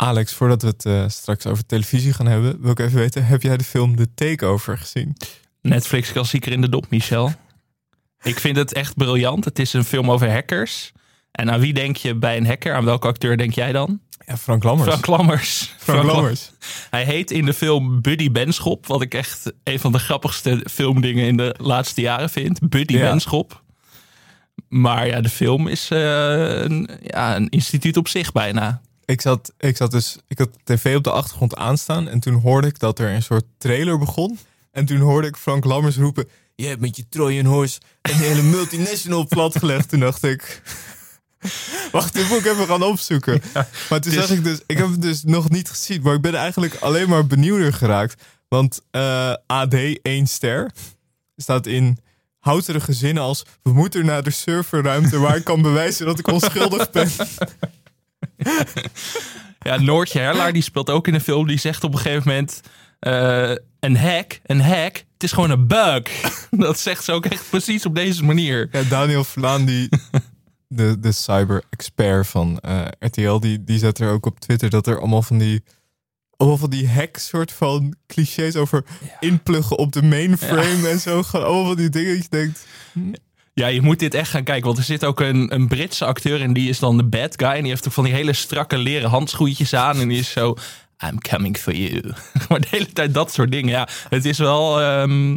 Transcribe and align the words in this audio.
Alex, 0.00 0.34
voordat 0.34 0.62
we 0.62 0.68
het 0.68 0.84
eh, 0.84 1.04
straks 1.08 1.46
over 1.46 1.66
televisie 1.66 2.12
gaan 2.12 2.26
hebben, 2.26 2.60
wil 2.60 2.70
ik 2.70 2.78
even 2.78 2.98
weten: 2.98 3.26
heb 3.26 3.42
jij 3.42 3.56
de 3.56 3.64
film 3.64 3.96
The 3.96 4.14
Takeover 4.14 4.78
gezien? 4.78 5.16
Netflix 5.62 6.12
klassieker 6.12 6.52
in 6.52 6.60
de 6.60 6.68
dop, 6.68 6.90
Michel. 6.90 7.32
Ik 8.22 8.38
vind 8.38 8.56
het 8.56 8.72
echt 8.72 8.96
briljant. 8.96 9.44
Het 9.44 9.58
is 9.58 9.72
een 9.72 9.84
film 9.84 10.10
over 10.10 10.30
hackers. 10.32 10.92
En 11.32 11.50
aan 11.50 11.60
wie 11.60 11.72
denk 11.72 11.96
je 11.96 12.14
bij 12.14 12.36
een 12.36 12.46
hacker? 12.46 12.74
Aan 12.74 12.84
welke 12.84 13.06
acteur 13.06 13.36
denk 13.36 13.52
jij 13.52 13.72
dan? 13.72 14.00
Ja, 14.26 14.36
Frank 14.36 14.62
Lammers. 14.62 14.88
Frank 14.88 15.06
Lammers. 15.06 15.74
Frank 15.78 16.02
Lammers. 16.02 16.50
Hij 16.90 17.04
heet 17.04 17.30
in 17.30 17.44
de 17.44 17.54
film 17.54 18.00
Buddy 18.00 18.30
Benschop. 18.30 18.86
Wat 18.86 19.02
ik 19.02 19.14
echt 19.14 19.52
een 19.64 19.80
van 19.80 19.92
de 19.92 19.98
grappigste 19.98 20.64
filmdingen 20.70 21.26
in 21.26 21.36
de 21.36 21.54
laatste 21.58 22.00
jaren 22.00 22.30
vind. 22.30 22.68
Buddy 22.68 22.96
Ja. 22.96 23.10
Benschop. 23.10 23.62
Maar 24.68 25.06
ja, 25.06 25.20
de 25.20 25.28
film 25.28 25.68
is 25.68 25.90
eh, 25.90 25.98
een, 26.60 26.88
ja, 27.02 27.36
een 27.36 27.48
instituut 27.48 27.96
op 27.96 28.08
zich 28.08 28.32
bijna. 28.32 28.80
Ik 29.08 29.20
zat, 29.20 29.52
ik 29.58 29.76
zat 29.76 29.90
dus, 29.90 30.16
ik 30.26 30.38
had 30.38 30.48
tv 30.64 30.96
op 30.96 31.04
de 31.04 31.10
achtergrond 31.10 31.56
aanstaan 31.56 32.08
en 32.08 32.20
toen 32.20 32.34
hoorde 32.34 32.66
ik 32.66 32.78
dat 32.78 32.98
er 32.98 33.10
een 33.10 33.22
soort 33.22 33.44
trailer 33.58 33.98
begon. 33.98 34.38
En 34.70 34.84
toen 34.84 34.98
hoorde 34.98 35.28
ik 35.28 35.36
Frank 35.36 35.64
Lammers 35.64 35.96
roepen: 35.96 36.28
Je 36.54 36.66
hebt 36.66 36.80
met 36.80 36.96
je 36.96 37.08
Trojan 37.08 37.44
Horse 37.44 37.80
een 38.02 38.14
hele 38.14 38.42
multinational 38.42 39.26
platgelegd. 39.36 39.88
Toen 39.88 40.00
dacht 40.00 40.22
ik. 40.22 40.62
Wacht, 41.92 42.14
dit 42.14 42.28
moet 42.28 42.38
ik 42.38 42.46
even 42.46 42.66
gaan 42.66 42.82
opzoeken. 42.82 43.42
maar 43.88 44.00
toen 44.00 44.12
dus- 44.12 44.26
zag 44.26 44.30
ik 44.30 44.44
dus, 44.44 44.60
ik 44.66 44.78
heb 44.78 44.90
het 44.90 45.02
dus 45.02 45.24
nog 45.24 45.48
niet 45.48 45.68
gezien, 45.68 46.02
maar 46.02 46.14
ik 46.14 46.20
ben 46.20 46.34
eigenlijk 46.34 46.74
alleen 46.74 47.08
maar 47.08 47.26
benieuwder 47.26 47.72
geraakt. 47.72 48.22
Want 48.48 48.80
eh, 48.90 49.34
AD 49.46 49.74
1 50.02 50.26
ster 50.26 50.70
staat 51.36 51.66
in 51.66 51.98
houterige 52.38 52.92
zinnen 52.92 53.22
als: 53.22 53.44
We 53.62 53.72
moeten 53.72 54.04
naar 54.04 54.22
de 54.22 54.30
serverruimte 54.30 55.18
waar 55.18 55.36
ik 55.36 55.44
kan 55.44 55.62
bewijzen 55.62 56.06
dat 56.06 56.18
ik 56.18 56.26
onschuldig 56.26 56.90
ben. 56.90 57.10
Ja, 59.60 59.76
Noortje 59.80 60.18
Herlaar, 60.18 60.52
die 60.52 60.62
speelt 60.62 60.90
ook 60.90 61.06
in 61.06 61.12
de 61.12 61.20
film. 61.20 61.46
Die 61.46 61.58
zegt 61.58 61.84
op 61.84 61.92
een 61.92 61.98
gegeven 61.98 62.28
moment... 62.28 62.60
eh, 62.98 63.54
een 63.80 63.96
hack, 63.96 64.40
een 64.46 64.60
hack, 64.60 64.96
het 65.12 65.22
is 65.22 65.32
gewoon 65.32 65.50
een 65.50 65.66
bug. 65.66 66.10
Dat 66.50 66.78
zegt 66.78 67.04
ze 67.04 67.12
ook 67.12 67.26
echt 67.26 67.50
precies 67.50 67.86
op 67.86 67.94
deze 67.94 68.24
manier. 68.24 68.68
Ja, 68.72 68.82
Daniel 68.82 69.24
Vlaan, 69.24 69.64
die, 69.64 69.88
de, 70.68 70.96
de 71.00 71.12
cyber-expert 71.12 72.26
van 72.26 72.58
eh, 72.58 72.86
RTL, 72.98 73.38
die, 73.38 73.64
die 73.64 73.78
zet 73.78 73.98
er 73.98 74.10
ook 74.10 74.26
op 74.26 74.40
Twitter 74.40 74.70
dat 74.70 74.86
er 74.86 74.98
allemaal 74.98 75.22
van 75.22 75.38
die, 75.38 75.62
allemaal 76.36 76.58
van 76.58 76.70
die 76.70 76.88
hack 76.88 77.16
soort 77.16 77.52
van 77.52 77.94
clichés 78.06 78.56
over 78.56 78.84
inpluggen 79.20 79.78
op 79.78 79.92
de 79.92 80.02
mainframe 80.02 80.88
en 80.88 80.98
zo. 81.00 81.22
Gewoon 81.22 81.46
allemaal 81.46 81.66
van 81.66 81.76
die 81.76 81.88
dingen 81.88 82.14
dat 82.14 82.22
je 82.22 82.30
denkt, 82.30 82.66
Ja, 83.58 83.66
je 83.66 83.82
moet 83.82 83.98
dit 83.98 84.14
echt 84.14 84.30
gaan 84.30 84.44
kijken. 84.44 84.66
Want 84.66 84.78
er 84.78 84.84
zit 84.84 85.04
ook 85.04 85.20
een, 85.20 85.54
een 85.54 85.68
Britse 85.68 86.04
acteur 86.04 86.40
en 86.42 86.52
die 86.52 86.68
is 86.68 86.78
dan 86.78 86.96
de 86.96 87.04
bad 87.04 87.34
guy. 87.36 87.48
En 87.48 87.60
die 87.60 87.70
heeft 87.70 87.86
ook 87.86 87.92
van 87.92 88.04
die 88.04 88.12
hele 88.12 88.32
strakke 88.32 88.78
leren 88.78 89.10
handschoentjes 89.10 89.74
aan. 89.74 90.00
En 90.00 90.08
die 90.08 90.18
is 90.18 90.30
zo, 90.30 90.56
I'm 91.04 91.20
coming 91.20 91.56
for 91.56 91.74
you. 91.74 92.02
maar 92.48 92.60
de 92.60 92.66
hele 92.70 92.92
tijd 92.92 93.14
dat 93.14 93.32
soort 93.32 93.50
dingen. 93.50 93.70
Ja, 93.70 93.88
het 94.08 94.24
is 94.24 94.38
wel... 94.38 94.80
ehm, 94.80 95.36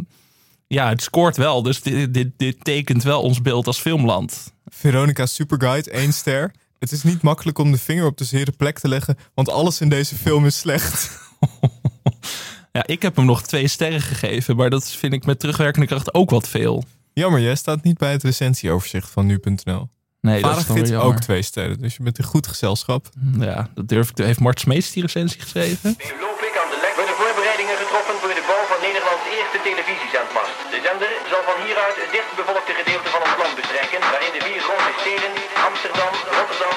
ja, 0.66 0.88
het 0.88 1.02
scoort 1.02 1.36
wel. 1.36 1.62
Dus 1.62 1.82
dit, 1.82 2.14
dit, 2.14 2.28
dit 2.36 2.64
tekent 2.64 3.02
wel 3.02 3.22
ons 3.22 3.42
beeld 3.42 3.66
als 3.66 3.80
filmland. 3.80 4.52
Veronica 4.66 5.26
Superguide, 5.26 5.90
één 5.90 6.12
ster. 6.12 6.52
Het 6.78 6.92
is 6.92 7.02
niet 7.02 7.22
makkelijk 7.22 7.58
om 7.58 7.72
de 7.72 7.78
vinger 7.78 8.06
op 8.06 8.16
de 8.18 8.24
zere 8.24 8.52
plek 8.52 8.78
te 8.78 8.88
leggen, 8.88 9.16
want 9.34 9.48
alles 9.48 9.80
in 9.80 9.88
deze 9.88 10.14
film 10.14 10.46
is 10.46 10.58
slecht. 10.58 11.10
Ja, 12.72 12.86
ik 12.86 13.02
heb 13.02 13.16
hem 13.16 13.24
nog 13.24 13.42
twee 13.42 13.68
sterren 13.68 14.00
gegeven. 14.00 14.56
Maar 14.56 14.70
dat 14.70 14.90
vind 14.90 15.12
ik 15.12 15.26
met 15.26 15.40
terugwerkende 15.40 15.86
kracht 15.86 16.14
ook 16.14 16.30
wat 16.30 16.48
veel. 16.48 16.84
Jammer, 17.14 17.40
jij 17.40 17.54
staat 17.54 17.82
niet 17.88 17.98
bij 17.98 18.12
het 18.16 18.22
recensieoverzicht 18.30 19.10
van 19.16 19.26
nu.nl. 19.26 19.82
Nee, 20.20 20.42
dat 20.42 20.56
is 20.82 20.92
ook 21.08 21.18
twee 21.28 21.42
sterren, 21.50 21.78
dus 21.84 21.92
je 21.96 22.02
bent 22.06 22.18
in 22.22 22.24
goed 22.34 22.46
gezelschap. 22.52 23.02
Ja, 23.48 23.58
dat 23.78 23.86
durf 23.92 24.06
ik. 24.10 24.14
te- 24.16 24.26
Heeft 24.30 24.44
Mart 24.46 24.60
Smeets 24.64 24.90
die 24.94 25.02
recensie 25.08 25.40
geschreven? 25.46 25.88
Nu 25.98 26.12
loop 26.26 26.40
ik 26.48 26.54
aan 26.62 26.70
de 26.74 26.78
lek. 26.84 26.94
Worden 27.00 27.16
voorbereidingen 27.22 27.76
getroffen 27.82 28.16
voor 28.22 28.32
de 28.40 28.44
bouw 28.50 28.64
van 28.72 28.80
Nederlands 28.88 29.24
eerste 29.38 29.58
televisiezendmast. 29.68 30.54
De 30.74 30.80
zender 30.88 31.10
zal 31.32 31.42
van 31.50 31.58
hieruit 31.64 31.96
het 32.02 32.10
dichtbevolkte 32.18 32.72
gedeelte 32.80 33.08
van 33.14 33.20
ons 33.26 33.36
land 33.42 33.54
bestrijken, 33.60 34.00
waarin 34.12 34.32
de 34.36 34.42
vier 34.48 34.60
grote 34.68 34.92
steden 35.02 35.30
Amsterdam, 35.68 36.12
Rotterdam, 36.36 36.76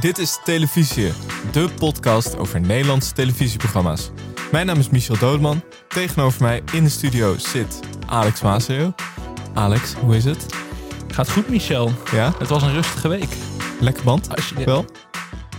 Dit 0.00 0.18
is 0.18 0.38
Televisie, 0.44 1.12
de 1.52 1.68
podcast 1.78 2.36
over 2.38 2.60
Nederlandse 2.60 3.12
televisieprogramma's. 3.12 4.10
Mijn 4.52 4.66
naam 4.66 4.78
is 4.78 4.88
Michel 4.90 5.18
Doodman. 5.18 5.62
Tegenover 5.88 6.42
mij 6.42 6.62
in 6.72 6.84
de 6.84 6.90
studio 6.90 7.38
zit 7.38 7.80
Alex 8.06 8.40
Maasreel. 8.42 8.94
Alex, 9.54 9.92
hoe 9.94 10.16
is 10.16 10.24
het? 10.24 10.46
Gaat 11.08 11.30
goed, 11.30 11.48
Michel. 11.48 11.90
Ja, 12.12 12.32
Het 12.38 12.48
was 12.48 12.62
een 12.62 12.72
rustige 12.72 13.08
week. 13.08 13.28
lekker 13.80 14.04
band? 14.04 14.34
Als 14.36 14.48
je- 14.56 14.64
Wel? 14.64 14.84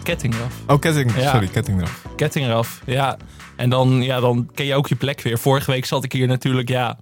Ketting 0.03 0.35
eraf. 0.35 0.53
Oh, 0.67 0.79
ketting. 0.79 1.15
Ja. 1.15 1.31
Sorry, 1.31 1.47
ketting 1.47 1.77
eraf. 1.77 2.01
Ketting 2.15 2.45
eraf. 2.45 2.81
Ja. 2.85 3.17
En 3.55 3.69
dan, 3.69 4.01
ja, 4.01 4.19
dan 4.19 4.49
ken 4.53 4.65
je 4.65 4.75
ook 4.75 4.87
je 4.87 4.95
plek 4.95 5.21
weer. 5.21 5.37
Vorige 5.39 5.71
week 5.71 5.85
zat 5.85 6.03
ik 6.03 6.11
hier 6.11 6.27
natuurlijk, 6.27 6.69
ja. 6.69 6.97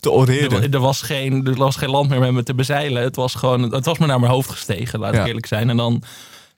Te 0.00 0.08
Er, 0.08 0.14
oreren. 0.14 0.72
er 0.72 0.78
was 0.80 1.02
geen, 1.02 1.46
er 1.46 1.54
was 1.54 1.76
geen 1.76 1.90
land 1.90 2.08
meer 2.08 2.20
met 2.20 2.32
me 2.32 2.42
te 2.42 2.54
bezeilen. 2.54 3.02
Het 3.02 3.16
was 3.16 3.34
gewoon, 3.34 3.62
het 3.72 3.84
was 3.84 3.98
me 3.98 4.06
naar 4.06 4.20
mijn 4.20 4.32
hoofd 4.32 4.50
gestegen, 4.50 4.98
laat 4.98 5.14
Ja. 5.14 5.20
ik 5.20 5.26
eerlijk 5.26 5.46
zijn. 5.46 5.70
En 5.70 5.76
dan 5.76 6.02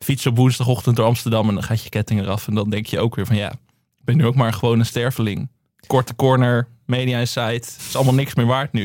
fiets 0.02 0.26
op 0.26 0.36
woensdagochtend 0.36 0.96
door 0.96 1.06
Amsterdam 1.06 1.48
en 1.48 1.54
dan 1.54 1.62
gaat 1.64 1.82
je 1.82 1.88
ketting 1.88 2.20
eraf. 2.20 2.48
En 2.48 2.54
dan 2.54 2.70
denk 2.70 2.86
je 2.86 2.98
ook 3.00 3.14
weer 3.14 3.26
van, 3.26 3.36
ja, 3.36 3.50
ik 3.98 4.04
ben 4.04 4.16
nu 4.16 4.26
ook 4.26 4.34
maar 4.34 4.52
gewoon 4.52 4.78
een 4.78 4.86
sterveling. 4.86 5.48
Korte 5.86 6.14
corner, 6.16 6.68
media 6.86 7.18
insight. 7.18 7.66
Het 7.76 7.84
is 7.88 7.96
allemaal 7.96 8.14
niks 8.14 8.34
meer 8.34 8.46
waard 8.46 8.72
nu. 8.72 8.84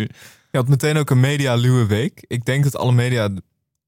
Je 0.51 0.57
had 0.57 0.67
meteen 0.67 0.97
ook 0.97 1.09
een 1.09 1.19
media-luwe 1.19 1.85
week. 1.85 2.23
Ik 2.27 2.45
denk 2.45 2.63
dat 2.63 2.75
alle 2.77 2.91
media, 2.91 3.29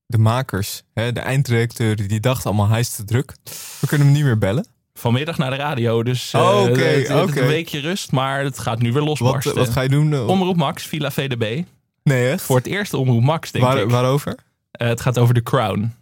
de 0.06 0.18
makers, 0.18 0.84
hè, 0.94 1.12
de 1.12 1.20
eindredacteuren, 1.20 2.08
die 2.08 2.20
dachten 2.20 2.46
allemaal 2.46 2.68
hij 2.68 2.80
is 2.80 2.96
te 2.96 3.04
druk. 3.04 3.34
We 3.80 3.88
kunnen 3.88 4.08
hem 4.08 4.16
niet 4.16 4.26
meer 4.26 4.38
bellen. 4.38 4.66
Vanmiddag 4.94 5.38
naar 5.38 5.50
de 5.50 5.56
radio, 5.56 6.04
dus 6.04 6.34
eh, 6.34 6.42
Oh, 6.42 6.62
oké, 6.62 6.80
het- 6.82 7.08
het- 7.08 7.22
oké. 7.30 7.42
een 7.42 7.48
weekje 7.48 7.80
rust. 7.80 8.12
Maar 8.12 8.44
het 8.44 8.60
gaat 8.60 8.80
nu 8.80 8.92
weer 8.92 9.00
Wat, 9.06 9.08
losbarsten. 9.20 9.56
wat 9.56 9.70
ga 9.70 9.82
je 9.82 9.90
doen? 9.90 10.14
eh, 10.14 10.28
Omroep 10.28 10.56
Max, 10.56 10.84
Villa 10.84 11.12
VDB. 11.12 11.64
Nee, 12.04 12.30
echt? 12.30 12.42
Voor 12.42 12.58
het 12.58 12.66
eerst 12.68 12.94
Omroep 12.94 13.22
Max, 13.24 13.52
denk 13.52 13.66
Waar, 13.66 13.78
ik. 13.78 13.90
waarover? 13.90 14.36
Eh, 14.72 14.88
het 14.88 15.02
gaat 15.02 15.18
over 15.18 15.34
The 15.34 15.44
Crown. 15.44 15.94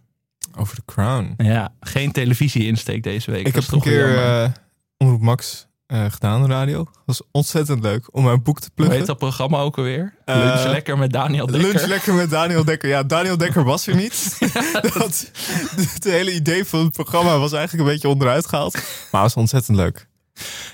Over 0.57 0.75
de 0.75 0.81
Crown. 0.85 1.34
Ja, 1.38 1.73
geen 1.79 2.12
televisie-insteek 2.12 3.03
deze 3.03 3.31
week. 3.31 3.47
Ik 3.47 3.56
heb 3.56 3.63
een 3.63 3.69
toch 3.69 3.84
weer 3.84 4.06
keer 4.07 4.23
eh 4.23 4.50
Omroep 4.97 5.22
Max 5.22 5.68
eh, 5.88 6.06
gedaan, 6.09 6.41
de 6.41 6.47
radio. 6.47 6.84
Dat 6.84 7.03
was 7.06 7.22
ontzettend 7.31 7.84
leuk 7.84 8.07
om 8.12 8.23
mijn 8.23 8.44
boek 8.44 8.59
te 8.59 8.66
Hoe 8.66 8.73
pluggen. 8.75 8.97
heet 8.97 9.07
dat 9.07 9.18
programma 9.18 9.57
ook 9.57 9.78
alweer? 9.78 10.13
Eh, 10.25 10.35
Lunch 10.35 10.63
lekker 10.63 10.97
met 10.97 11.12
Daniel 11.12 11.45
Dekker. 11.45 11.72
Lunch 11.72 11.85
lekker 11.85 12.13
met 12.13 12.29
Daniel 12.29 12.63
Dekker. 12.63 12.90
Ja, 12.90 13.03
Daniel 13.03 13.38
Dekker 13.38 13.63
was 13.63 13.88
er 13.88 13.95
niet. 13.95 14.38
dat, 14.94 15.31
het 15.75 16.03
hele 16.03 16.34
idee 16.34 16.66
van 16.66 16.79
het 16.79 16.94
programma 16.94 17.38
was 17.38 17.51
eigenlijk 17.53 17.88
een 17.88 17.94
beetje 17.94 18.07
onderuit 18.07 18.47
gehaald. 18.47 18.74
Maar 18.74 18.81
het 18.81 19.12
was 19.12 19.35
ontzettend 19.35 19.78
leuk. 19.78 20.06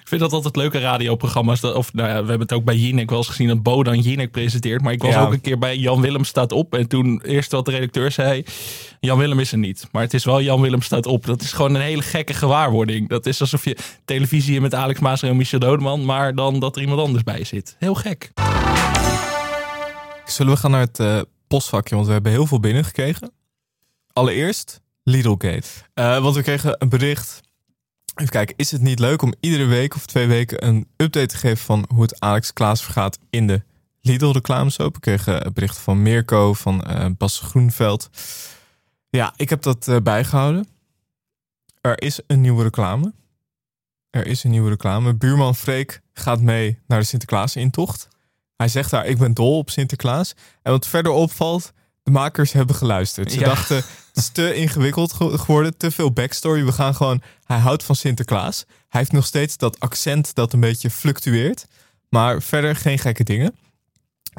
Ik 0.02 0.08
vind 0.08 0.22
dat 0.22 0.32
altijd 0.34 0.56
leuke 0.56 0.80
radioprogramma's. 0.80 1.60
Dat, 1.60 1.76
of 1.76 1.94
nou 1.94 2.08
ja, 2.08 2.14
we 2.14 2.20
hebben 2.30 2.40
het 2.40 2.54
ook 2.54 2.64
bij 2.64 2.76
Jinek 2.76 3.10
wel 3.10 3.18
eens 3.20 3.28
gezien 3.28 3.48
dat 3.48 3.64
Bodan 3.64 4.00
Jinek 4.00 4.32
presenteert. 4.32 4.82
Maar 4.82 4.94
ik 4.94 5.02
was 5.02 5.14
Ja. 5.14 5.22
ook 5.26 5.34
een 5.34 5.42
keer 5.42 5.58
bij 5.60 5.78
Jan 5.78 6.02
Willem 6.02 6.24
staat 6.24 6.52
op. 6.52 6.76
En 6.76 6.88
toen 6.88 7.22
eerst 7.26 7.52
wat 7.52 7.66
de 7.66 7.72
redacteur 7.72 8.12
zei, 8.12 8.44
Jan 9.00 9.18
Willem 9.18 9.40
is 9.40 9.52
er 9.52 9.58
niet. 9.58 9.88
Maar 9.92 10.02
het 10.02 10.14
is 10.14 10.26
wel 10.26 10.42
Jan 10.42 10.62
Willem 10.62 10.82
staat 10.82 11.06
op. 11.06 11.26
Dat 11.26 11.42
is 11.42 11.52
gewoon 11.52 11.76
een 11.76 11.82
hele 11.82 12.02
gekke 12.02 12.34
gewaarwording. 12.34 13.10
Dat 13.10 13.26
is 13.26 13.42
alsof 13.42 13.66
je 13.66 13.78
televisie 14.06 14.62
met 14.62 14.74
Alex 14.76 15.00
Maas 15.00 15.22
en 15.22 15.38
Michel 15.38 15.60
Dodeman. 15.60 16.06
Maar 16.06 16.36
dan 16.36 16.60
dat 16.60 16.76
er 16.76 16.82
iemand 16.82 17.00
anders 17.02 17.24
bij 17.24 17.44
zit. 17.44 17.76
Heel 17.80 17.96
gek. 17.96 18.32
Zullen 20.26 20.54
we 20.54 20.60
gaan 20.60 20.72
naar 20.72 20.80
het 20.82 21.00
eh, 21.00 21.22
postvakje, 21.48 21.96
want 21.96 22.08
we 22.08 22.14
hebben 22.14 22.32
heel 22.32 22.46
veel 22.48 22.60
binnengekregen. 22.60 23.32
Allereerst 24.14 24.82
Lidlgate. 25.04 25.68
Eh 25.94 26.18
want 26.20 26.36
we 26.36 26.42
kregen 26.42 26.76
een 26.78 26.90
bericht. 26.90 27.42
Even 28.16 28.32
kijken, 28.32 28.56
is 28.58 28.72
het 28.72 28.82
niet 28.82 29.00
leuk 29.00 29.22
om 29.22 29.34
iedere 29.40 29.66
week 29.66 29.96
of 29.96 30.06
twee 30.06 30.28
weken 30.28 30.66
een 30.68 30.88
update 30.98 31.26
te 31.26 31.38
geven 31.38 31.66
van 31.66 31.86
hoe 31.94 32.02
het 32.02 32.20
Alex 32.20 32.54
Klaas 32.54 32.84
vergaat 32.84 33.20
in 33.30 33.48
de 33.48 33.62
Lidl 34.02 34.32
reclamesoap? 34.32 34.94
We 34.94 35.00
kregen 35.00 35.46
een 35.46 35.54
bericht 35.54 35.78
van 35.78 36.02
Mirko, 36.02 36.54
van 36.54 36.84
eh, 36.84 37.06
Bas 37.18 37.40
Groenveld. 37.40 38.10
Ja, 39.10 39.34
ik 39.36 39.50
heb 39.50 39.62
dat 39.62 39.88
eh, 39.88 39.98
bijgehouden. 40.04 40.68
Er 41.82 42.02
is 42.02 42.20
een 42.28 42.42
nieuwe 42.42 42.64
reclame. 42.64 43.14
Er 44.10 44.28
is 44.28 44.44
een 44.44 44.52
nieuwe 44.52 44.70
reclame. 44.70 45.16
Buurman 45.16 45.56
Freek 45.56 46.02
gaat 46.14 46.42
mee 46.42 46.80
naar 46.88 47.00
de 47.00 47.06
Sinterklaas-intocht. 47.06 48.08
Hij 48.56 48.68
zegt 48.68 48.92
daar, 48.92 49.06
ik 49.06 49.18
ben 49.18 49.34
dol 49.34 49.58
op 49.58 49.70
Sinterklaas. 49.70 50.34
En 50.62 50.72
wat 50.72 50.88
verder 50.88 51.12
opvalt, 51.12 51.74
de 52.04 52.12
makers 52.12 52.52
hebben 52.52 52.76
geluisterd. 52.76 53.32
Ze 53.32 53.40
Ja. 53.40 53.46
dachten, 53.46 53.76
het 53.76 53.86
is 54.14 54.30
te 54.30 54.54
ingewikkeld 54.56 55.14
ge- 55.14 55.38
geworden, 55.38 55.78
te 55.78 55.92
veel 55.92 56.12
backstory. 56.12 56.66
We 56.66 56.72
gaan 56.72 56.96
gewoon, 56.96 57.22
hij 57.44 57.58
houdt 57.58 57.84
van 57.84 57.96
Sinterklaas. 57.96 58.66
Hij 58.68 59.00
heeft 59.02 59.12
nog 59.12 59.26
steeds 59.26 59.58
dat 59.58 59.80
accent 59.80 60.36
dat 60.36 60.54
een 60.54 60.60
beetje 60.60 60.90
fluctueert. 60.90 61.66
Maar 62.10 62.42
verder 62.42 62.76
geen 62.76 63.00
gekke 63.00 63.24
dingen. 63.24 63.56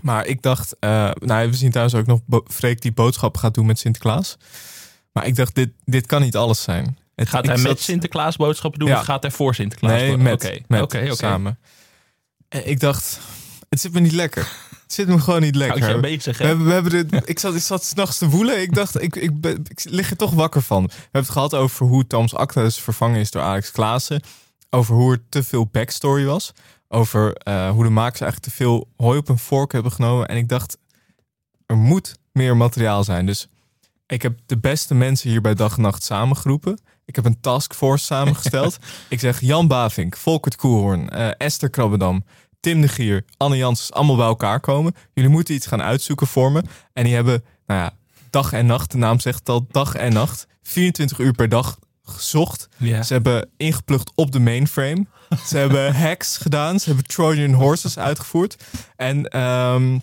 Maar 0.02 0.26
ik 0.26 0.42
dacht, 0.42 0.76
eh, 0.78 1.10
nou, 1.14 1.50
we 1.50 1.56
zien 1.56 1.70
trouwens 1.70 1.96
ook 1.96 2.06
nog 2.06 2.20
Freek 2.46 2.80
die 2.80 2.92
boodschap 2.92 3.36
gaat 3.36 3.54
doen 3.54 3.66
met 3.66 3.78
Sinterklaas. 3.78 4.36
Maar 5.12 5.26
ik 5.26 5.36
dacht, 5.36 5.54
dit, 5.54 5.70
dit 5.84 6.06
kan 6.06 6.20
niet 6.22 6.36
alles 6.36 6.62
zijn. 6.62 6.98
Het- 7.14 7.28
Gaat 7.28 7.46
hij 7.46 7.58
met 7.58 7.80
Sinterklaas 7.80 8.36
boodschappen 8.36 8.80
doen 8.80 8.88
Ja. 8.88 8.98
of 8.98 9.04
gaat 9.04 9.22
hij 9.22 9.30
voor 9.30 9.54
Sinterklaas? 9.54 9.92
Nee, 10.00 10.16
met, 10.16 10.44
Oké, 10.82 11.00
met 11.02 11.16
samen. 11.16 11.58
En 12.48 12.68
ik 12.68 12.80
dacht, 12.80 13.18
het 13.74 13.82
zit 13.82 13.92
me 13.92 14.00
niet 14.00 14.12
lekker. 14.12 14.42
Het 14.82 14.92
zit 14.92 15.08
me 15.08 15.18
gewoon 15.18 15.40
niet 15.40 15.54
lekker. 15.54 15.82
Houd 15.82 15.94
je 15.94 16.00
bezig, 16.00 16.38
We 16.38 16.44
hebben, 16.44 16.66
we 16.66 16.72
hebben 16.72 17.08
dit, 17.08 17.28
ik 17.28 17.38
zat, 17.38 17.54
ik 17.54 17.62
zat 17.62 17.84
s'nachts 17.84 18.18
te 18.18 18.28
woelen. 18.28 18.60
Ik 18.60 18.74
dacht, 18.74 19.02
ik, 19.02 19.16
ik, 19.16 19.40
ben, 19.40 19.64
ik 19.68 19.84
lig 19.84 20.10
er 20.10 20.16
toch 20.16 20.30
wakker 20.30 20.62
van. 20.62 20.84
We 20.84 20.92
hebben 21.02 21.20
het 21.20 21.30
gehad 21.30 21.54
over 21.54 21.86
hoe 21.86 22.06
Thomas 22.06 22.34
Acta 22.34 22.62
dus 22.62 22.80
vervangen 22.80 23.20
is 23.20 23.30
door 23.30 23.42
Alex 23.42 23.70
Klaassen. 23.70 24.22
Over 24.70 24.94
hoe 24.94 25.12
er 25.12 25.22
te 25.28 25.42
veel 25.42 25.66
backstory 25.66 26.24
was. 26.24 26.52
Over 26.88 27.34
eh, 27.34 27.70
hoe 27.70 27.84
de 27.84 27.90
makers 27.90 28.20
eigenlijk 28.20 28.52
te 28.52 28.62
veel 28.62 28.88
hooi 28.96 29.18
op 29.18 29.28
een 29.28 29.38
vork 29.38 29.72
hebben 29.72 29.92
genomen. 29.92 30.28
En 30.28 30.36
ik 30.36 30.48
dacht, 30.48 30.78
er 31.66 31.76
moet 31.76 32.18
meer 32.32 32.56
materiaal 32.56 33.04
zijn. 33.04 33.26
Dus 33.26 33.48
ik 34.06 34.22
heb 34.22 34.38
de 34.46 34.58
beste 34.58 34.94
mensen 34.94 35.30
hier 35.30 35.40
bij 35.40 35.54
Dag 35.54 35.76
en 35.76 35.82
Nacht 35.82 36.02
samengeroepen. 36.02 36.78
Ik 37.04 37.16
heb 37.16 37.24
een 37.24 37.40
taskforce 37.40 38.04
samengesteld. 38.04 38.78
ik 39.08 39.20
zeg 39.20 39.40
Jan 39.40 39.68
Bavink, 39.68 40.16
Volkert 40.16 40.56
Koelhoorn, 40.56 41.10
eh, 41.10 41.30
Esther 41.38 41.70
Krabbedam, 41.70 42.24
Tim 42.64 42.80
de 42.80 42.88
Gier, 42.88 43.24
Anne 43.36 43.56
Janssens 43.56 43.92
allemaal 43.92 44.16
bij 44.16 44.26
elkaar 44.26 44.60
komen. 44.60 44.94
Jullie 45.14 45.30
moeten 45.30 45.54
iets 45.54 45.66
gaan 45.66 45.82
uitzoeken 45.82 46.26
voor 46.26 46.52
me. 46.52 46.62
En 46.92 47.04
die 47.04 47.14
hebben, 47.14 47.44
nou 47.66 47.80
ja, 47.80 47.92
dag 48.30 48.52
en 48.52 48.66
nacht, 48.66 48.90
de 48.90 48.98
naam 48.98 49.20
zegt 49.20 49.38
het 49.38 49.48
al, 49.48 49.66
dag 49.70 49.94
en 49.94 50.12
nacht, 50.12 50.46
24 50.62 51.18
uur 51.18 51.32
per 51.32 51.48
dag 51.48 51.78
gezocht. 52.02 52.68
Ze 52.78 53.12
hebben 53.12 53.48
ingeplucht 53.56 54.12
op 54.14 54.32
de 54.32 54.38
mainframe. 54.38 55.06
Ze 55.46 55.56
hebben 55.56 55.94
hacks 56.04 56.36
gedaan. 56.36 56.80
Ze 56.80 56.86
hebben 56.86 57.06
Trojan 57.06 57.52
horses 57.52 57.98
uitgevoerd. 57.98 58.64
En 58.96 59.28
ehm, 59.28 59.98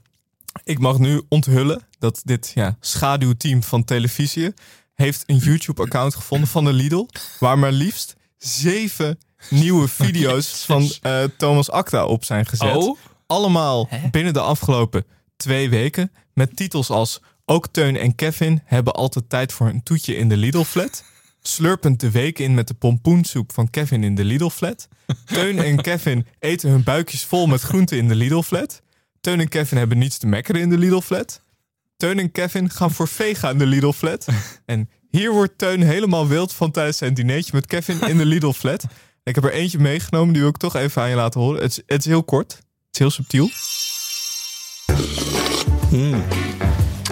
ik 0.64 0.80
mag 0.80 1.00
nu 1.00 1.22
onthullen 1.30 1.82
dat 2.00 2.22
dit 2.24 2.52
ja, 2.56 2.78
schaduwteam 2.80 3.64
van 3.64 3.84
televisie 3.84 4.54
heeft 4.96 5.24
een 5.26 5.38
YouTube-account 5.38 6.16
gevonden 6.16 6.48
van 6.48 6.66
de 6.66 6.74
Lidl, 6.74 7.08
waar 7.40 7.60
maar 7.60 7.72
liefst 7.72 8.16
zeven 8.38 9.20
nieuwe 9.50 9.88
video's 10.04 10.64
van 10.66 10.92
eh, 11.02 11.24
Thomas 11.38 11.72
Acta 11.72 12.06
op 12.06 12.24
zijn 12.24 12.46
gezet. 12.46 12.76
Oh, 12.76 12.98
Allemaal 13.32 13.90
binnen 14.12 14.34
de 14.34 14.40
afgelopen 14.40 15.06
twee 15.36 15.70
weken. 15.70 16.12
Met 16.34 16.56
titels 16.56 16.90
als 16.90 17.22
Ook 17.46 17.68
Teun 17.72 17.98
en 17.98 18.16
Kevin 18.16 18.62
hebben 18.66 18.94
altijd 18.94 19.30
tijd 19.30 19.54
voor 19.54 19.68
een 19.68 19.84
toetje 19.84 20.16
in 20.16 20.30
de 20.30 20.38
Lidl-flat. 20.38 21.04
Slurpend 21.42 22.00
de 22.00 22.12
week 22.12 22.40
in 22.40 22.54
met 22.54 22.68
de 22.68 22.74
pompoensoep 22.74 23.54
van 23.54 23.70
Kevin 23.70 24.04
in 24.04 24.16
de 24.16 24.24
Lidl-flat. 24.24 24.88
Teun 25.26 25.60
en 25.60 25.82
Kevin 25.82 26.26
eten 26.40 26.70
hun 26.70 26.84
buikjes 26.84 27.24
vol 27.24 27.48
met 27.48 27.62
groenten 27.62 27.98
in 27.98 28.08
de 28.08 28.16
Lidl-flat. 28.16 28.82
Teun 29.22 29.40
en 29.40 29.50
Kevin 29.50 29.78
hebben 29.78 29.98
niets 29.98 30.18
te 30.18 30.28
mekkeren 30.28 30.62
in 30.62 30.70
de 30.70 30.78
Lidl-flat. 30.78 31.42
Teun 31.98 32.20
en 32.20 32.32
Kevin 32.32 32.70
gaan 32.70 32.92
voor 32.92 33.08
vega 33.08 33.50
in 33.50 33.58
de 33.58 33.66
Lidl-flat. 33.66 34.28
En 34.66 34.90
hier 35.10 35.32
wordt 35.32 35.58
Teun 35.58 35.82
helemaal 35.82 36.28
wild 36.28 36.54
van 36.54 36.72
tijdens 36.72 36.98
zijn 36.98 37.14
dinertje 37.14 37.52
met 37.54 37.66
Kevin 37.66 38.02
in 38.02 38.18
de 38.18 38.26
Lidl-flat. 38.26 38.86
Ik 39.24 39.36
heb 39.36 39.44
er 39.44 39.52
eentje 39.52 39.80
meegenomen, 39.80 40.34
die 40.34 40.42
wil 40.42 40.52
ik 40.52 40.58
toch 40.58 40.76
even 40.76 41.02
aan 41.02 41.10
je 41.10 41.16
laten 41.16 41.42
horen. 41.42 41.62
Het 41.62 41.72
is, 41.72 41.82
het 41.86 42.00
is 42.00 42.06
heel 42.06 42.24
kort, 42.24 42.52
het 42.52 42.64
is 42.92 43.00
heel 43.00 43.10
subtiel. 43.10 43.50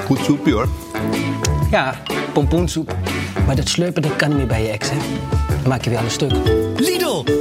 Goed 0.05 0.19
soepje 0.19 0.51
hoor. 0.51 0.69
Ja, 1.71 2.01
pompoensoep. 2.33 2.97
Maar 3.45 3.55
dat 3.55 3.69
slurpen 3.69 4.01
dat 4.01 4.15
kan 4.15 4.27
niet 4.29 4.37
meer 4.37 4.47
bij 4.47 4.63
je 4.63 4.69
ex, 4.69 4.89
hè? 4.89 4.97
Dan 5.47 5.67
maak 5.67 5.83
je 5.83 5.89
weer 5.89 5.99
alle 5.99 6.09
stuk. 6.09 6.31
Lidl! 6.79 7.23
Dus 7.23 7.35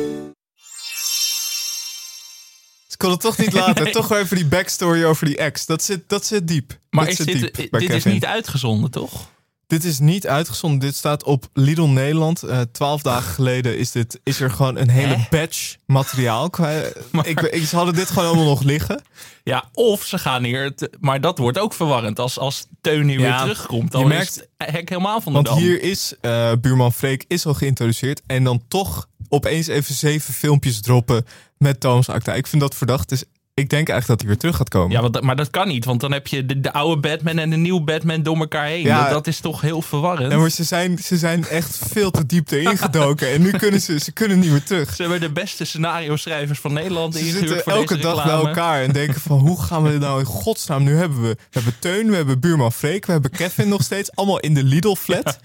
ik 2.89 2.99
kon 2.99 3.11
het 3.11 3.21
toch 3.21 3.39
niet 3.39 3.53
laten. 3.63 3.93
Toch 3.93 4.13
even 4.13 4.37
die 4.37 4.47
backstory 4.47 5.05
over 5.05 5.27
die 5.27 5.37
ex. 5.37 5.67
Dat 5.67 5.83
zit, 5.83 6.09
dat 6.09 6.27
zit 6.27 6.49
diep. 6.49 6.79
maar 6.91 7.05
dat 7.05 7.19
is 7.19 7.25
zit 7.25 7.41
dit, 7.41 7.55
diep 7.55 7.71
bij 7.71 7.81
dit 7.81 7.91
is 7.91 8.05
niet 8.05 8.25
uitgezonden, 8.25 8.91
toch? 8.91 9.29
Dit 9.69 9.85
is 9.85 9.99
niet 9.99 10.27
uitgezonden. 10.27 10.79
Dit 10.79 10.95
staat 10.97 11.25
op 11.25 11.47
Lidl 11.53 11.83
Nederland. 11.87 12.43
Eh, 12.43 12.61
Twaalf 12.73 13.03
dagen 13.03 13.33
geleden 13.35 13.79
is, 13.79 13.91
dit, 13.93 14.21
is 14.23 14.41
er 14.41 14.51
gewoon 14.51 14.77
een 14.77 14.89
hele 14.91 15.15
Hè? 15.17 15.27
batch 15.31 15.77
materiaal. 15.87 16.51
Kwijt. 16.51 16.97
Ik, 17.23 17.41
ik, 17.41 17.65
ze 17.67 17.77
hadden 17.77 17.95
dit 17.95 18.09
gewoon 18.11 18.29
allemaal 18.29 18.45
nog 18.45 18.63
liggen. 18.63 19.03
Ja, 19.45 19.65
of 19.73 20.05
ze 20.05 20.19
gaan 20.19 20.45
hier... 20.45 20.75
te- 20.75 20.93
maar 21.01 21.21
dat 21.21 21.39
wordt 21.39 21.59
ook 21.59 21.75
verwarrend. 21.75 22.19
Als, 22.19 22.39
als 22.39 22.67
Teun 22.81 23.09
hier 23.09 23.21
Ja, 23.21 23.45
weer 23.45 23.55
terugkomt, 23.55 23.93
je 23.93 23.99
dan 23.99 24.09
merkt- 24.09 24.29
is 24.37 24.47
het 24.57 24.71
hek 24.71 24.89
helemaal 24.89 25.21
van 25.21 25.33
de 25.33 25.39
Want 25.43 25.47
dam. 25.51 25.59
hier 25.59 25.83
is 25.83 26.15
eh, 26.21 26.53
buurman 26.61 26.93
Freek 26.93 27.25
is 27.27 27.47
al 27.47 27.55
geïntroduceerd. 27.55 28.23
En 28.27 28.45
dan 28.45 28.63
toch 28.69 29.09
opeens 29.29 29.67
even 29.67 29.95
zeven 29.95 30.35
filmpjes 30.35 30.81
droppen 30.81 31.25
met 31.59 31.81
Thomas 31.81 32.09
Acta. 32.09 32.35
Ik 32.35 32.47
vind 32.47 32.63
dat 32.63 32.75
verdacht. 32.75 33.09
Dus 33.09 33.25
ik 33.59 33.71
denk 33.71 33.89
eigenlijk 33.89 34.07
dat 34.07 34.19
hij 34.19 34.29
weer 34.29 34.39
terug 34.39 34.57
gaat 34.57 34.69
komen. 34.69 34.91
Ja, 34.91 35.01
want 35.01 35.21
maar 35.21 35.37
dat 35.37 35.51
kan 35.51 35.69
niet. 35.69 35.85
Want 35.85 36.01
dan 36.01 36.13
heb 36.13 36.27
je 36.27 36.47
de, 36.47 36.61
de 36.61 36.73
oude 36.73 37.01
Batman 37.01 37.39
en 37.39 37.51
de 37.51 37.57
nieuwe 37.57 37.81
Batman 37.81 38.23
door 38.23 38.37
elkaar 38.37 38.67
heen. 38.67 38.83
Ja. 38.83 39.03
dat, 39.03 39.11
dat 39.11 39.27
is 39.27 39.41
toch 39.41 39.61
heel 39.61 39.83
verwarrend. 39.83 40.33
Ja, 40.33 40.39
maar 40.39 40.51
ze 40.51 40.65
zijn, 40.65 40.99
ze 40.99 41.17
zijn 41.17 41.47
echt 41.47 41.79
veel 41.91 42.11
te 42.11 42.27
diep 42.27 42.51
erin 42.51 42.79
gedoken. 42.79 43.33
En 43.33 43.43
nu 43.43 43.51
kunnen 43.51 43.81
ze, 43.81 43.99
ze 43.99 44.13
kunnen 44.13 44.39
niet 44.39 44.51
meer 44.51 44.63
terug. 44.63 44.95
Ze 44.95 45.03
hebben 45.03 45.21
de 45.21 45.31
beste 45.31 45.65
scenario-schrijvers 45.65 46.59
van 46.59 46.73
Nederland 46.73 47.15
Ze 47.15 47.25
zitten 47.25 47.61
voor 47.61 47.73
elke 47.73 47.99
dag 47.99 48.25
bij 48.25 48.35
elkaar 48.35 48.83
en 48.83 48.93
denken 48.93 49.21
van 49.21 49.39
hoe 49.39 49.63
gaan 49.63 49.83
we 49.83 49.91
dit 49.91 50.01
nou 50.01 50.19
in 50.19 50.27
godsnaam 50.27 50.83
nu 50.83 50.97
hebben 50.97 51.23
we. 51.23 51.29
We 51.29 51.37
hebben 51.51 51.75
Teun, 51.79 52.11
we 52.11 52.17
hebben 52.17 52.41
buurman 52.41 52.73
Freek, 52.73 53.07
we 53.07 53.13
hebben 53.13 53.31
Kevin 53.31 53.69
nog 53.69 53.83
steeds. 53.83 54.15
Allemaal 54.15 54.41
in 54.41 54.55
de 54.55 54.63
Lidl 54.63 54.95
flat. 54.95 55.39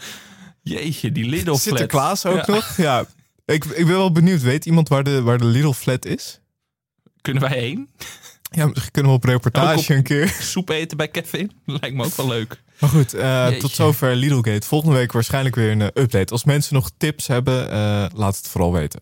Jeetje, 0.61 1.11
die 1.11 1.25
Lidl 1.25 1.45
flat. 1.45 1.61
Sinterklaas 1.61 2.25
ook 2.25 2.47
nog. 2.47 2.77
Ja, 2.77 3.05
ik, 3.45 3.65
ik 3.65 3.85
ben 3.85 3.97
wel 3.97 4.11
benieuwd. 4.11 4.41
Weet 4.41 4.65
iemand 4.65 4.89
waar 4.89 5.03
de, 5.03 5.21
waar 5.21 5.37
de 5.37 5.45
Lidl 5.45 5.71
flat 5.71 6.05
is? 6.05 6.39
Kunnen 7.23 7.41
wij 7.43 7.59
heen? 7.59 7.89
Ja, 8.51 8.65
misschien 8.67 8.91
kunnen 8.91 9.11
we 9.11 9.17
op 9.17 9.23
reportage 9.23 9.79
op- 9.79 9.89
een 9.97 10.03
keer. 10.03 10.27
Soep 10.39 10.69
eten 10.69 10.97
bij 10.97 11.07
Kevin? 11.07 11.51
Lijkt 11.81 11.95
me 11.95 12.03
ook 12.05 12.15
wel 12.15 12.27
leuk. 12.27 12.61
Maar 12.79 12.89
goed, 12.89 13.13
eh, 13.13 13.47
tot 13.47 13.71
zover 13.71 14.15
Lidlgate. 14.15 14.67
Volgende 14.67 14.95
week 14.95 15.11
waarschijnlijk 15.11 15.55
weer 15.55 15.71
een 15.71 15.81
eh, 15.81 16.03
update. 16.03 16.33
Als 16.33 16.43
mensen 16.43 16.73
nog 16.73 16.89
tips 16.97 17.27
hebben, 17.27 17.71
eh, 17.71 18.05
laat 18.13 18.37
het 18.37 18.47
vooral 18.47 18.73
weten. 18.73 19.01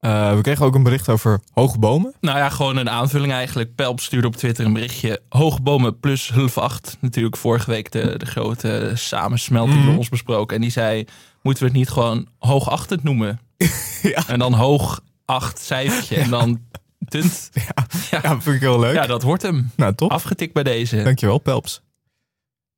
We 0.00 0.38
kregen 0.42 0.66
ook 0.66 0.74
een 0.74 0.82
bericht 0.82 1.08
over 1.08 1.40
hoge 1.52 1.78
bomen. 1.78 2.14
Nou 2.20 2.38
ja, 2.38 2.48
gewoon 2.48 2.76
een 2.76 2.90
aanvulling 2.90 3.32
eigenlijk. 3.32 3.74
Pelp 3.74 4.00
stuurde 4.00 4.26
op 4.26 4.36
Twitter 4.36 4.64
een 4.64 4.72
berichtje. 4.72 5.20
Hoogbomen 5.28 6.00
plus 6.00 6.28
Hulf 6.28 6.58
8. 6.58 6.96
Natuurlijk 7.00 7.36
vorige 7.36 7.70
week 7.70 7.90
de, 7.92 8.14
de 8.18 8.26
grote 8.26 8.90
samensmelting 8.94 9.76
Mhm. 9.78 9.86
door 9.86 9.96
ons 9.96 10.08
besproken. 10.08 10.56
En 10.56 10.62
die 10.62 10.70
zei, 10.70 11.04
moeten 11.42 11.62
we 11.62 11.68
het 11.68 11.78
niet 11.78 11.88
gewoon 11.88 12.28
hoogachtend 12.38 13.02
noemen? 13.02 13.40
Ja. 14.02 14.22
En 14.28 14.38
dan 14.38 14.52
hoog 14.52 15.00
8 15.24 15.58
cijfertje. 15.60 16.16
En 16.16 16.30
dan 16.30 16.60
tunt. 17.08 17.50
Ja, 18.10 18.20
Ja, 18.22 18.40
vind 18.40 18.54
ik 18.56 18.60
heel 18.60 18.80
leuk. 18.80 18.94
ja, 18.94 19.06
dat 19.06 19.22
wordt 19.22 19.42
hem. 19.42 19.70
nou, 19.76 19.94
top. 19.94 20.10
Afgetikt 20.10 20.52
bij 20.52 20.62
deze. 20.62 21.02
Dankjewel, 21.02 21.38
Pelps. 21.38 21.82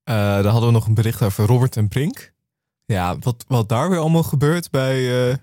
Eh 0.04 0.14
daar 0.14 0.44
hadden 0.44 0.66
we 0.66 0.72
nog 0.74 0.86
een 0.86 0.94
bericht 0.94 1.22
over 1.22 1.46
Robert 1.46 1.76
en 1.76 1.88
Brink. 1.88 2.32
Ja, 2.84 3.18
wat, 3.18 3.44
wat 3.48 3.68
daar 3.68 3.90
weer 3.90 3.98
allemaal 3.98 4.22
gebeurt 4.22 4.70
bij 4.70 5.28
eh 5.30 5.36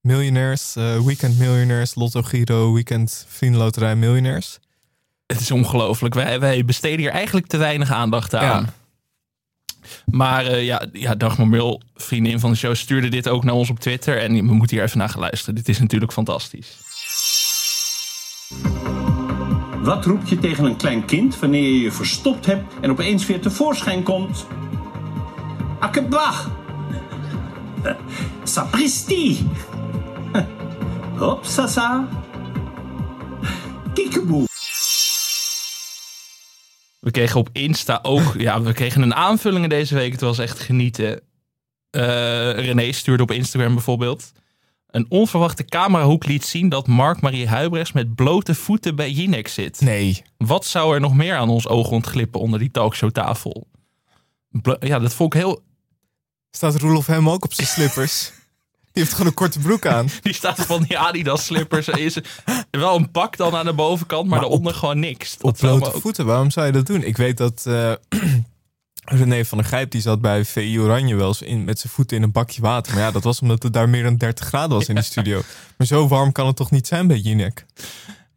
miljonairs, 0.00 0.76
eh, 0.76 1.00
weekend 1.04 1.38
miljonairs, 1.38 1.94
Lotto 1.94 2.22
Giro, 2.22 2.72
weekend 2.72 3.26
vriendenloterij 3.28 3.96
miljonairs. 3.96 4.58
Het 5.26 5.40
is 5.40 5.50
ongelooflijk. 5.50 6.14
Wij, 6.14 6.40
wij 6.40 6.64
besteden 6.64 6.98
hier 6.98 7.10
eigenlijk 7.10 7.46
te 7.46 7.56
weinig 7.56 7.90
aandacht 7.90 8.34
aan. 8.34 8.62
Ja. 8.62 8.72
Maar 10.04 10.46
eh, 10.46 10.64
ja, 10.64 10.86
ja, 10.92 11.14
Dagmar 11.14 11.48
Mil, 11.48 11.82
vriendin 11.94 12.40
van 12.40 12.50
de 12.50 12.56
show, 12.56 12.74
stuurde 12.74 13.08
dit 13.08 13.28
ook 13.28 13.44
naar 13.44 13.54
ons 13.54 13.70
op 13.70 13.78
Twitter. 13.80 14.18
En 14.22 14.34
we 14.34 14.54
moeten 14.54 14.76
hier 14.76 14.84
even 14.84 14.98
naar 14.98 15.08
gaan 15.08 15.20
luisteren. 15.20 15.54
Dit 15.54 15.68
is 15.68 15.78
natuurlijk 15.78 16.12
fantastisch. 16.12 16.76
Wat 19.82 20.04
roep 20.04 20.26
je 20.26 20.38
tegen 20.38 20.64
een 20.64 20.76
klein 20.76 21.04
kind 21.04 21.38
wanneer 21.38 21.62
je 21.62 21.80
je 21.80 21.92
verstopt 21.92 22.46
hebt 22.46 22.74
en 22.80 22.90
opeens 22.90 23.26
weer 23.26 23.40
tevoorschijn 23.40 24.02
komt? 24.02 24.46
Akebach! 25.78 26.50
Sapristi! 28.42 29.48
Hop, 31.16 31.44
sasa! 31.44 32.08
Kiekeboe! 33.94 34.46
We 37.00 37.10
kregen 37.10 37.40
op 37.40 37.48
Insta 37.52 37.98
ook, 38.02 38.34
ja, 38.38 38.62
we 38.62 38.72
kregen 38.72 39.02
een 39.02 39.14
aanvullingen 39.14 39.68
deze 39.68 39.94
week. 39.94 40.12
Het 40.12 40.20
was 40.20 40.38
echt 40.38 40.60
genieten. 40.60 41.20
Eh, 41.90 42.52
René 42.52 42.92
stuurde 42.92 43.22
op 43.22 43.30
Instagram 43.30 43.74
bijvoorbeeld. 43.74 44.32
Een 44.88 45.06
onverwachte 45.08 45.64
camerahoek 45.64 46.26
liet 46.26 46.44
zien 46.44 46.68
dat 46.68 46.86
Mark-Marie 46.86 47.48
Huibrechts 47.48 47.92
met 47.92 48.14
blote 48.14 48.54
voeten 48.54 48.96
bij 48.96 49.10
Jinek 49.10 49.48
zit. 49.48 49.80
Nee. 49.80 50.22
Wat 50.36 50.64
zou 50.66 50.94
er 50.94 51.00
nog 51.00 51.14
meer 51.14 51.36
aan 51.36 51.48
ons 51.48 51.68
oog 51.68 51.90
ontglippen 51.90 52.40
onder 52.40 52.58
die 52.58 52.70
talkshowtafel? 52.70 53.66
Ja, 54.80 54.98
dat 54.98 55.14
vond 55.14 55.34
ik 55.34 55.40
heel... 55.40 55.62
Staat 56.50 56.76
Roelof 56.80 57.06
hem 57.06 57.28
ook 57.30 57.44
op 57.44 57.52
zijn 57.52 57.66
slippers? 57.66 58.30
Die 58.92 59.02
heeft 59.06 59.10
gewoon 59.16 59.26
een 59.26 59.34
korte 59.38 59.58
broek 59.58 59.86
aan. 59.86 60.08
Die 60.22 60.32
staat 60.34 60.60
van 60.66 60.82
die 60.82 60.98
Adidas 60.98 61.44
slippers. 61.44 61.86
Er 61.86 61.98
is 62.04 62.18
wel 62.70 62.96
een 62.96 63.10
pak 63.10 63.36
dan 63.36 63.54
aan 63.56 63.64
de 63.64 63.72
bovenkant, 63.72 64.22
maar, 64.22 64.30
Maar 64.30 64.40
daaronder 64.40 64.74
gewoon 64.74 64.98
niks. 64.98 65.36
Dat 65.36 65.42
Op 65.50 65.56
blote 65.56 65.92
ook- 65.94 66.00
voeten, 66.02 66.26
waarom 66.26 66.50
zou 66.50 66.66
je 66.66 66.72
dat 66.72 66.86
doen? 66.86 67.02
Ik 67.02 67.16
weet 67.16 67.36
dat 67.36 67.66
eh, 67.66 67.92
René 69.08 69.44
van 69.44 69.58
der 69.58 69.66
Gijp, 69.66 69.90
die 69.90 70.00
zat 70.00 70.20
bij 70.20 70.44
VI 70.44 70.80
Oranje 70.80 71.16
wel 71.16 71.28
eens 71.28 71.42
in, 71.42 71.64
met 71.64 71.78
zijn 71.78 71.92
voeten 71.92 72.16
in 72.16 72.22
een 72.22 72.32
bakje 72.32 72.60
water. 72.60 72.94
Maar 72.94 73.02
ja, 73.02 73.10
dat 73.10 73.24
was 73.24 73.40
omdat 73.40 73.62
het 73.62 73.72
daar 73.72 73.88
meer 73.88 74.02
dan 74.02 74.16
30 74.16 74.46
graden 74.46 74.76
was 74.76 74.88
in 74.88 74.94
de 74.94 75.02
studio. 75.02 75.42
Maar 75.76 75.86
zo 75.86 76.08
warm 76.08 76.32
kan 76.32 76.46
het 76.46 76.56
toch 76.56 76.70
niet 76.70 76.86
zijn 76.86 77.06
bij 77.06 77.16
Jinek? 77.16 77.66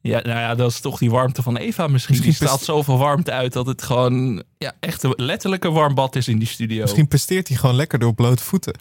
Ja, 0.02 0.22
nou 0.22 0.40
ja, 0.40 0.56
dat 0.56 0.72
is 0.72 0.80
toch 0.80 0.98
die 0.98 1.12
warmte 1.12 1.42
van 1.42 1.58
Eva 1.58 1.88
misschien. 1.88 2.16
Misschien 2.16 2.24
die 2.24 2.34
straalt 2.34 2.64
zoveel 2.64 2.98
warmte 2.98 3.32
uit 3.32 3.54
dat 3.54 3.66
het 3.66 3.82
gewoon 3.82 4.44
ja, 4.58 4.74
echt 4.80 5.04
een 5.04 5.14
letterlijke 5.16 5.72
warm 5.72 5.96
bad 5.96 6.16
is 6.16 6.28
in 6.28 6.40
die 6.40 6.48
studio. 6.48 6.82
Misschien 6.82 7.08
presteert 7.08 7.48
hij 7.48 7.58
gewoon 7.58 7.76
lekker 7.76 8.00
door 8.00 8.14
blote 8.14 8.44
voeten. 8.44 8.74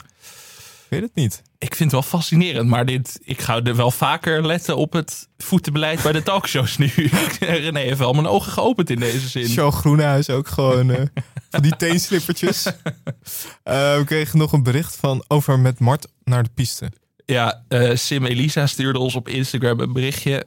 Weet 0.91 1.03
het 1.03 1.15
niet. 1.15 1.43
Ik 1.59 1.75
vind 1.75 1.91
het 1.93 2.01
wel 2.01 2.11
fascinerend, 2.11 2.69
maar 2.69 2.87
dit, 2.87 3.21
ik 3.23 3.41
ga 3.41 3.63
er 3.63 3.77
wel 3.77 3.91
vaker 3.91 4.47
letten 4.47 4.77
op 4.77 4.93
het 4.93 5.29
voetenbeleid 5.39 6.03
bij 6.03 6.13
de 6.13 6.23
talkshows 6.23 6.77
nu. 6.77 6.87
René 7.41 7.79
heeft 7.81 7.99
wel 7.99 8.13
mijn 8.13 8.27
ogen 8.27 8.53
geopend 8.53 8.91
in 8.91 8.99
deze 8.99 9.29
zin. 9.29 9.49
Show 9.49 9.73
Groenhuis 9.73 10.31
ook 10.31 10.49
gewoon 10.49 10.91
eh, 10.91 11.05
van 11.51 11.63
die 11.63 11.77
teenslippertjes. 11.77 12.67
Eh, 13.63 13.97
we 13.97 14.03
kregen 14.05 14.39
nog 14.39 14.53
een 14.53 14.63
bericht 14.63 14.97
van 14.97 15.25
over 15.29 15.59
met 15.59 15.79
Mart 15.79 16.07
naar 16.25 16.43
de 16.43 16.51
piste. 16.55 16.91
Ja, 17.27 17.63
eh, 17.69 17.97
Sim 17.97 18.25
Elisa 18.25 18.67
stuurde 18.67 18.99
ons 18.99 19.15
op 19.15 19.29
Instagram 19.29 19.81
een 19.81 19.93
berichtje. 19.93 20.45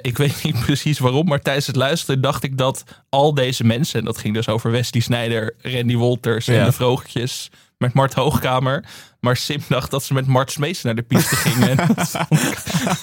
Ik 0.00 0.16
weet 0.16 0.42
niet 0.42 0.60
precies 0.64 0.98
waarom, 0.98 1.26
maar 1.26 1.40
tijdens 1.40 1.66
het 1.66 1.76
luisteren 1.76 2.20
dacht 2.20 2.42
ik 2.42 2.58
dat 2.58 2.84
al 3.08 3.34
deze 3.34 3.64
mensen, 3.64 3.98
en 3.98 4.04
dat 4.04 4.18
ging 4.18 4.34
dus 4.34 4.48
over 4.48 4.70
Wesley 4.70 5.02
Snijder, 5.02 5.54
Randy 5.62 5.96
Wolters 5.96 6.48
en 6.48 6.54
Ja. 6.54 6.64
de 6.64 6.72
Vroogjes 6.72 7.50
met 7.78 7.92
Mart 7.94 8.14
Hoogkamer. 8.14 8.84
Maar 9.20 9.36
Sim 9.36 9.60
dacht 9.68 9.90
dat 9.90 10.04
ze 10.04 10.14
met 10.14 10.26
Mart 10.26 10.50
Smees 10.52 10.82
naar 10.82 10.94
de 10.94 11.02
piste 11.02 11.36
gingen. 11.36 11.68
En 11.68 11.76
dat 11.94 12.10
vond 12.28 12.42
ik, 12.42 12.58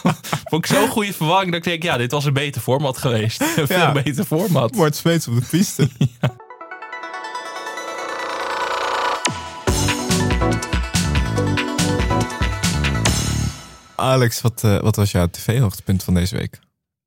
vond 0.49 0.65
ik 0.65 0.75
zo'n 0.75 0.87
goede 0.87 1.13
verwarring 1.13 1.51
dat 1.51 1.59
ik 1.65 1.71
denk, 1.71 1.83
ja, 1.83 1.97
dit 1.97 2.11
was 2.11 2.25
een 2.25 2.33
beter 2.33 2.61
format 2.61 2.97
geweest. 2.97 3.41
Een 3.41 3.47
veel 3.67 3.77
Ja. 3.77 3.91
beter 3.91 4.25
format. 4.25 4.75
Mart 4.75 4.95
Smeets 4.95 5.27
op 5.27 5.35
de 5.35 5.45
piste. 5.49 5.89
Alex, 13.95 14.41
wat, 14.41 14.63
eh, 14.63 14.79
wat 14.79 14.95
was 14.95 15.11
jouw 15.11 15.27
tv-hoogtepunt 15.27 16.03
van 16.03 16.13
deze 16.13 16.35
week? 16.35 16.59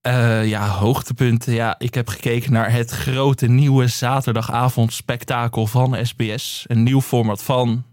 Eh, 0.07 0.47
ja, 0.49 0.69
hoogtepunten. 0.69 1.53
Ja, 1.53 1.75
ik 1.79 1.95
heb 1.95 2.09
gekeken 2.09 2.53
naar 2.53 2.73
het 2.73 2.91
grote 2.91 3.47
nieuwe 3.47 3.87
zaterdagavond 3.87 4.93
spektakel 4.93 5.67
van 5.67 6.07
SBS. 6.07 6.65
Een 6.67 6.83
nieuw 6.83 7.01
format 7.01 7.43
van 7.43 7.85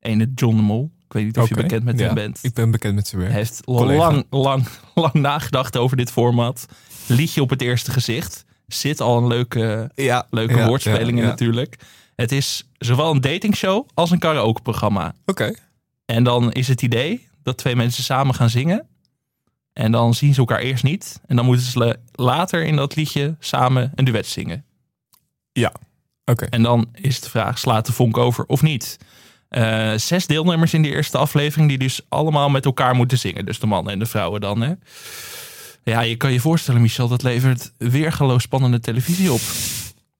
ene 0.00 0.32
John 0.34 0.56
de 0.56 0.62
Mol. 0.62 0.92
Ik 1.06 1.12
weet 1.12 1.24
niet 1.24 1.38
of 1.38 1.48
je 1.48 1.54
bekend 1.54 1.84
met 1.84 1.98
ja, 1.98 2.04
hem 2.04 2.14
bent. 2.14 2.38
Ik 2.42 2.54
ben 2.54 2.70
bekend 2.70 2.94
met 2.94 3.06
zijn 3.06 3.20
werk. 3.20 3.32
Hij 3.32 3.42
heeft 3.42 3.64
Collega. 3.64 3.96
lang, 3.98 4.26
lang, 4.30 4.66
lang 4.94 5.14
nagedacht 5.14 5.76
over 5.76 5.96
dit 5.96 6.10
format. 6.10 6.66
Liedje 7.06 7.42
op 7.42 7.50
het 7.50 7.62
eerste 7.62 7.90
gezicht. 7.90 8.44
Zit 8.66 9.00
al 9.00 9.16
een 9.16 9.26
leuke, 9.26 9.90
Ja, 9.94 10.26
leuke 10.30 10.56
ja, 10.56 10.98
ja. 10.98 11.10
natuurlijk. 11.10 11.78
Het 12.16 12.32
is 12.32 12.68
zowel 12.78 13.10
een 13.10 13.20
datingshow 13.20 13.88
als 13.94 14.10
een 14.10 14.18
karaokeprogramma. 14.18 15.14
Oké. 15.26 15.52
En 16.04 16.24
dan 16.24 16.52
is 16.52 16.68
het 16.68 16.82
idee 16.82 17.28
dat 17.42 17.56
twee 17.56 17.76
mensen 17.76 18.02
samen 18.04 18.34
gaan 18.34 18.50
zingen. 18.50 18.86
En 19.74 19.92
dan 19.92 20.14
zien 20.14 20.34
ze 20.34 20.40
elkaar 20.40 20.58
eerst 20.58 20.84
niet. 20.84 21.20
En 21.26 21.36
dan 21.36 21.44
moeten 21.44 21.64
ze 21.64 21.98
later 22.12 22.64
in 22.64 22.76
dat 22.76 22.96
liedje 22.96 23.36
samen 23.38 23.92
een 23.94 24.04
duet 24.04 24.26
zingen. 24.26 24.64
Ja. 25.52 25.72
Oké. 26.24 26.44
En 26.44 26.62
dan 26.62 26.88
is 26.92 27.20
de 27.20 27.30
vraag, 27.30 27.58
slaat 27.58 27.86
de 27.86 27.92
vonk 27.92 28.18
over 28.18 28.44
of 28.44 28.62
niet? 28.62 28.98
Eh, 29.48 29.92
zes 29.96 30.26
deelnemers 30.26 30.74
in 30.74 30.82
die 30.82 30.92
eerste 30.92 31.18
aflevering 31.18 31.68
die 31.68 31.78
dus 31.78 32.00
allemaal 32.08 32.48
met 32.48 32.64
elkaar 32.64 32.94
moeten 32.94 33.18
zingen. 33.18 33.46
Dus 33.46 33.58
de 33.58 33.66
mannen 33.66 33.92
en 33.92 33.98
de 33.98 34.06
vrouwen 34.06 34.40
dan. 34.40 34.60
Hè? 34.60 34.72
Ja, 35.84 36.00
je 36.00 36.16
kan 36.16 36.32
je 36.32 36.40
voorstellen 36.40 36.80
Michel, 36.80 37.08
dat 37.08 37.22
levert 37.22 37.72
weergaloos 37.78 38.42
spannende 38.42 38.80
televisie 38.80 39.32
op. 39.32 39.40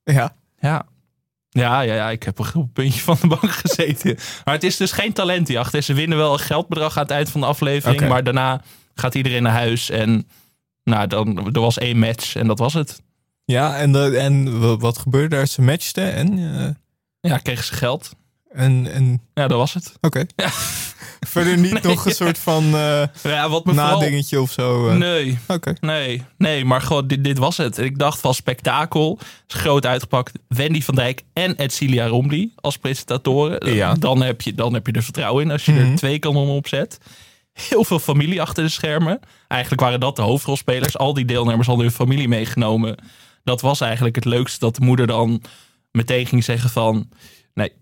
Ja. 0.05 0.37
Ja. 0.59 0.87
Ja, 1.49 1.81
ja, 1.81 1.95
ja, 1.95 2.11
ik 2.11 2.23
heb 2.23 2.39
op 2.39 2.55
een 2.55 2.73
puntje 2.73 3.01
van 3.01 3.17
de 3.21 3.27
bank 3.27 3.51
gezeten. 3.51 4.19
Maar 4.45 4.55
het 4.55 4.65
is 4.65 4.77
dus 4.77 4.93
geen 4.93 5.13
talentjacht. 5.13 5.85
Ze 5.85 5.95
winnen 5.95 6.19
wel 6.19 6.33
een 6.33 6.39
geldbedrag 6.39 6.97
aan 6.97 7.03
het 7.03 7.13
eind 7.13 7.31
van 7.31 7.41
de 7.41 7.47
aflevering. 7.47 8.09
Maar 8.09 8.25
daarna 8.25 8.63
gaat 8.95 9.15
iedereen 9.15 9.43
naar 9.43 9.53
huis. 9.53 9.91
En 9.91 10.29
nou, 10.85 11.07
dan, 11.07 11.53
er 11.55 11.61
was 11.61 11.79
één 11.79 11.99
match 11.99 12.37
en 12.37 12.47
dat 12.47 12.59
was 12.59 12.75
het. 12.75 13.03
Ja, 13.45 13.77
en, 13.77 13.93
de, 13.93 14.17
en 14.19 14.61
wa- 14.61 14.77
wat 14.77 14.99
gebeurde 14.99 15.37
daar? 15.37 15.47
Ze 15.47 15.63
matchten 15.63 16.13
en... 16.15 16.39
eh, 16.59 17.31
Ja, 17.31 17.39
kregen 17.39 17.65
ze 17.65 17.75
geld. 17.75 18.11
en, 18.51 18.93
en 18.93 19.21
Ja, 19.35 19.47
dat 19.47 19.59
was 19.59 19.75
het. 19.75 19.93
Oké. 20.01 20.25
Verder 21.21 21.59
niet 21.59 21.83
nog 21.93 22.07
een 22.07 22.13
soort 22.13 22.39
van 22.39 22.65
eh 22.65 23.03
Ja, 23.23 23.49
wat 23.49 23.65
me 23.65 23.75
vooral... 23.75 23.99
nadingetje 24.01 24.41
of 24.41 24.53
zo. 24.53 24.89
eh. 24.89 24.97
Nee, 24.97 25.39
Oké. 25.49 25.75
nee, 25.81 26.23
nee, 26.39 26.65
maar 26.65 26.81
gewoon, 26.81 27.07
dit, 27.07 27.25
dit 27.25 27.39
was 27.39 27.57
het. 27.57 27.79
Ik 27.79 27.99
dacht 27.99 28.21
van 28.21 28.35
spektakel, 28.35 29.19
is 29.49 29.55
groot 29.55 29.87
uitgepakt. 29.87 30.33
Wendy 30.49 30.83
van 30.83 30.95
Dijk 30.95 31.23
en 31.33 31.55
Edcilia 31.57 32.07
Romley 32.07 32.51
als 32.55 32.77
presentatoren. 32.79 33.75
Ja. 33.75 33.95
Dan, 33.95 34.23
heb 34.23 34.41
je, 34.41 34.55
dan 34.55 34.75
heb 34.75 34.87
je 34.87 34.93
er 34.93 35.03
vertrouwen 35.03 35.45
in 35.45 35.51
als 35.51 35.65
je 35.65 35.73
Mhm. 35.73 35.91
er 35.91 35.97
twee 35.97 36.19
kanonnen 36.19 36.55
op 36.55 36.69
zet. 36.69 36.99
Heel 37.55 37.85
veel 37.85 37.99
familie 37.99 38.41
achter 38.41 38.65
de 38.65 38.71
schermen. 38.71 39.21
Eigenlijk 39.49 39.83
waren 39.83 40.01
dat 40.01 40.17
de 40.17 40.23
hoofdrolspelers. 40.23 40.99
Al 40.99 41.15
die 41.15 41.25
deelnemers 41.25 41.67
hadden 41.67 41.85
hun 41.85 41.95
familie 41.95 42.29
meegenomen. 42.29 42.97
Dat 43.45 43.61
was 43.61 43.81
eigenlijk 43.81 44.15
het 44.15 44.25
leukste 44.25 44.59
dat 44.59 44.75
de 44.75 44.85
moeder 44.85 45.07
dan 45.07 45.43
meteen 45.91 46.27
ging 46.27 46.45
zeggen 46.45 46.71
van... 46.71 47.09
Nee, 47.55 47.73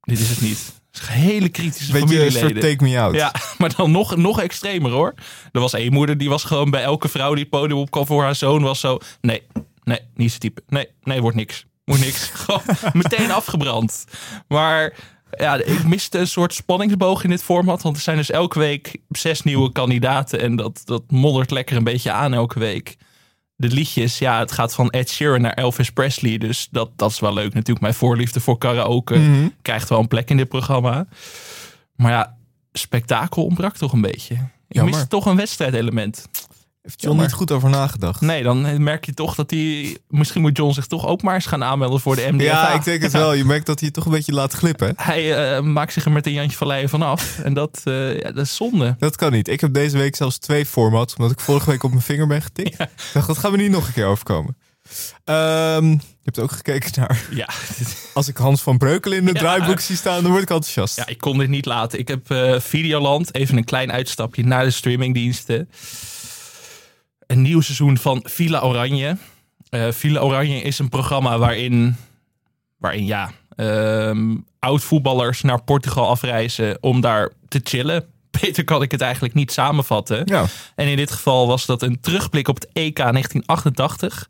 dit 0.00 0.18
is 0.18 0.28
het 0.28 0.40
niet. 0.40 0.80
Hele 1.00 1.48
kritische 1.48 1.92
Beetje 1.92 2.02
een 2.02 2.08
familieleden. 2.08 2.48
soort 2.48 2.60
take 2.60 2.84
me 2.84 2.98
out. 2.98 3.14
Ja, 3.14 3.34
maar 3.58 3.74
dan 3.76 3.90
nog, 3.90 4.16
nog 4.16 4.40
extremer 4.40 4.90
hoor. 4.90 5.14
Er 5.52 5.60
was 5.60 5.72
één 5.72 5.92
moeder 5.92 6.18
die 6.18 6.28
was 6.28 6.44
gewoon 6.44 6.70
bij 6.70 6.82
elke 6.82 7.08
vrouw 7.08 7.30
die 7.34 7.40
het 7.42 7.50
podium 7.50 7.78
opkwam 7.78 8.06
voor 8.06 8.22
haar 8.22 8.34
zoon 8.34 8.62
was 8.62 8.80
zo... 8.80 8.98
Nee, 9.20 9.42
nee, 9.84 10.00
niet 10.14 10.28
zijn 10.28 10.40
type. 10.40 10.62
Nee, 10.66 10.86
nee, 11.02 11.20
wordt 11.20 11.36
niks. 11.36 11.66
Moet 11.84 12.00
niks. 12.00 12.24
gewoon 12.34 12.62
meteen 12.92 13.30
afgebrand. 13.30 14.04
Maar 14.48 14.94
ja, 15.38 15.54
ik 15.56 15.84
miste 15.84 16.18
een 16.18 16.26
soort 16.26 16.54
spanningsboog 16.54 17.24
in 17.24 17.30
dit 17.30 17.42
format. 17.42 17.82
Want 17.82 17.96
er 17.96 18.02
zijn 18.02 18.16
dus 18.16 18.30
elke 18.30 18.58
week 18.58 18.96
zes 19.08 19.42
nieuwe 19.42 19.72
kandidaten. 19.72 20.40
En 20.40 20.56
dat, 20.56 20.80
dat 20.84 21.02
moddert 21.10 21.50
lekker 21.50 21.76
een 21.76 21.84
beetje 21.84 22.10
aan 22.12 22.34
elke 22.34 22.58
week. 22.58 22.96
De 23.56 23.68
liedjes, 23.68 24.18
ja, 24.18 24.38
het 24.38 24.52
gaat 24.52 24.74
van 24.74 24.90
Ed 24.90 25.10
Sheeran 25.10 25.40
naar 25.40 25.52
Elvis 25.52 25.90
Presley. 25.90 26.38
Dus 26.38 26.68
dat, 26.70 26.90
dat 26.96 27.10
is 27.10 27.20
wel 27.20 27.32
leuk 27.34 27.54
natuurlijk. 27.54 27.80
Mijn 27.80 27.94
voorliefde 27.94 28.40
voor 28.40 28.58
karaoke 28.58 29.18
Mhm. 29.18 29.48
krijgt 29.62 29.88
wel 29.88 29.98
een 29.98 30.08
plek 30.08 30.30
in 30.30 30.36
dit 30.36 30.48
programma. 30.48 31.06
Maar 31.96 32.10
ja, 32.12 32.36
spektakel 32.72 33.44
ontbrak 33.44 33.76
toch 33.76 33.92
een 33.92 34.00
beetje. 34.00 34.34
Ik 34.68 34.82
miste 34.82 35.06
toch 35.08 35.26
een 35.26 35.36
wedstrijdelement. 35.36 36.28
Heeft 36.82 37.00
John 37.00 37.06
Jammer. 37.06 37.24
niet 37.26 37.34
goed 37.34 37.50
over 37.50 37.70
nagedacht? 37.70 38.20
Nee, 38.20 38.42
dan 38.42 38.82
merk 38.82 39.04
je 39.04 39.14
toch 39.14 39.34
dat 39.34 39.50
hij... 39.50 39.96
Misschien 40.08 40.40
moet 40.40 40.56
John 40.56 40.72
zich 40.72 40.86
toch 40.86 41.06
ook 41.06 41.22
maar 41.22 41.34
eens 41.34 41.46
gaan 41.46 41.64
aanmelden 41.64 42.00
voor 42.00 42.16
de 42.16 42.28
MDFA. 42.32 42.44
Ja, 42.44 42.72
ik 42.72 42.84
denk 42.84 43.02
het 43.02 43.12
wel. 43.12 43.32
Je 43.32 43.44
merkt 43.44 43.66
dat 43.66 43.78
hij 43.78 43.86
het 43.88 43.96
toch 43.96 44.04
een 44.04 44.10
beetje 44.12 44.32
laat 44.32 44.52
glippen. 44.52 44.92
Hij 45.02 45.54
eh, 45.56 45.62
maakt 45.62 45.92
zich 45.92 46.04
er 46.04 46.12
met 46.12 46.26
een 46.26 46.32
Jantje 46.32 46.56
van 46.56 46.66
Leijen 46.66 46.88
vanaf. 46.88 47.38
En 47.38 47.54
dat, 47.54 47.80
eh, 47.84 48.18
ja, 48.20 48.32
dat 48.32 48.44
is 48.44 48.56
zonde. 48.56 48.96
Dat 48.98 49.16
kan 49.16 49.32
niet. 49.32 49.48
Ik 49.48 49.60
heb 49.60 49.72
deze 49.74 49.98
week 49.98 50.16
zelfs 50.16 50.38
twee 50.38 50.66
formats, 50.66 51.14
omdat 51.14 51.32
ik 51.32 51.40
vorige 51.40 51.70
week 51.70 51.82
op 51.82 51.90
mijn 51.90 52.02
vinger 52.02 52.26
ben 52.26 52.42
getikt. 52.42 52.80
Ik 52.80 52.88
dacht, 53.12 53.26
dat 53.26 53.38
gaan 53.38 53.50
we 53.50 53.56
niet 53.56 53.70
nog 53.70 53.86
een 53.86 53.92
keer 53.92 54.06
overkomen. 54.06 54.56
Ehm, 55.24 55.90
je 55.90 55.98
hebt 56.24 56.38
ook 56.38 56.52
gekeken 56.52 56.92
naar... 56.94 57.22
Ja, 57.30 57.48
Als 58.14 58.28
ik 58.28 58.36
Hans 58.36 58.62
van 58.62 58.78
Breukelen 58.78 59.18
in 59.18 59.26
het 59.26 59.34
Ja. 59.36 59.40
draaiboek 59.42 59.80
zie 59.80 59.96
staan, 59.96 60.22
dan 60.22 60.30
word 60.30 60.42
ik 60.42 60.50
enthousiast. 60.50 60.96
ja, 60.96 61.06
ik 61.06 61.18
kon 61.18 61.38
dit 61.38 61.48
niet 61.48 61.66
laten. 61.66 61.98
Ik 61.98 62.08
heb 62.08 62.30
eh, 62.30 62.60
Videoland, 62.60 63.34
even 63.34 63.56
een 63.56 63.64
klein 63.64 63.92
uitstapje 63.92 64.44
naar 64.44 64.64
de 64.64 64.70
streamingdiensten. 64.70 65.68
Een 67.32 67.42
nieuw 67.42 67.60
seizoen 67.60 67.98
van 67.98 68.20
Villa 68.24 68.60
Oranje. 68.60 69.16
Eh 69.68 69.88
Villa 69.90 70.20
Oranje 70.20 70.62
is 70.62 70.78
een 70.78 70.88
programma 70.88 71.38
waarin, 71.38 71.96
waarin 72.78 73.06
ja, 73.06 73.30
ehm 73.56 74.36
oud-voetballers 74.58 75.42
naar 75.42 75.62
Portugal 75.62 76.08
afreizen 76.08 76.78
om 76.80 77.00
daar 77.00 77.32
te 77.48 77.60
chillen. 77.64 78.04
Beter 78.40 78.64
kan 78.64 78.82
ik 78.82 78.90
het 78.90 79.00
eigenlijk 79.00 79.34
niet 79.34 79.52
samenvatten. 79.52 80.22
Ja. 80.24 80.44
En 80.74 80.88
in 80.88 80.96
dit 80.96 81.10
geval 81.10 81.46
was 81.46 81.66
dat 81.66 81.82
een 81.82 82.00
terugblik 82.00 82.48
op 82.48 82.54
het 82.54 82.68
EK 82.72 82.96
1988. 82.96 84.28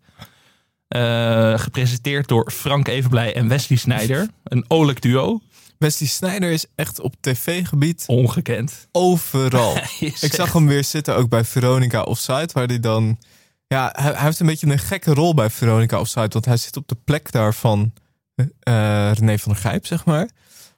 Eh, 0.89 1.59
gepresenteerd 1.59 2.29
door 2.29 2.51
Frank 2.51 2.89
Evenblij 2.89 3.35
en 3.35 3.49
Wesley 3.49 3.79
Snijder. 3.79 4.29
Een 4.45 4.65
olijk 4.69 5.03
duo. 5.03 5.41
Wesley 5.83 6.09
Snijder 6.09 6.51
is 6.51 6.67
echt 6.75 7.01
op 7.01 7.15
tv-gebied 7.21 8.05
Ongekend. 8.07 8.89
overal. 8.93 9.77
Ik 10.21 10.35
zag 10.35 10.53
hem 10.53 10.67
weer 10.67 10.85
zitten 10.85 11.17
ook 11.17 11.29
bij 11.29 11.45
Veronica 11.45 12.03
Offside, 12.03 12.49
waar 12.53 12.67
hij 12.67 12.81
dan... 12.81 13.19
Ja, 13.67 13.89
hij, 13.93 14.13
hij 14.13 14.25
heeft 14.25 14.41
een 14.41 14.47
beetje 14.47 14.67
een 14.67 14.79
gekke 14.79 15.15
rol 15.15 15.35
bij 15.35 15.51
Veronica 15.51 16.01
Offside, 16.01 16.29
want 16.29 16.45
hij 16.45 16.57
zit 16.57 16.77
op 16.77 16.89
de 16.89 16.97
plek 17.05 17.33
daar 17.33 17.55
van 17.55 17.93
eh, 18.35 19.13
René 19.13 19.39
van 19.39 19.53
der 19.53 19.61
Gijp, 19.61 19.87
zeg 19.87 20.05
maar. 20.05 20.29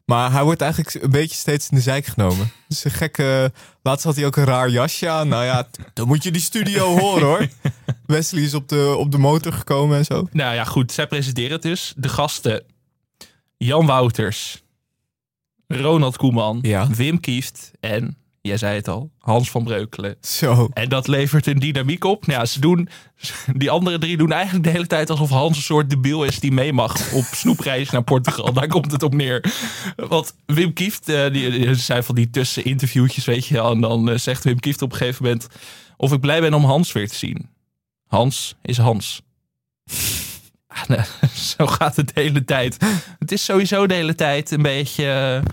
Maar 0.04 0.32
hij 0.32 0.42
wordt 0.42 0.60
eigenlijk 0.60 0.94
een 1.04 1.10
beetje 1.10 1.36
steeds 1.36 1.68
in 1.68 1.76
de 1.76 1.82
zijk 1.82 2.06
genomen. 2.06 2.52
Dus 2.68 2.84
een 2.84 2.90
gekke... 2.90 3.52
Laatst 3.82 4.04
had 4.04 4.16
hij 4.16 4.26
ook 4.26 4.36
een 4.36 4.44
raar 4.44 4.70
jasje 4.70 5.08
aan. 5.08 5.28
Nou 5.28 5.44
ja, 5.44 5.68
dan 5.94 6.06
moet 6.06 6.22
je 6.22 6.30
die 6.30 6.42
studio 6.42 6.98
horen 6.98 7.26
hoor. 7.26 7.48
Wesley 8.06 8.42
is 8.42 8.54
op 8.54 8.68
de, 8.68 8.94
op 8.98 9.10
de 9.10 9.18
motor 9.18 9.52
gekomen 9.52 9.98
en 9.98 10.04
zo. 10.04 10.28
Nou 10.32 10.54
ja, 10.54 10.64
goed. 10.64 10.92
Zij 10.92 11.06
presenteren 11.06 11.52
het 11.52 11.62
dus. 11.62 11.94
De 11.96 12.08
gasten. 12.08 12.64
Jan 13.56 13.86
Wouters. 13.86 14.63
Ronald 15.80 16.16
Koeman. 16.16 16.58
Ja. 16.62 16.88
Wim 16.88 17.20
Kieft. 17.20 17.70
En, 17.80 18.16
jij 18.40 18.56
zei 18.56 18.76
het 18.76 18.88
al, 18.88 19.10
Hans 19.18 19.50
van 19.50 19.64
Breukelen. 19.64 20.16
Zo. 20.20 20.68
En 20.72 20.88
dat 20.88 21.06
levert 21.06 21.46
een 21.46 21.58
dynamiek 21.58 22.04
op. 22.04 22.26
Nou 22.26 22.40
ja, 22.40 22.46
ze 22.46 22.60
doen, 22.60 22.88
die 23.56 23.70
andere 23.70 23.98
drie 23.98 24.16
doen 24.16 24.32
eigenlijk 24.32 24.64
de 24.64 24.70
hele 24.70 24.86
tijd 24.86 25.10
alsof 25.10 25.30
Hans 25.30 25.56
een 25.56 25.62
soort 25.62 25.90
debiel 25.90 26.24
is 26.24 26.40
die 26.40 26.52
mee 26.52 26.72
mag 26.72 27.12
op 27.12 27.24
snoepreis 27.24 27.90
naar 27.90 28.04
Portugal. 28.04 28.52
Daar 28.52 28.68
komt 28.68 28.92
het 28.92 29.02
op 29.02 29.14
neer. 29.14 29.54
Want 29.96 30.34
Wim 30.46 30.72
Kieft, 30.72 31.06
die, 31.06 31.50
die 31.50 31.74
zijn 31.74 32.04
van 32.04 32.14
die 32.14 32.30
tusseninterviewtjes, 32.30 33.24
weet 33.24 33.46
je 33.46 33.54
wel. 33.54 33.70
En 33.70 33.80
dan 33.80 34.10
eh, 34.10 34.18
zegt 34.18 34.44
Wim 34.44 34.60
Kieft 34.60 34.82
op 34.82 34.92
een 34.92 34.98
gegeven 34.98 35.24
moment 35.24 35.46
of 35.96 36.12
ik 36.12 36.20
blij 36.20 36.40
ben 36.40 36.54
om 36.54 36.64
Hans 36.64 36.92
weer 36.92 37.08
te 37.08 37.14
zien. 37.14 37.48
Hans 38.06 38.56
is 38.62 38.78
Hans. 38.78 39.22
Zo 41.56 41.66
gaat 41.66 41.96
het 41.96 42.14
de 42.14 42.20
hele 42.20 42.44
tijd. 42.44 42.76
Het 43.18 43.32
is 43.32 43.44
sowieso 43.44 43.86
de 43.86 43.94
hele 43.94 44.14
tijd 44.14 44.50
een 44.50 44.62
beetje... 44.62 45.10
eh, 45.44 45.50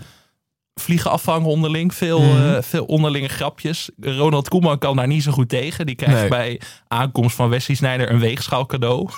vliegen 0.80 1.10
afvangen 1.10 1.48
onderling. 1.48 1.94
Veel, 1.94 2.20
Mhm. 2.22 2.54
eh, 2.54 2.62
veel 2.62 2.84
onderlinge 2.84 3.28
grapjes. 3.28 3.90
Ronald 4.00 4.48
Koeman 4.48 4.78
kan 4.78 4.96
daar 4.96 5.06
niet 5.06 5.22
zo 5.22 5.32
goed 5.32 5.48
tegen. 5.48 5.86
Die 5.86 5.94
krijgt 5.94 6.20
Nee. 6.20 6.28
bij 6.28 6.60
aankomst 6.88 7.36
van 7.36 7.48
Wesley 7.48 7.76
Sneijder 7.76 8.10
een 8.10 8.18
weegschaal 8.18 8.66
cadeau. 8.66 9.08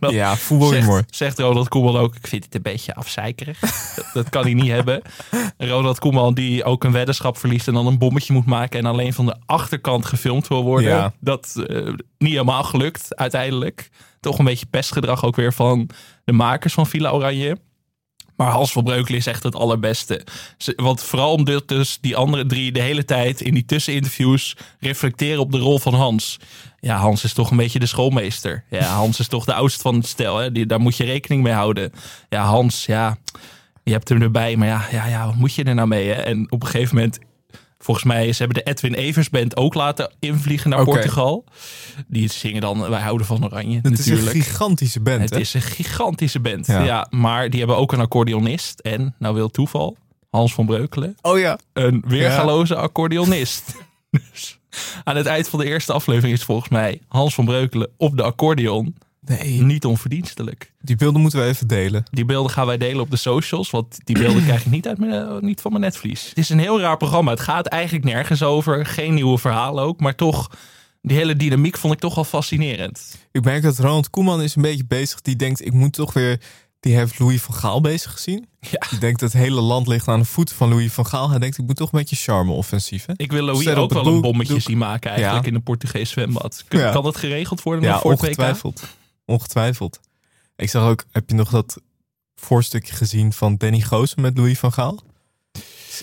Ja, 0.00 0.36
voetbalhumor. 0.36 0.96
Zegt, 0.96 1.16
zegt 1.16 1.38
Ronald 1.38 1.68
Koeman 1.68 1.96
ook, 1.96 2.14
ik 2.16 2.26
vind 2.26 2.44
het 2.44 2.54
een 2.54 2.62
beetje 2.62 2.94
afzeikerig. 2.94 3.58
dat, 3.96 4.10
dat 4.12 4.28
kan 4.28 4.42
hij 4.42 4.54
niet 4.54 4.70
hebben. 4.70 5.02
Ronald 5.58 5.98
Koeman 5.98 6.34
die 6.34 6.64
ook 6.64 6.84
een 6.84 6.92
weddenschap 6.92 7.38
verliest 7.38 7.68
en 7.68 7.74
dan 7.74 7.86
een 7.86 7.98
bommetje 7.98 8.32
moet 8.32 8.46
maken 8.46 8.78
en 8.78 8.86
alleen 8.86 9.12
van 9.12 9.26
de 9.26 9.36
achterkant 9.46 10.06
gefilmd 10.06 10.48
wil 10.48 10.62
worden. 10.64 10.88
Ja. 10.90 11.12
Dat 11.20 11.64
eh, 11.66 11.76
niet 12.18 12.32
helemaal 12.32 12.62
gelukt 12.64 13.16
uiteindelijk. 13.16 13.88
Toch 14.24 14.38
een 14.38 14.44
beetje 14.44 14.66
pestgedrag 14.66 15.24
ook 15.24 15.36
weer 15.36 15.52
van 15.52 15.90
de 16.24 16.32
makers 16.32 16.72
van 16.72 16.86
Villa 16.86 17.10
Oranje. 17.10 17.58
Maar 18.36 18.50
Hans 18.50 18.72
van 18.72 18.84
Breukelen 18.84 19.18
is 19.18 19.26
echt 19.26 19.42
het 19.42 19.54
allerbeste. 19.54 20.26
Want 20.76 21.02
vooral 21.02 21.32
omdat 21.32 21.68
dus 21.68 21.98
die 22.00 22.16
andere 22.16 22.46
drie 22.46 22.72
de 22.72 22.80
hele 22.80 23.04
tijd 23.04 23.40
in 23.40 23.54
die 23.54 23.64
tusseninterviews 23.64 24.56
reflecteren 24.80 25.40
op 25.40 25.52
de 25.52 25.58
rol 25.58 25.78
van 25.78 25.94
Hans. 25.94 26.38
Ja, 26.80 26.96
Hans 26.96 27.24
is 27.24 27.32
toch 27.32 27.50
een 27.50 27.56
beetje 27.56 27.78
de 27.78 27.86
schoolmeester. 27.86 28.64
Ja, 28.70 28.84
Hans 28.84 29.18
is 29.18 29.28
toch 29.28 29.44
de 29.44 29.54
oudste 29.54 29.80
van 29.80 29.94
het 29.94 30.06
stel. 30.06 30.36
Hè? 30.36 30.52
Die, 30.52 30.66
daar 30.66 30.80
moet 30.80 30.96
je 30.96 31.04
rekening 31.04 31.42
mee 31.42 31.52
houden. 31.52 31.92
Ja, 32.28 32.44
Hans, 32.44 32.86
ja, 32.86 33.16
je 33.82 33.92
hebt 33.92 34.08
hem 34.08 34.22
erbij. 34.22 34.56
Maar 34.56 34.68
ja, 34.68 34.86
ja, 34.90 35.06
ja 35.06 35.26
wat 35.26 35.34
moet 35.34 35.54
je 35.54 35.64
er 35.64 35.74
nou 35.74 35.88
mee? 35.88 36.12
En 36.12 36.46
op 36.50 36.62
een 36.62 36.68
gegeven 36.68 36.94
moment, 36.94 37.18
volgens 37.84 38.06
mij, 38.06 38.32
ze 38.32 38.42
hebben 38.42 38.64
de 38.64 38.70
Edwin 38.70 38.94
Evers 38.94 39.30
Band 39.30 39.56
ook 39.56 39.74
laten 39.74 40.12
invliegen 40.18 40.70
naar. 40.70 40.84
Portugal. 40.84 41.44
Die 42.06 42.30
zingen 42.30 42.60
dan, 42.60 42.90
wij 42.90 43.00
houden 43.00 43.26
van 43.26 43.44
Oranje 43.44 43.78
Het 43.82 43.98
is 43.98 44.06
een 44.06 44.18
gigantische 44.18 45.00
band, 45.00 45.20
Het 45.20 45.30
hè? 45.30 45.38
is 45.38 45.54
een 45.54 45.62
gigantische 45.62 46.40
band. 46.40 46.66
Ja. 46.66 46.82
Ja. 46.82 47.06
maar 47.10 47.50
die 47.50 47.58
hebben 47.58 47.76
ook 47.76 47.92
een 47.92 48.00
accordeonist. 48.00 48.80
En, 48.80 49.14
nou 49.18 49.34
wil 49.34 49.50
toeval, 49.50 49.96
Hans 50.30 50.54
van 50.54 50.66
Breukelen. 50.66 51.16
Oh 51.22 51.38
ja. 51.38 51.58
Een 51.72 52.04
weergaloze 52.06 52.76
accordeonist. 52.76 53.74
dus 54.30 54.58
aan 55.04 55.16
het 55.16 55.26
eind 55.26 55.48
van 55.48 55.58
de 55.58 55.66
eerste 55.66 55.92
aflevering 55.92 56.36
is 56.36 56.44
volgens 56.44 56.68
mij 56.68 57.00
Hans 57.08 57.34
van 57.34 57.44
Breukelen 57.44 57.90
op 57.96 58.16
de 58.16 58.22
accordeon. 58.22 58.96
Nee. 59.26 59.62
Niet 59.62 59.84
onverdienstelijk. 59.84 60.72
Die 60.80 60.96
beelden 60.96 61.20
moeten 61.20 61.40
we 61.40 61.46
even 61.46 61.66
delen. 61.66 62.04
Die 62.10 62.24
beelden 62.24 62.50
gaan 62.52 62.66
wij 62.66 62.78
delen 62.78 63.00
op 63.00 63.10
de 63.10 63.16
socials. 63.16 63.70
Want 63.70 63.98
die 64.04 64.18
beelden 64.18 64.44
krijg 64.48 64.64
ik 64.64 64.70
niet, 64.70 64.88
uit 64.88 64.98
mijn, 64.98 65.12
eh, 65.12 65.36
niet 65.40 65.60
van 65.60 65.70
mijn 65.70 65.84
netvlies. 65.84 66.28
Het 66.28 66.38
is 66.38 66.48
een 66.48 66.58
heel 66.58 66.80
raar 66.80 66.96
programma. 66.96 67.30
Het 67.30 67.40
gaat 67.40 67.66
eigenlijk 67.66 68.04
nergens 68.04 68.42
over. 68.42 68.86
Geen 68.86 69.14
nieuwe 69.14 69.38
verhalen 69.38 69.84
ook. 69.84 70.00
Maar 70.00 70.14
toch, 70.14 70.50
die 71.02 71.16
hele 71.16 71.36
dynamiek 71.36 71.76
vond 71.78 71.92
ik 71.94 72.00
toch 72.00 72.14
wel 72.14 72.24
fascinerend. 72.24 73.18
Ik 73.32 73.44
merk 73.44 73.62
dat 73.62 73.78
Ronald 73.78 74.10
Koeman 74.10 74.42
is 74.42 74.56
een 74.56 74.62
beetje 74.62 74.84
bezig. 74.86 75.20
Die 75.20 75.36
denkt, 75.36 75.66
ik 75.66 75.72
moet 75.72 75.92
toch 75.92 76.12
weer... 76.12 76.40
Die 76.80 76.96
heeft 76.96 77.18
Louis 77.18 77.40
van 77.42 77.54
Gaal 77.54 77.80
bezig 77.80 78.12
gezien. 78.12 78.46
Ja. 78.60 78.86
Die 78.90 78.98
denkt, 78.98 79.20
het 79.20 79.32
hele 79.32 79.60
land 79.60 79.86
ligt 79.86 80.08
aan 80.08 80.18
de 80.18 80.24
voeten 80.24 80.56
van 80.56 80.68
Louis 80.68 80.92
van 80.92 81.06
Gaal. 81.06 81.30
Hij 81.30 81.38
denkt, 81.38 81.58
ik 81.58 81.66
moet 81.66 81.76
toch 81.76 81.92
een 81.92 81.98
beetje 81.98 82.16
charme-offensief, 82.16 83.06
hè? 83.06 83.12
Ik 83.16 83.32
wil 83.32 83.42
Louis 83.44 83.68
ook 83.68 83.92
wel 83.92 84.06
een 84.06 84.20
bommetje 84.20 84.52
doek. 84.52 84.62
zien 84.62 84.78
maken 84.78 85.10
eigenlijk 85.10 85.42
Ja. 85.44 85.50
in 85.50 85.56
een 85.56 85.62
Portugees 85.62 86.10
zwembad. 86.10 86.64
Kun- 86.68 86.78
Ja. 86.78 86.92
Kan 86.92 87.02
dat 87.02 87.16
geregeld 87.16 87.62
worden 87.62 87.84
Ja, 87.84 87.98
voor 87.98 88.10
het 88.10 88.20
WK? 88.20 88.62
Ongetwijfeld. 89.24 90.00
Ik 90.56 90.70
zag 90.70 90.88
ook, 90.88 91.04
heb 91.10 91.28
je 91.28 91.34
nog 91.34 91.50
dat 91.50 91.80
voorstukje 92.34 92.94
gezien 92.94 93.32
van 93.32 93.56
Danny 93.56 93.80
Goosen 93.80 94.20
met 94.20 94.36
Louis 94.38 94.58
van 94.58 94.72
Gaal? 94.72 95.02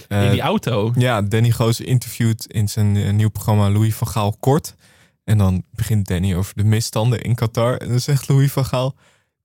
Eh, 0.08 0.24
In 0.26 0.32
die 0.32 0.42
auto. 0.42 0.92
Ja, 0.96 1.22
Danny 1.22 1.52
Goosen 1.52 1.86
interviewt 1.86 2.46
in 2.46 2.70
zijn 2.70 2.96
eh, 2.96 3.12
nieuw 3.14 3.30
programma 3.30 3.70
Louis 3.70 3.96
van 3.96 4.08
Gaal 4.08 4.36
kort. 4.40 4.76
En 5.24 5.38
dan 5.38 5.64
begint 5.72 6.08
Danny 6.08 6.36
over 6.36 6.54
de 6.56 6.64
misstanden 6.64 7.22
in 7.22 7.36
Qatar. 7.36 7.78
En 7.78 7.90
dan 7.90 8.00
zegt 8.00 8.28
Louis 8.28 8.52
van 8.52 8.66
Gaal, 8.66 8.96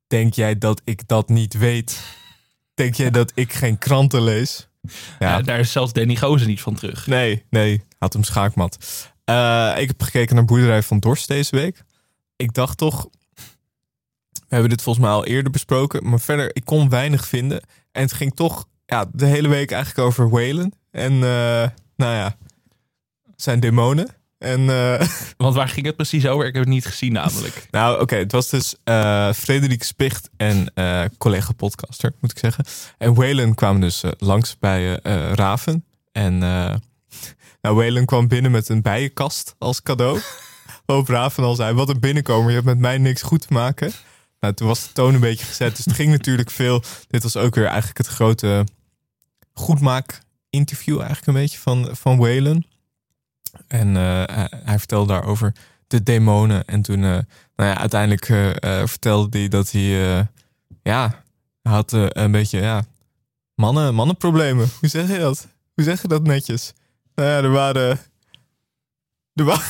denk 0.06 0.34
jij 0.34 0.58
dat 0.58 0.80
ik 0.84 1.08
dat 1.08 1.28
niet 1.28 1.54
weet? 1.58 2.00
Denk 2.74 2.94
jij 2.94 3.10
dat 3.10 3.32
ik 3.34 3.52
geen 3.52 3.78
kranten 3.78 4.22
lees? 4.22 4.68
Ja. 5.18 5.42
daar 5.42 5.58
is 5.58 5.72
zelfs 5.72 5.92
Danny 5.92 6.16
Gozen 6.16 6.48
niet 6.48 6.60
van 6.60 6.74
terug. 6.74 7.06
Nee, 7.06 7.44
nee, 7.50 7.84
had 7.98 8.12
hem 8.12 8.22
schaakmat. 8.24 8.78
Eh, 9.24 9.74
ik 9.76 9.88
heb 9.88 10.02
gekeken 10.02 10.34
naar 10.34 10.44
Boerderij 10.44 10.82
van 10.82 10.98
Dorst 10.98 11.28
deze 11.28 11.56
week. 11.56 11.84
Ik 12.36 12.52
dacht 12.54 12.78
toch, 12.78 13.08
we 14.48 14.54
hebben 14.54 14.70
dit 14.70 14.82
volgens 14.82 15.04
mij 15.04 15.14
al 15.14 15.24
eerder 15.24 15.52
besproken, 15.52 16.08
maar 16.08 16.20
verder, 16.20 16.50
ik 16.52 16.64
kon 16.64 16.88
weinig 16.88 17.26
vinden. 17.26 17.60
En 17.92 18.02
het 18.02 18.12
ging 18.12 18.34
toch 18.34 18.66
ja, 18.86 19.04
de 19.12 19.26
hele 19.26 19.48
week 19.48 19.70
eigenlijk 19.70 20.06
over 20.06 20.30
Whalen. 20.30 20.72
En 20.90 21.12
eh, 21.12 21.68
nou 21.96 22.14
ja, 22.14 22.36
zijn 23.36 23.60
demonen. 23.60 24.08
En 24.38 24.70
eh, 24.70 25.08
Want 25.36 25.54
waar 25.54 25.68
ging 25.68 25.86
het 25.86 25.96
precies 25.96 26.26
over? 26.26 26.46
Ik 26.46 26.54
heb 26.54 26.62
het 26.62 26.72
niet 26.72 26.86
gezien 26.86 27.12
namelijk. 27.12 27.66
nou, 27.70 28.00
oké, 28.00 28.16
het 28.16 28.32
was 28.32 28.48
dus 28.48 28.74
eh 28.84 29.32
Frederik 29.32 29.82
Spicht 29.82 30.30
en 30.36 30.70
eh, 30.74 31.04
collega-podcaster, 31.18 32.12
moet 32.20 32.30
ik 32.30 32.38
zeggen. 32.38 32.64
En 32.98 33.14
Whalen 33.14 33.54
kwamen 33.54 33.80
dus 33.80 34.02
langs 34.18 34.58
bij 34.58 35.00
Raven. 35.34 35.84
En 36.12 36.38
nou, 37.62 37.76
Whalen 37.76 38.04
kwam 38.04 38.28
binnen 38.28 38.50
met 38.50 38.68
een 38.68 38.82
bijenkast 38.82 39.54
als 39.58 39.82
cadeau. 39.82 40.20
Waarop 40.86 41.08
Raven 41.08 41.44
al 41.44 41.54
zei, 41.54 41.74
wat 41.74 41.88
een 41.88 42.00
binnenkomer, 42.00 42.48
je 42.48 42.54
hebt 42.54 42.66
met 42.66 42.78
mij 42.78 42.98
niks 42.98 43.22
goed 43.22 43.46
te 43.46 43.52
maken. 43.52 43.92
Nou, 44.40 44.54
toen 44.54 44.66
was 44.66 44.86
de 44.86 44.92
toon 44.92 45.14
een 45.14 45.20
beetje 45.20 45.46
gezet, 45.46 45.76
dus 45.76 45.84
het 45.84 45.94
ging 45.94 46.10
natuurlijk 46.10 46.50
veel. 46.50 46.82
Dit 47.08 47.22
was 47.22 47.36
ook 47.36 47.54
weer 47.54 47.66
eigenlijk 47.66 47.98
het 47.98 48.06
grote 48.06 48.64
goedmaak-interview 49.52 50.96
eigenlijk 50.96 51.26
een 51.26 51.42
beetje 51.42 51.58
van, 51.58 51.88
van 51.92 52.18
Whalen. 52.18 52.66
En 53.66 53.96
eh, 53.96 54.44
hij, 54.64 54.78
vertelde 54.78 55.12
daarover 55.12 55.52
de 55.86 56.02
demonen. 56.02 56.64
En 56.64 56.82
toen, 56.82 57.04
eh, 57.04 57.18
nou 57.56 57.70
ja, 57.70 57.78
uiteindelijk 57.78 58.28
eh, 58.28 58.86
vertelde 58.86 59.38
hij 59.38 59.48
dat 59.48 59.70
hij, 59.70 60.26
ja, 60.82 61.22
had 61.62 61.92
een 61.92 62.30
beetje, 62.30 62.60
ja, 62.60 62.84
mannen, 63.54 63.94
mannenproblemen. 63.94 64.68
Hoe 64.80 64.88
zeg 64.88 65.08
je 65.08 65.18
dat? 65.18 65.46
Hoe 65.74 65.84
zeg 65.84 66.02
je 66.02 66.08
dat 66.08 66.22
netjes? 66.22 66.72
Nou 67.14 67.28
ja, 67.28 67.36
er 67.36 67.50
waren... 67.50 67.98
Ja, 69.44 69.60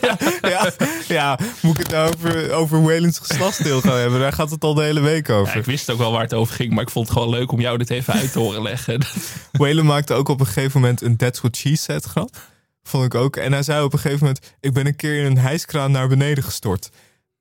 ja, 0.42 0.72
ja, 1.08 1.38
moet 1.60 1.78
ik 1.78 1.82
het 1.86 1.90
nou 1.90 2.12
over, 2.14 2.52
over 2.52 2.82
Whalens 2.82 3.18
geslachtsdeel 3.18 3.80
gaan 3.80 3.98
hebben? 3.98 4.20
Daar 4.20 4.32
gaat 4.32 4.50
het 4.50 4.64
al 4.64 4.74
de 4.74 4.82
hele 4.82 5.00
week 5.00 5.26
Ja, 5.26 5.34
over. 5.34 5.56
ik 5.56 5.64
wist 5.64 5.90
ook 5.90 5.98
wel 5.98 6.12
waar 6.12 6.22
het 6.22 6.34
over 6.34 6.54
ging, 6.54 6.72
maar 6.72 6.82
ik 6.82 6.90
vond 6.90 7.08
het 7.08 7.16
gewoon 7.16 7.30
leuk 7.32 7.52
om 7.52 7.60
jou 7.60 7.78
dit 7.78 7.90
even 7.90 8.14
uit 8.14 8.32
te 8.32 8.38
horen 8.38 8.62
leggen. 8.62 9.00
Whalen 9.52 9.86
maakte 9.86 10.14
ook 10.14 10.28
op 10.28 10.40
een 10.40 10.46
gegeven 10.46 10.80
moment 10.80 11.02
een 11.02 11.16
That's 11.16 11.38
What 11.40 11.56
She 11.56 11.76
Said 11.76 12.04
grap. 12.04 12.36
Vond 12.82 13.04
ik 13.04 13.14
ook. 13.14 13.36
En 13.36 13.52
hij 13.52 13.62
zei 13.62 13.84
op 13.84 13.92
een 13.92 13.98
gegeven 13.98 14.26
moment... 14.26 14.54
ik 14.60 14.72
ben 14.72 14.86
een 14.86 14.96
keer 14.96 15.18
in 15.18 15.26
een 15.26 15.38
hijskraan 15.38 15.90
naar 15.90 16.08
beneden 16.08 16.44
gestort. 16.44 16.90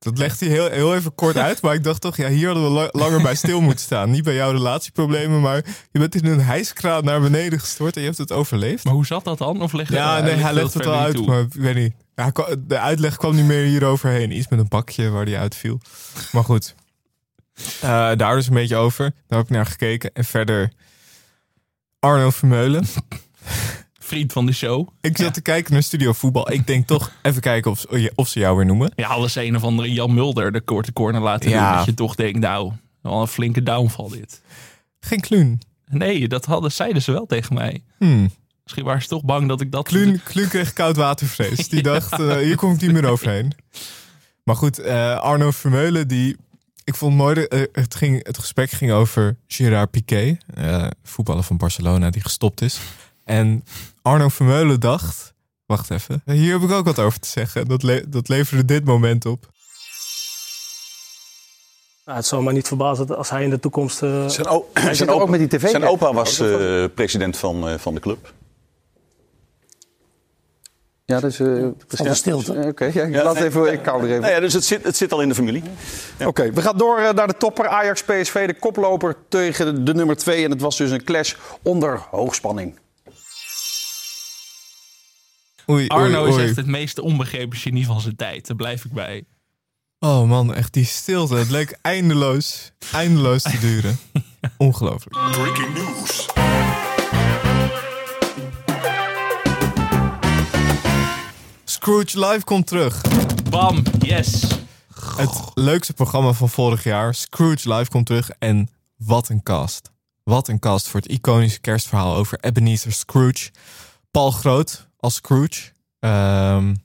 Dat 0.04 0.18
legt 0.18 0.40
hij 0.40 0.50
heel, 0.50 0.70
heel 0.70 0.96
even 0.96 1.16
kort 1.16 1.38
uit. 1.38 1.62
Maar 1.62 1.74
ik 1.74 1.84
dacht 1.84 2.02
toch, 2.02 2.18
ja, 2.18 2.28
hier 2.30 2.46
hadden 2.46 2.64
we 2.64 2.70
la- 2.70 2.90
langer 2.92 3.22
bij 3.22 3.36
stil 3.36 3.62
moeten 3.62 3.84
staan. 3.86 4.10
Niet 4.10 4.24
bij 4.24 4.34
jouw 4.36 4.52
relatieproblemen, 4.52 5.42
maar 5.42 5.66
je 5.92 6.00
bent 6.00 6.16
in 6.16 6.26
een 6.26 6.42
hijskraan 6.42 7.04
naar 7.04 7.22
beneden 7.22 7.60
gestort... 7.60 7.96
en 7.96 8.02
je 8.02 8.08
hebt 8.08 8.20
het 8.20 8.32
overleefd. 8.32 8.84
Maar 8.84 8.94
hoe 8.94 9.06
zat 9.06 9.24
dat 9.24 9.38
dan? 9.38 9.62
Of 9.62 9.72
je, 9.72 9.86
Ja, 9.90 10.20
nee, 10.20 10.34
hij 10.34 10.44
dat 10.44 10.54
legt 10.62 10.74
het 10.74 10.86
wel 10.86 10.94
uit, 11.00 11.16
toe? 11.16 11.26
maar 11.26 11.40
ik 11.42 11.54
weet 11.54 11.76
niet. 11.76 11.94
Ja, 12.16 12.32
de 12.60 12.80
uitleg 12.80 13.18
kwam 13.18 13.36
niet 13.36 13.46
meer 13.46 13.64
hieroverheen. 13.66 14.32
Iets 14.38 14.48
met 14.48 14.60
een 14.60 14.68
bakje 14.68 15.10
waar 15.10 15.26
die 15.26 15.38
uitviel. 15.38 15.80
Maar 16.32 16.44
goed. 16.44 16.76
Eh, 17.82 17.90
daar 18.16 18.36
dus 18.36 18.48
een 18.48 18.54
beetje 18.54 18.76
over. 18.76 19.14
Daar 19.28 19.40
heb 19.40 19.48
ik 19.48 19.56
naar 19.56 19.66
gekeken. 19.66 20.14
En 20.14 20.26
verder 20.26 20.72
Arno 22.00 22.30
Vermeulen. 22.30 22.86
Vriend 24.12 24.34
van 24.34 24.46
de 24.46 24.52
show. 24.52 24.88
Ik 25.02 25.18
zat 25.18 25.34
te 25.34 25.42
kijken 25.42 25.74
naar 25.74 25.84
Studio 25.84 26.14
Voetbal. 26.14 26.52
Ik 26.52 26.68
denk 26.68 26.88
toch 26.88 27.12
even 27.22 27.42
kijken 27.42 27.72
of, 27.72 27.80
ze- 27.80 28.12
of 28.16 28.28
ze 28.28 28.40
jou 28.40 28.56
weer 28.58 28.66
noemen. 28.66 28.92
Ja, 28.96 29.08
alles 29.08 29.36
een 29.36 29.56
of 29.56 29.64
andere 29.64 29.92
Jan 29.94 30.14
Mulder 30.14 30.52
de 30.52 30.62
korte 30.62 30.94
corner 30.94 31.22
laten 31.22 31.50
Ja. 31.50 31.68
doen. 31.68 31.78
Dat 31.78 31.86
je 31.86 31.94
toch 31.94 32.16
denkt, 32.16 32.40
nou, 32.40 32.72
wel 33.02 33.22
een 33.22 33.28
flinke 33.28 33.64
downfall 33.64 34.10
dit. 34.10 34.42
Geen 35.00 35.20
Kluun. 35.20 35.62
Nee, 35.90 36.28
dat 36.28 36.46
hadden, 36.46 36.72
zeiden 36.72 37.02
ze 37.02 37.12
wel 37.12 37.26
tegen 37.26 37.54
mij. 37.54 37.84
Hmm. 37.98 38.30
Misschien 38.64 38.86
waren 38.86 39.02
ze 39.02 39.08
toch 39.08 39.24
bang 39.24 39.48
dat 39.48 39.62
ik 39.62 39.72
dat... 39.72 39.88
Kluun, 39.88 40.22
Kluun 40.24 40.48
kreeg 40.50 40.74
koudwatervrees. 40.74 41.70
Die 41.70 41.82
dacht, 41.92 42.12
eh, 42.12 42.36
hier 42.38 42.56
kom 42.56 42.74
ik 42.74 42.82
niet 42.82 42.92
meer 42.92 43.06
overheen. 43.06 43.52
Maar 44.44 44.56
goed, 44.56 44.80
eh, 44.80 45.18
Arno 45.20 45.52
Vermeulen, 45.52 46.08
die... 46.08 46.38
Ik 46.84 46.96
vond 46.96 47.12
het 47.14 47.22
mooi, 47.22 47.36
de- 47.36 47.48
eh, 47.48 47.62
het, 47.84 47.96
ging, 47.96 48.26
het 48.28 48.38
gesprek 48.38 48.72
ging 48.72 48.92
over 48.92 49.38
Gerard 49.48 49.92
Piqué. 49.92 50.38
eh, 50.54 50.88
voetballer 51.04 51.44
van 51.44 51.58
Barcelona, 51.58 52.10
die 52.10 52.22
gestopt 52.22 52.62
is. 52.62 52.80
En 53.32 53.64
Arno 54.02 54.28
Vermeulen 54.30 54.80
dacht... 54.80 55.34
Wacht 55.66 55.92
even, 55.92 56.22
hier 56.26 56.54
heb 56.60 56.62
ik 56.70 56.72
ook 56.76 56.86
wat 56.86 57.00
over 57.00 57.20
te 57.20 57.28
zeggen. 57.30 57.68
Dat, 57.68 57.84
le- 57.84 58.04
dat 58.10 58.28
leverde 58.28 58.66
dit 58.66 58.86
moment 58.86 59.26
op. 59.26 59.48
Nou, 62.06 62.18
het 62.18 62.26
zou 62.28 62.44
me 62.44 62.52
niet 62.52 62.68
verbazen 62.68 63.08
dat 63.08 63.18
als 63.18 63.30
hij 63.30 63.44
in 63.44 63.50
de 63.50 63.60
toekomst. 63.60 64.02
eh, 64.04 64.28
Zijn, 64.28 64.48
Hij 64.74 64.94
zijn, 64.94 65.10
er 65.10 65.16
ook 65.16 65.22
opa, 65.22 65.32
met 65.32 65.40
die 65.40 65.48
tv. 65.60 65.70
zijn 65.70 65.84
opa 65.84 66.14
was 66.14 66.40
eh, 66.40 66.86
president 66.96 67.38
van, 67.38 67.68
eh, 67.68 67.78
van 67.78 67.94
de 67.94 68.00
club. 68.00 68.34
Ja, 71.06 71.20
dus... 71.20 71.40
eh, 71.40 71.48
Van 71.88 72.06
de 72.06 72.14
stilte. 72.14 72.54
Oké, 72.68 72.86
ja, 72.86 73.04
ik 73.04 73.16
laat 73.24 73.36
even, 73.36 73.72
ik 73.74 73.86
hou 73.86 74.02
er 74.04 74.10
even. 74.10 74.22
Nou 74.22 74.34
ja, 74.34 74.40
dus 74.40 74.54
het 74.54 74.66
zit, 74.66 74.84
het 74.84 74.98
zit 74.98 75.12
al 75.12 75.22
in 75.22 75.30
de 75.30 75.36
familie. 75.36 75.64
Oké, 76.26 76.52
we 76.52 76.62
gaan 76.62 76.78
door 76.78 77.14
naar 77.14 77.28
de 77.28 77.38
topper 77.38 77.68
Ajax-PSV. 77.68 78.48
De 78.48 78.60
koploper 78.60 79.16
tegen 79.30 79.66
de, 79.76 79.84
de 79.84 79.94
nummer 79.94 80.18
2. 80.18 80.44
En 80.44 80.52
het 80.52 80.62
was 80.62 80.78
dus 80.78 80.92
een 80.92 81.04
clash 81.04 81.34
onder 81.62 81.98
hoogspanning. 82.10 82.80
Arno 85.88 86.26
is 86.26 86.38
echt 86.38 86.56
het 86.56 86.66
meest 86.66 87.00
onbegrepen 87.00 87.58
genie 87.58 87.86
van 87.86 88.02
zijn 88.02 88.16
tijd. 88.16 88.48
Daar 88.48 88.56
blijf 88.56 88.86
ik 88.86 88.92
bij. 88.92 89.24
Oh 90.00 90.30
man, 90.30 90.54
echt 90.54 90.74
die 90.74 90.86
stilte. 90.86 91.36
Het 91.36 91.50
leek 91.50 91.78
eindeloos, 91.82 92.72
eindeloos 92.92 93.42
te 93.42 93.60
duren. 93.60 94.00
Ongelooflijk. 94.58 95.32
Breaking 95.32 95.74
news. 95.74 96.26
Scrooge 101.64 102.20
Live 102.20 102.44
komt 102.44 102.68
terug. 102.68 103.02
Bam, 103.50 103.84
yes. 104.00 104.48
Het 105.16 105.52
leukste 105.54 105.94
programma 105.94 106.34
van 106.34 106.50
vorig 106.50 106.84
jaar, 106.84 107.16
Scrooge 107.16 107.74
Live, 107.74 107.90
komt 107.90 108.06
terug. 108.06 108.30
En 108.40 108.70
wat 108.98 109.30
een 109.30 109.44
cast. 109.44 109.92
Wat 110.24 110.48
een 110.48 110.60
cast 110.60 110.88
voor 110.88 111.00
het 111.00 111.10
iconische 111.10 111.60
kerstverhaal 111.60 112.16
over 112.16 112.38
Ebenezer 112.40 112.92
Scrooge. 112.92 113.50
Paul 114.12 114.32
Groot, 114.32 114.88
als 115.02 115.16
Scrooge. 115.16 115.72
Ehm, 116.00 116.76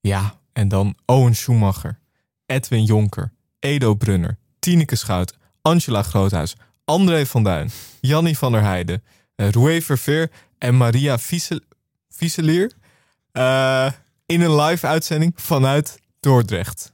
ja, 0.00 0.34
en 0.52 0.68
dan 0.68 0.96
Owen 1.06 1.34
Schumacher. 1.34 1.98
Edwin 2.46 2.84
Jonker. 2.84 3.32
Edo 3.58 3.94
Brunner. 3.94 4.38
Tineke 4.58 4.96
Schout. 4.96 5.36
Angela 5.62 6.02
Groothuis. 6.02 6.56
André 6.84 7.26
van 7.26 7.42
Duin. 7.44 7.70
Jannie 8.00 8.38
van 8.38 8.52
der 8.52 8.62
Heijden. 8.62 9.02
Uh, 9.36 9.50
Roué 9.50 9.80
Verveer. 9.82 10.30
En 10.58 10.76
Maria 10.76 11.18
Viesel- 11.18 11.60
Vieselier. 12.08 12.72
Eh, 13.32 13.90
in 14.26 14.40
een 14.40 14.54
live 14.54 14.86
uitzending 14.86 15.32
vanuit 15.36 16.00
Dordrecht. 16.20 16.92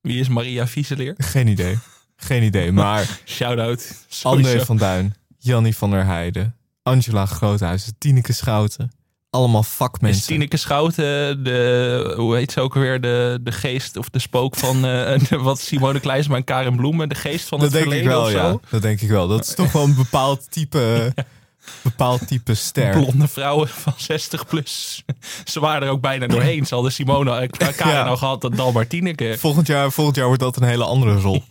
Wie 0.00 0.20
is 0.20 0.28
Maria 0.28 0.66
Vieseleer? 0.66 1.14
Geen 1.18 1.46
idee. 1.48 1.78
Geen 2.16 2.42
idee. 2.42 2.72
Maar 2.82 3.20
Shout-out. 3.24 4.06
André 4.22 4.64
van 4.64 4.76
Duin, 4.76 5.14
Jannie 5.38 5.76
van 5.76 5.90
der 5.90 6.04
Heijden, 6.04 6.56
Angela 6.82 7.26
Groothuizen, 7.26 7.94
Tineke 7.98 8.32
Schouten. 8.32 8.92
Allemaal 9.32 9.60
Is 9.60 9.66
vakmensen. 9.68 10.26
Tineke 10.26 10.56
Schouten 10.56 11.44
de, 11.44 12.12
hoe 12.16 12.36
heet 12.36 12.52
ze 12.52 12.60
ook 12.60 12.74
alweer, 12.74 13.00
de, 13.00 13.38
de 13.42 13.52
geest 13.52 13.96
of 13.96 14.08
de 14.08 14.18
spook 14.18 14.56
van 14.56 14.76
eh, 14.86 15.18
de- 15.28 15.38
wat 15.38 15.60
Simone 15.60 16.00
Kleinsma 16.00 16.36
en 16.36 16.44
Karen 16.44 16.76
Bloemen, 16.76 17.08
de 17.08 17.14
geest 17.14 17.48
van 17.48 17.58
Dat 17.58 17.72
het 17.72 17.82
denk 17.82 17.84
ik 17.84 17.92
verleden 18.02 18.18
wel, 18.18 18.26
of 18.26 18.32
ja. 18.32 18.50
zo? 18.50 18.60
Dat 18.70 18.82
denk 18.82 19.00
ik 19.00 19.08
wel. 19.08 19.28
Dat 19.28 19.40
is 19.46 19.54
toch 19.54 19.72
wel 19.72 19.82
een 19.84 19.94
bepaald 19.94 20.50
type, 20.50 21.12
bepaald 21.82 22.26
type 22.26 22.54
ster. 22.54 22.90
Blonde 22.90 23.28
vrouwen 23.28 23.68
van 23.68 23.92
60 23.96 24.46
plus. 24.46 25.04
Ze 25.44 25.60
waren 25.60 25.82
er 25.82 25.92
ook 25.92 26.00
bijna 26.00 26.26
doorheen. 26.26 26.66
Ze 26.66 26.74
hadden 26.74 26.92
Simone 26.92 27.36
en 27.40 27.50
Karen 27.50 27.92
Ja. 27.92 28.02
al 28.04 28.16
gehad 28.16 28.40
dan 28.40 28.54
dan 28.56 28.72
maar 28.72 28.86
Tineke. 28.86 29.36
Volgend 29.38 29.66
jaar, 29.66 29.92
volgend 29.92 30.16
jaar 30.16 30.26
wordt 30.26 30.42
dat 30.42 30.56
een 30.56 30.68
hele 30.68 30.84
andere 30.84 31.20
rol. 31.20 31.44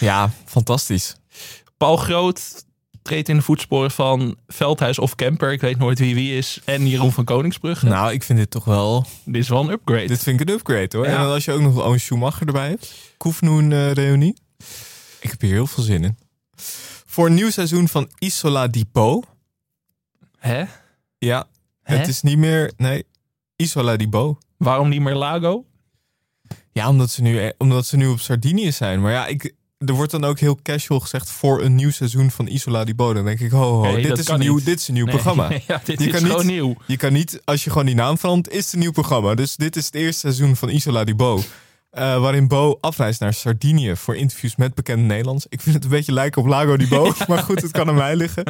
Ja, 0.00 0.30
fantastisch. 0.44 1.16
Paul 1.76 1.96
Groot 1.96 2.40
treedt 3.08 3.28
in 3.28 3.36
de 3.36 3.42
voetsporen 3.42 3.90
van 3.90 4.36
Veldhuis 4.46 4.98
of 4.98 5.14
Kemper. 5.14 5.52
Ik 5.52 5.60
weet 5.60 5.78
nooit 5.78 5.98
wie 5.98 6.14
wie 6.14 6.36
is. 6.36 6.60
En 6.64 6.88
Jeroen 6.88 7.12
van 7.12 7.24
Koningsbrugge. 7.24 7.86
Nou, 7.86 8.12
ik 8.12 8.22
vind 8.22 8.38
dit 8.38 8.50
toch 8.50 8.64
wel... 8.64 9.06
Dit 9.24 9.42
is 9.42 9.48
wel 9.48 9.62
een 9.62 9.70
upgrade. 9.70 10.06
Dit 10.06 10.22
vind 10.22 10.40
ik 10.40 10.48
een 10.48 10.54
upgrade 10.54 10.96
hoor. 10.96 11.06
Ja. 11.06 11.12
En 11.12 11.26
als 11.26 11.44
je 11.44 11.52
ook 11.52 11.60
nog 11.60 11.84
Owen 11.84 12.00
Schumacher 12.00 12.46
erbij 12.46 12.68
hebt. 12.68 12.94
Koefnoen 13.16 13.72
eh 13.72 13.92
reunie. 13.92 14.36
Ik 15.20 15.30
heb 15.30 15.40
hier 15.40 15.50
heel 15.50 15.66
veel 15.66 15.82
zin 15.84 16.04
in. 16.04 16.18
Voor 17.06 17.26
een 17.26 17.34
nieuw 17.34 17.50
seizoen 17.50 17.88
van 17.88 18.10
Isola 18.18 18.66
di 18.66 18.84
Po. 18.84 19.22
Hè? 20.38 20.64
Ja, 21.18 21.46
Hè? 21.82 21.96
het 21.96 22.08
is 22.08 22.22
niet 22.22 22.38
meer... 22.38 22.72
Nee, 22.76 23.04
Isola 23.56 23.96
di 23.96 24.08
Bo. 24.08 24.38
Waarom 24.56 24.88
niet 24.88 25.00
meer 25.00 25.14
Lago? 25.14 25.64
Ja, 26.72 26.88
omdat 26.88 27.10
ze 27.10 27.22
nu, 27.22 27.52
omdat 27.58 27.86
ze 27.86 27.96
nu 27.96 28.06
op 28.06 28.20
Sardinië 28.20 28.72
zijn. 28.72 29.00
Maar 29.00 29.12
ja, 29.12 29.26
ik, 29.26 29.54
er 29.86 29.92
wordt 29.94 30.10
dan 30.10 30.24
ook 30.24 30.38
heel 30.38 30.58
casual 30.62 31.00
gezegd 31.00 31.30
voor 31.30 31.62
een 31.62 31.74
nieuw 31.74 31.90
seizoen 31.90 32.30
van 32.30 32.46
Isola 32.46 32.84
di 32.84 32.94
Bo. 32.94 33.12
Dan 33.12 33.24
denk 33.24 33.40
ik, 33.40 33.50
ho, 33.50 33.58
ho, 33.72 33.82
Nee, 33.92 34.02
dit, 34.02 34.18
is 34.18 34.28
een 34.28 34.38
nieuw, 34.38 34.60
dit 34.64 34.80
is 34.80 34.88
een 34.88 34.94
nieuw 34.94 35.04
Nee, 35.04 35.14
programma. 35.14 35.50
ja, 35.66 35.80
dit 35.84 35.98
Je 35.98 36.06
is 36.06 36.12
kan 36.12 36.20
gewoon 36.20 36.46
niet- 36.46 36.54
nieuw. 36.54 36.76
Je 36.86 36.96
kan 36.96 37.12
niet, 37.12 37.40
als 37.44 37.64
je 37.64 37.70
gewoon 37.70 37.86
die 37.86 37.94
naam 37.94 38.18
verandert, 38.18 38.54
is 38.54 38.64
het 38.64 38.72
een 38.72 38.78
nieuw 38.78 38.90
programma. 38.92 39.34
Dus 39.34 39.56
dit 39.56 39.76
is 39.76 39.84
het 39.86 39.94
eerste 39.94 40.18
seizoen 40.20 40.56
van 40.56 40.68
Isola 40.68 41.04
di 41.04 41.14
Bo. 41.14 41.42
Eh, 41.90 42.20
waarin 42.20 42.48
Bo 42.48 42.78
afreist 42.80 43.20
naar 43.20 43.34
Sardinië 43.34 43.96
voor 43.96 44.16
interviews 44.16 44.56
met 44.56 44.74
bekende 44.74 45.04
Nederlands. 45.04 45.46
Ik 45.48 45.60
vind 45.60 45.74
het 45.74 45.84
een 45.84 45.90
beetje 45.90 46.12
lijken 46.12 46.42
op 46.42 46.48
Lago 46.48 46.76
di 46.76 46.88
Bo, 46.88 47.12
maar 47.28 47.38
goed, 47.42 47.62
het 47.62 47.70
kan 47.70 47.88
aan 47.88 47.94
mij 47.94 48.16
liggen. 48.16 48.44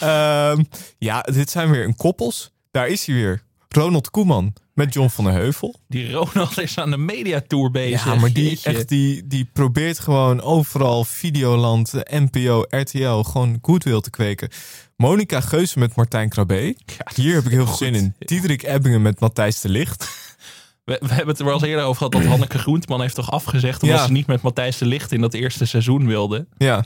Ehm, 0.00 0.62
ja, 0.98 1.20
dit 1.20 1.50
zijn 1.50 1.70
weer 1.70 1.84
een 1.84 1.96
koppels. 1.96 2.52
Daar 2.70 2.88
is 2.88 3.06
hij 3.06 3.14
weer. 3.14 3.42
Ronald 3.68 4.10
Koeman 4.10 4.52
met 4.74 4.94
John 4.94 5.08
van 5.08 5.24
der 5.24 5.32
Heuvel. 5.32 5.80
Die 5.88 6.12
Ronald 6.12 6.58
is 6.58 6.78
aan 6.78 6.90
de 6.90 6.96
mediatour 6.96 7.70
bezig. 7.70 8.04
Ja, 8.04 8.14
maar 8.14 8.32
die, 8.32 8.48
Jeetje. 8.48 8.70
echt, 8.70 8.88
die, 8.88 9.26
die 9.26 9.48
probeert 9.52 9.98
gewoon 9.98 10.40
overal 10.40 11.04
Videoland, 11.04 11.92
NPO, 12.10 12.64
RTL 12.68 13.22
gewoon 13.22 13.58
goodwill 13.62 14.00
te 14.00 14.10
kweken. 14.10 14.48
Monica 14.96 15.40
Geuze 15.40 15.78
met 15.78 15.94
Martijn 15.96 16.28
Krabbe. 16.28 16.76
Hier 17.14 17.34
heb 17.34 17.44
ik 17.44 17.50
heel 17.50 17.66
veel 17.66 17.76
zin 17.76 17.94
in. 17.94 18.14
Diederik 18.18 18.62
Ebbingen 18.62 19.02
met 19.02 19.20
Matthijs 19.20 19.60
de 19.60 19.68
Licht. 19.68 20.08
We, 20.84 20.96
we 21.00 21.08
hebben 21.08 21.28
het 21.28 21.38
er 21.38 21.44
wel 21.44 21.54
eens 21.54 21.62
eerder 21.62 21.84
over 21.84 21.96
gehad 21.96 22.12
dat 22.12 22.24
Hanneke 22.30 22.58
Groenteman 22.58 23.00
heeft 23.00 23.14
toch 23.14 23.30
afgezegd 23.30 23.82
omdat 23.82 23.98
Ja. 23.98 24.06
ze 24.06 24.12
niet 24.12 24.26
met 24.26 24.42
Matthijs 24.42 24.78
de 24.78 24.86
Licht 24.86 25.12
in 25.12 25.20
dat 25.20 25.34
eerste 25.34 25.64
seizoen 25.66 26.06
wilde. 26.06 26.46
Ja, 26.58 26.84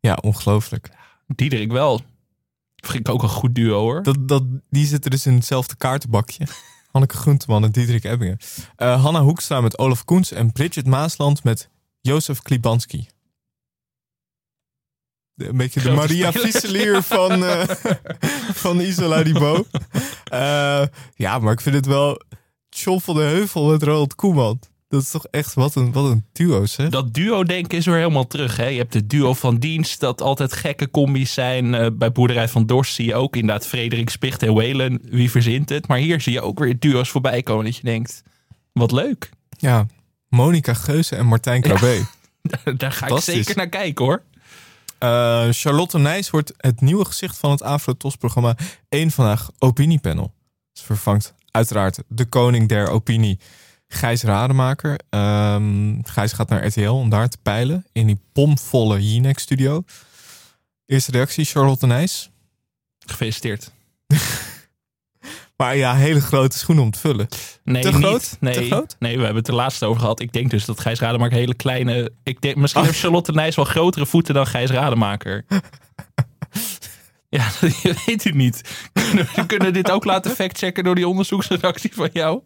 ja 0.00 0.18
ongelooflijk. 0.22 0.88
Diederik 1.26 1.72
wel. 1.72 2.00
Vind 2.76 3.08
ik 3.08 3.14
ook 3.14 3.22
een 3.22 3.28
goed 3.28 3.54
duo 3.54 3.78
hoor. 3.80 4.02
Dat, 4.02 4.28
dat, 4.28 4.42
die 4.70 4.86
zitten 4.86 5.10
dus 5.10 5.26
in 5.26 5.34
hetzelfde 5.34 5.76
kaartenbakje. 5.76 6.46
Hanneke 6.92 7.16
Groenteman 7.16 7.64
en 7.64 7.70
Diederik 7.70 8.04
Ebbingen. 8.04 8.38
Eh, 8.76 9.02
Hanna 9.02 9.20
Hoekstra 9.22 9.60
met 9.60 9.78
Olaf 9.78 10.04
Koens 10.04 10.32
en 10.32 10.52
Bridget 10.52 10.86
Maasland 10.86 11.44
met 11.44 11.68
Jozef 12.00 12.42
Klibanski. 12.42 13.08
De- 15.34 15.48
Een 15.48 15.56
beetje 15.56 15.80
de 15.80 15.90
Maria 15.90 16.30
spelers. 16.30 16.50
Vieselier 16.50 17.02
van, 17.02 17.44
eh, 17.44 17.68
van 18.62 18.80
Isola 18.80 19.22
di 19.22 19.32
Bo. 19.32 19.64
Eh, 20.24 20.84
ja, 21.14 21.38
maar 21.38 21.52
ik 21.52 21.60
vind 21.60 21.74
het 21.74 21.86
wel... 21.86 22.20
Van 22.74 23.14
de 23.14 23.20
Heuvel 23.22 23.70
met 23.70 23.82
Ronald 23.82 24.14
Koeman. 24.14 24.60
Dat 24.92 25.02
is 25.02 25.10
toch 25.10 25.26
echt 25.30 25.54
wat 25.54 25.74
een, 25.74 25.92
wat 25.92 26.04
een 26.04 26.24
duo, 26.32 26.64
hè? 26.76 26.88
Dat 26.88 27.14
duo-denken 27.14 27.78
is 27.78 27.86
weer 27.86 27.96
helemaal 27.96 28.26
terug. 28.26 28.56
Hè? 28.56 28.66
Je 28.66 28.78
hebt 28.78 28.94
het 28.94 29.10
duo 29.10 29.34
van 29.34 29.56
dienst, 29.56 30.00
dat 30.00 30.20
altijd 30.20 30.52
gekke 30.52 30.90
combi's 30.90 31.32
zijn. 31.32 31.74
Eh, 31.74 31.86
bij 31.92 32.12
Boerderij 32.12 32.48
van 32.48 32.66
Dorst 32.66 32.94
zie 32.94 33.06
je 33.06 33.14
ook 33.14 33.36
inderdaad 33.36 33.66
Frederik 33.66 34.10
Spicht 34.10 34.42
en 34.42 34.54
Welen. 34.54 35.00
Wie 35.02 35.30
verzint 35.30 35.68
het? 35.68 35.86
Maar 35.86 35.98
hier 35.98 36.20
zie 36.20 36.32
je 36.32 36.40
ook 36.40 36.58
weer 36.58 36.78
duo's 36.78 37.08
voorbij 37.08 37.42
komen 37.42 37.64
dat 37.64 37.76
je 37.76 37.82
denkt, 37.82 38.22
wat 38.72 38.92
leuk. 38.92 39.30
Ja, 39.58 39.86
Monica 40.28 40.74
Geuze 40.74 41.16
en 41.16 41.26
Martijn 41.26 41.62
Krabbe. 41.62 42.06
Daar 42.76 42.92
ga 42.92 43.06
ik 43.06 43.18
zeker 43.18 43.56
naar 43.56 43.68
kijken 43.68 44.04
hoor. 44.04 44.22
Eh, 44.98 45.46
Charlotte 45.50 45.98
Nijs 45.98 46.30
wordt 46.30 46.52
het 46.56 46.80
nieuwe 46.80 47.04
gezicht 47.04 47.38
van 47.38 47.50
het 47.50 47.62
Afro-TOS-programma 47.62 48.56
Eén 48.88 49.10
Vandaag 49.10 49.50
Opiniepanel. 49.58 50.32
Ze 50.72 50.84
vervangt 50.84 51.34
uiteraard 51.50 51.98
de 52.08 52.24
koning 52.24 52.68
der 52.68 52.88
opinie, 52.88 53.38
Gijs 53.94 54.22
Rademaker. 54.22 54.98
Ehm, 55.10 55.94
Gijs 56.02 56.32
gaat 56.32 56.48
naar 56.48 56.66
RTL 56.66 56.88
om 56.90 57.08
daar 57.10 57.28
te 57.28 57.38
peilen 57.42 57.86
in 57.92 58.06
die 58.06 58.20
pomvolle 58.32 59.12
Jinek-studio. 59.12 59.84
Eerste 60.86 61.10
reactie, 61.10 61.44
Charlotte 61.44 61.86
Nijs. 61.86 62.30
Gefeliciteerd. 63.06 63.70
Maar 65.56 65.76
ja, 65.76 65.94
hele 65.94 66.20
grote 66.20 66.58
schoenen 66.58 66.84
om 66.84 66.90
te 66.90 66.98
vullen. 66.98 67.28
Nee, 67.64 67.82
Te 67.82 67.88
niet. 67.92 67.98
groot? 67.98 68.36
Nee, 68.40 68.54
Te 68.54 68.64
groot? 68.64 68.96
nee, 68.98 69.12
we 69.16 69.22
hebben 69.22 69.38
het 69.42 69.48
er 69.48 69.54
laatst 69.54 69.82
over 69.84 70.00
gehad. 70.00 70.20
Ik 70.20 70.32
denk 70.32 70.50
dus 70.50 70.64
dat 70.64 70.80
Gijs 70.80 70.98
Rademaker 71.00 71.36
hele 71.36 71.54
kleine... 71.54 72.12
Ik 72.22 72.40
denk, 72.40 72.56
misschien 72.56 72.80
Oh. 72.82 72.86
heeft 72.88 73.00
Charlotte 73.00 73.32
Nijs 73.32 73.56
wel 73.56 73.64
grotere 73.64 74.06
voeten 74.06 74.34
dan 74.34 74.46
Gijs 74.46 74.70
Rademaker. 74.70 75.44
ja, 77.28 77.48
je 77.82 77.94
weet 78.06 78.24
het 78.24 78.34
niet. 78.34 78.60
Kunnen 78.92 79.28
we 79.34 79.46
kunnen 79.46 79.72
dit 79.72 79.90
ook 79.90 80.04
laten 80.04 80.30
factchecken 80.30 80.84
door 80.84 80.94
die 80.94 81.08
onderzoeksredactie 81.08 81.94
van 81.94 82.10
jou? 82.12 82.42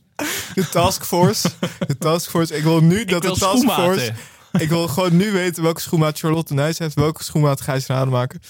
De 0.55 0.69
taskforce. 0.69 1.49
De 1.87 1.99
taskforce. 1.99 2.57
Ik 2.57 2.63
wil 2.63 2.81
nu 2.81 3.05
dat 3.05 3.23
wil 3.23 3.35
de 3.35 3.41
taskforce... 3.41 4.13
Ik 4.59 4.69
wil 4.69 4.89
gewoon 4.89 5.17
nu 5.17 5.33
weten 5.33 5.63
welke 5.63 5.81
schoenmaat 5.81 6.19
Charlotte 6.19 6.55
Nijs 6.55 6.79
heeft. 6.79 6.95
Welke 6.95 7.25
schoenmaat 7.25 7.61
Gijs 7.61 7.87
Rademaker. 7.87 8.41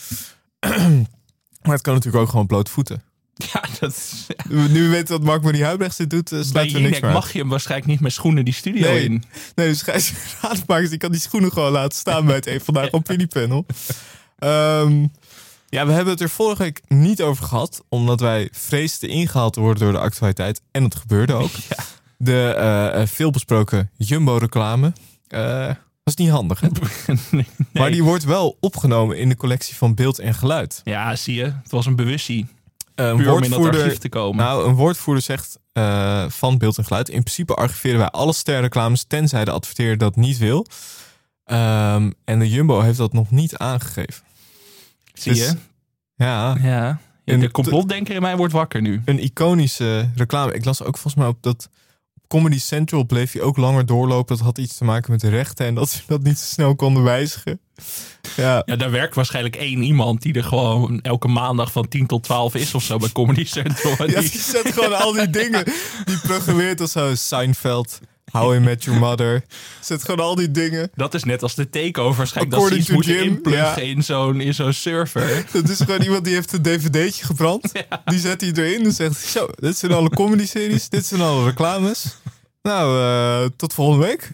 maar 1.62 1.72
het 1.72 1.80
kan 1.80 1.94
natuurlijk 1.94 2.22
ook 2.22 2.30
gewoon 2.30 2.46
blote 2.46 2.70
voeten. 2.70 3.02
Ja, 3.52 3.64
dat 3.80 3.90
is, 3.90 4.26
Nu 4.48 4.82
we 4.82 4.88
weten 4.88 5.12
wat 5.16 5.22
Mark 5.22 5.42
Marie 5.42 5.64
Huibrechts 5.64 5.96
dit 5.96 6.10
doet, 6.10 6.32
eh, 6.32 6.38
bij 6.38 6.46
we 6.52 6.58
niks 6.58 6.72
Jinek 6.72 6.90
meer 6.92 7.02
uit. 7.04 7.12
mag 7.12 7.32
je 7.32 7.38
hem 7.38 7.48
waarschijnlijk 7.48 7.90
niet 7.90 8.00
met 8.00 8.12
schoenen 8.12 8.44
die 8.44 8.54
studio 8.54 8.90
Nee. 8.90 9.04
in. 9.04 9.22
Nee, 9.54 9.68
dus 9.68 9.82
Gijs 9.82 10.12
Rademakers, 10.42 10.88
die 10.88 10.98
kan 10.98 11.10
die 11.10 11.20
schoenen 11.20 11.52
gewoon 11.52 11.72
laten 11.72 11.98
staan 11.98 12.26
bij 12.26 12.34
het 12.34 12.46
een 12.46 12.60
vandaag 12.60 12.92
opiniepanel. 12.92 13.66
Ehm 14.38 15.06
ja, 15.76 15.86
we 15.86 15.92
hebben 15.92 16.12
het 16.12 16.22
er 16.22 16.28
vorige 16.28 16.62
week 16.62 16.80
niet 16.88 17.22
over 17.22 17.44
gehad, 17.44 17.84
omdat 17.88 18.20
wij 18.20 18.48
vreesden 18.52 19.08
ingehaald 19.08 19.52
te 19.52 19.60
worden 19.60 19.82
door 19.82 19.92
de 19.92 19.98
actualiteit. 19.98 20.62
En 20.70 20.82
dat 20.82 20.94
gebeurde 20.94 21.32
ook. 21.32 21.50
De 22.18 22.54
eh, 22.56 23.00
eh, 23.00 23.08
veelbesproken 23.08 23.90
Jumbo-reclame. 23.96 24.92
eh 25.28 25.70
was 26.02 26.14
niet 26.14 26.30
handig, 26.30 26.60
hè? 26.60 26.68
Nee. 27.30 27.46
Maar 27.72 27.90
die 27.90 28.02
wordt 28.02 28.24
wel 28.24 28.56
opgenomen 28.60 29.18
in 29.18 29.28
de 29.28 29.36
collectie 29.36 29.76
van 29.76 29.94
beeld 29.94 30.18
en 30.18 30.34
geluid. 30.34 30.80
Ja, 30.84 31.16
zie 31.16 31.34
je. 31.34 31.44
Het 31.44 31.70
was 31.70 31.86
een 31.86 31.96
om 32.94 33.42
in 33.42 33.50
dat 33.50 33.64
archief 33.64 33.98
te 33.98 34.08
komen. 34.08 34.44
Nou, 34.44 34.68
een 34.68 34.74
woordvoerder 34.74 35.22
zegt 35.22 35.58
van 36.28 36.58
beeld 36.58 36.78
en 36.78 36.84
geluid. 36.84 37.08
In 37.08 37.22
principe 37.22 37.54
archiveren 37.54 37.98
wij 37.98 38.10
alle 38.10 38.32
sterreclames, 38.32 39.04
tenzij 39.04 39.44
de 39.44 39.50
adverteerder 39.50 39.98
dat 39.98 40.16
niet 40.16 40.38
wil. 40.38 40.66
Ehm, 41.44 42.10
en 42.24 42.38
de 42.38 42.48
Jumbo 42.48 42.80
heeft 42.80 42.98
dat 42.98 43.12
nog 43.12 43.30
niet 43.30 43.56
aangegeven. 43.56 44.25
Zie 45.18 45.32
dus- 45.32 45.40
je? 45.46 45.54
Ja, 46.16 46.56
Ja. 46.62 46.98
En 47.24 47.40
de 47.40 47.50
complotdenker 47.50 48.14
in 48.14 48.22
mij 48.22 48.36
wordt 48.36 48.52
wakker 48.52 48.80
nu. 48.80 49.02
een 49.04 49.18
iconische 49.22 50.10
reclame. 50.14 50.52
Ik 50.54 50.64
las 50.64 50.80
ook 50.80 50.98
volgens 50.98 51.14
mij 51.14 51.26
op 51.26 51.42
dat 51.42 51.68
op 52.14 52.28
Comedy 52.28 52.58
Central 52.58 53.04
bleef 53.06 53.32
hij 53.32 53.42
ook 53.42 53.56
langer 53.56 53.86
doorlopen. 53.86 54.36
Dat 54.36 54.44
had 54.44 54.58
iets 54.58 54.76
te 54.76 54.84
maken 54.84 55.10
met 55.12 55.20
de 55.20 55.28
rechten 55.28 55.66
en 55.66 55.74
dat 55.74 55.88
ze 55.90 56.00
dat 56.06 56.22
niet 56.22 56.38
zo 56.38 56.44
snel 56.46 56.74
konden 56.76 57.02
wijzigen. 57.02 57.60
Ja, 58.36 58.62
Ja, 58.66 58.76
daar 58.76 58.90
werkt 58.90 59.14
waarschijnlijk 59.14 59.56
één 59.56 59.82
iemand 59.82 60.22
die 60.22 60.34
er 60.34 60.44
gewoon 60.44 61.00
elke 61.00 61.28
maandag 61.28 61.72
van 61.72 61.88
10 61.88 62.06
tot 62.06 62.22
12 62.22 62.54
is 62.54 62.74
of 62.74 62.82
zo 62.82 62.96
bij 62.98 63.08
Comedy 63.12 63.44
Central. 63.44 63.96
En 63.96 64.10
ja 64.10 64.20
die- 64.20 64.30
die 64.30 64.40
zet 64.40 64.72
gewoon 64.72 64.98
al 64.98 65.12
die 65.12 65.30
dingen. 65.42 65.64
Die 66.04 66.18
programmeert 66.22 66.80
als 66.80 66.92
zo 66.92 67.14
Seinfeld, 67.14 68.00
How 68.32 68.54
I 68.54 68.58
Met 68.58 68.84
Your 68.84 69.00
Mother. 69.00 69.44
Zet 69.80 70.04
gewoon 70.04 70.26
al 70.26 70.34
die 70.34 70.50
dingen. 70.50 70.90
dat 70.94 71.14
is 71.14 71.24
net 71.24 71.42
als 71.42 71.54
de 71.54 71.70
takeover 71.70 72.32
dat 72.48 72.68
ze 72.68 72.76
iets 72.76 72.88
moeten 72.88 73.22
inpluggen 73.22 73.86
ja. 73.86 73.94
in 74.36 74.54
zo'n 74.54 74.72
server. 74.72 75.44
Dat 75.52 75.68
is 75.68 75.78
gewoon 75.78 76.02
iemand 76.02 76.24
die 76.24 76.34
heeft 76.34 76.52
een 76.52 76.62
dvd'tje 76.62 77.24
gebrand. 77.24 77.72
Die 78.04 78.18
zet 78.18 78.40
hij 78.40 78.52
erin 78.52 78.84
en 78.84 78.92
zegt... 78.92 79.16
Zo, 79.16 79.48
dit 79.54 79.78
zijn 79.78 79.92
alle 79.92 80.10
comedy-series. 80.10 80.88
Dit 80.88 81.06
zijn 81.06 81.20
alle 81.20 81.44
reclames. 81.44 82.16
Nou, 82.62 83.00
eh, 83.00 83.50
tot 83.56 83.74
volgende 83.74 84.06
week. 84.06 84.32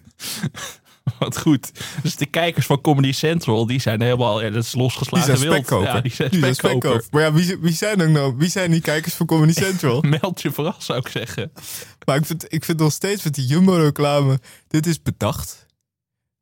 Wat 1.18 1.38
goed. 1.38 1.70
Dus 2.03 2.16
de 2.16 2.27
kijkers 2.27 2.66
van 2.66 2.81
Comedy 2.81 3.12
Central, 3.12 3.66
die 3.66 3.81
zijn 3.81 4.01
helemaal, 4.03 4.42
ja, 4.42 4.51
dat 4.51 4.64
is 4.64 4.70
Die 4.70 4.81
losgeslagen 4.81 5.38
wild. 5.38 5.55
spekkoper. 5.55 5.94
Ja, 5.94 6.01
die 6.01 6.12
zijn 6.12 6.31
Die 6.31 6.40
zijn 6.40 6.55
spekkoper. 6.55 6.90
spekkoper. 6.90 7.09
Maar 7.11 7.22
ja, 7.22 7.33
wie, 7.33 7.57
wie 7.61 7.72
zijn 7.75 8.03
ook 8.03 8.09
nou? 8.09 8.35
Wie 8.37 8.51
zijn 8.51 8.70
die 8.70 8.81
kijkers 8.81 9.14
van 9.14 9.27
Comedy 9.27 9.53
Central? 9.53 10.01
Meld 10.20 10.42
je 10.42 10.53
vooral, 10.53 10.75
zou 10.79 10.98
ik 10.98 11.09
zeggen. 11.09 11.53
Maar 12.07 12.16
ik 12.16 12.27
vind, 12.27 12.44
ik 12.53 12.64
vind 12.64 12.79
nog 12.79 12.92
steeds 12.92 13.22
met 13.22 13.35
die 13.35 13.46
Jumbo-reclame... 13.46 14.40
Dit 14.68 14.87
is 14.87 15.03
bedacht. 15.03 15.66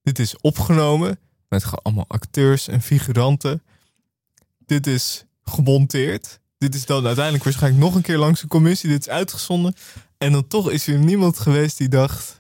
Dit 0.03 0.19
is 0.19 0.35
opgenomen. 0.41 1.19
Met 1.49 1.65
gewoon 1.65 1.81
allemaal 1.83 2.05
acteurs 2.09 2.69
en 2.69 2.83
figuranten. 2.83 3.63
Dit 4.67 4.87
is 4.87 5.25
gemonteerd. 5.45 6.41
Dit 6.59 6.75
is 6.75 6.87
dan 6.87 7.07
uiteindelijk 7.07 7.45
waarschijnlijk 7.45 7.83
nog 7.83 7.95
een 7.95 8.03
keer 8.03 8.19
langs 8.19 8.41
de 8.41 8.47
commissie. 8.47 8.91
Dit 8.91 9.01
is 9.01 9.09
uitgezonden. 9.09 9.75
En 10.19 10.33
dan 10.33 10.47
toch 10.47 10.71
is 10.71 10.87
er 10.87 10.99
niemand 10.99 11.39
geweest 11.39 11.79
die 11.79 11.89
dacht... 11.89 12.40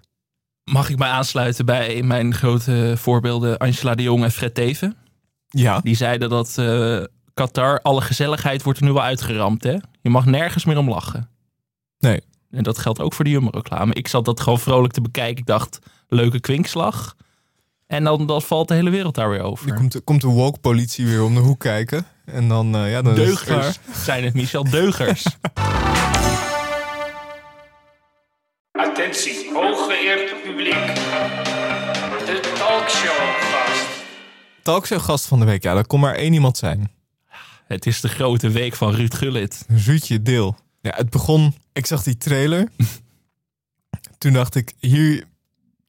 Mag 0.64 0.88
ik 0.90 0.98
mij 0.98 1.08
aansluiten 1.08 1.64
bij 1.66 2.02
mijn 2.02 2.34
grote 2.34 2.94
voorbeelden 2.96 3.58
Angela 3.58 3.94
de 3.94 4.02
Jong 4.02 4.24
en 4.24 4.30
Fred 4.32 4.54
Teven? 4.54 4.96
Ja, 5.48 5.80
Die 5.80 5.94
zeiden 5.96 6.28
dat 6.28 6.58
eh, 6.58 6.98
Qatar, 7.34 7.80
alle 7.82 8.00
gezelligheid 8.00 8.62
wordt 8.62 8.78
er 8.78 8.84
nu 8.84 8.92
wel 8.92 9.02
uitgeramd. 9.02 9.62
Hè? 9.62 9.76
Je 10.00 10.10
mag 10.10 10.24
nergens 10.26 10.64
meer 10.64 10.78
om 10.78 10.88
lachen. 10.88 11.28
nee. 11.98 12.20
En 12.50 12.62
dat 12.62 12.78
geldt 12.78 13.00
ook 13.00 13.12
voor 13.14 13.24
de 13.24 13.30
Jumbo-reclame. 13.30 13.94
Ik 13.94 14.08
zat 14.08 14.24
dat 14.24 14.40
gewoon 14.40 14.58
vrolijk 14.58 14.92
te 14.92 15.00
bekijken. 15.00 15.36
Ik 15.38 15.46
dacht, 15.46 15.78
leuke 16.08 16.40
kwinkslag. 16.40 17.16
En 17.86 18.04
dan, 18.04 18.26
dan 18.26 18.42
valt 18.42 18.68
de 18.68 18.74
hele 18.74 18.90
wereld 18.90 19.14
daar 19.14 19.30
weer 19.30 19.40
over. 19.42 19.74
komt, 19.74 19.92
de- 19.92 20.00
komt 20.00 20.20
de 20.20 20.26
woke-politie 20.26 21.06
weer 21.06 21.22
om 21.22 21.34
de 21.34 21.40
hoek 21.40 21.60
kijken. 21.60 22.06
En 22.24 22.48
dan, 22.48 22.74
eh, 22.74 22.90
ja, 22.90 23.02
dan. 23.02 23.14
Deugers 23.14 23.78
zijn 23.92 24.24
het, 24.24 24.34
Michel. 24.34 24.64
Deugers. 24.70 25.24
Attentie, 28.84 29.52
hooggeëerd 29.52 30.42
publiek. 30.42 30.74
De 32.26 32.52
talkshow 32.58 33.40
gast. 33.40 33.86
Talkshow-gast 34.62 35.26
van 35.26 35.38
de 35.38 35.44
week. 35.44 35.62
Ja, 35.62 35.74
dat 35.74 35.86
kon 35.86 36.00
maar 36.00 36.14
één 36.14 36.32
iemand 36.32 36.56
zijn. 36.56 36.90
het 37.66 37.86
is 37.86 38.00
de 38.00 38.08
grote 38.08 38.48
week 38.48 38.74
van 38.74 38.94
Ruud 38.94 39.14
Gullit. 39.14 39.64
Ruudje 39.68 40.22
Deel. 40.22 40.56
Ja, 40.80 40.92
het 40.96 41.10
begon... 41.10 41.54
Ik 41.72 41.86
zag 41.86 42.02
die 42.02 42.16
trailer. 42.16 42.68
Toen 44.18 44.32
dacht 44.32 44.54
ik, 44.54 44.72
hier... 44.78 45.24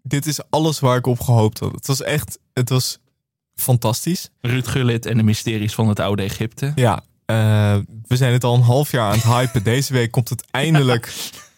Dit 0.04 0.26
is 0.26 0.40
alles 0.50 0.80
waar 0.80 0.98
ik 0.98 1.06
op 1.06 1.20
gehoopt 1.20 1.60
had. 1.60 1.72
Het 1.72 1.88
was 1.88 2.02
echt... 2.02 2.40
Het 2.54 2.70
was 2.70 3.00
fantastisch. 3.56 4.30
Ruud 4.42 4.68
Gullit 4.68 5.06
en 5.06 5.18
de 5.18 5.24
mysteries 5.24 5.74
van 5.74 5.88
het 5.88 6.00
oude 6.00 6.24
Egypte. 6.24 6.72
Ja, 6.76 7.04
eh, 7.26 7.78
we 8.08 8.16
zijn 8.16 8.34
het 8.34 8.44
al 8.44 8.56
een 8.56 8.62
half 8.62 8.92
jaar 8.92 9.10
aan 9.10 9.16
het 9.16 9.24
hypen. 9.24 9.64
Deze 9.64 9.94
week 9.94 10.12
komt 10.12 10.30
het 10.30 10.44
eindelijk... 10.52 11.14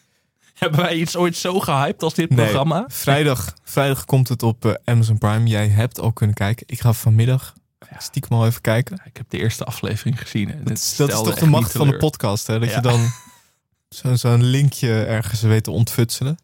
Hebben 0.64 0.80
wij 0.80 0.96
iets 0.96 1.16
ooit 1.16 1.36
zo 1.38 1.60
gehyped 1.60 2.04
als 2.04 2.14
dit 2.14 2.30
Nee, 2.30 2.46
programma? 2.46 2.86
vrijdag, 2.88 3.54
vrijdag 3.64 4.06
komt 4.06 4.30
het 4.30 4.44
op 4.44 4.66
eh, 4.66 4.74
Amazon 4.86 5.18
Prime. 5.18 5.48
Jij 5.48 5.68
hebt 5.68 6.00
al 6.00 6.12
kunnen 6.12 6.36
kijken. 6.36 6.64
Ik 6.70 6.80
ga 6.82 6.94
vanmiddag 6.94 7.54
stiekem 7.98 8.38
al 8.38 8.46
even 8.46 8.62
kijken. 8.62 9.02
Ik 9.06 9.18
heb 9.18 9.30
de 9.30 9.38
eerste 9.38 9.64
aflevering 9.64 10.22
gezien. 10.22 10.52
en 10.52 10.64
Dat 10.64 10.78
is, 10.78 10.96
dat 10.96 11.10
is 11.10 11.16
toch 11.16 11.36
de 11.36 11.46
macht 11.46 11.72
van 11.72 11.88
de 11.88 11.98
podcast, 11.98 12.48
hè? 12.48 12.60
Dat 12.60 12.70
Ja. 12.70 12.76
je 12.76 12.82
dan 12.82 13.10
zo- 13.90 14.16
zo'n 14.16 14.44
linkje 14.44 15.04
ergens 15.04 15.42
weet 15.42 15.64
te 15.64 15.72
ontfutselen. 15.72 16.38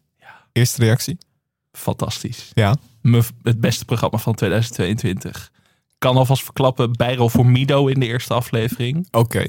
Eerste 0.52 0.80
reactie? 0.84 1.18
Fantastisch. 1.72 2.50
Ja. 2.54 2.76
Het 3.42 3.60
beste 3.60 3.84
programma 3.84 4.18
van 4.18 4.34
2022. 4.34 5.50
Kan 5.98 6.16
alvast 6.16 6.42
verklappen, 6.44 6.92
bijrol 6.92 7.28
voor 7.28 7.46
Mido 7.46 7.86
in 7.86 8.00
de 8.00 8.06
eerste 8.06 8.34
aflevering. 8.34 9.08
Oké. 9.10 9.44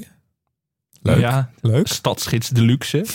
Leuk. 1.02 1.18
Ja, 1.20 1.50
Leuk. 1.60 1.86
Stadsgids 1.88 2.48
Deluxe. 2.48 3.06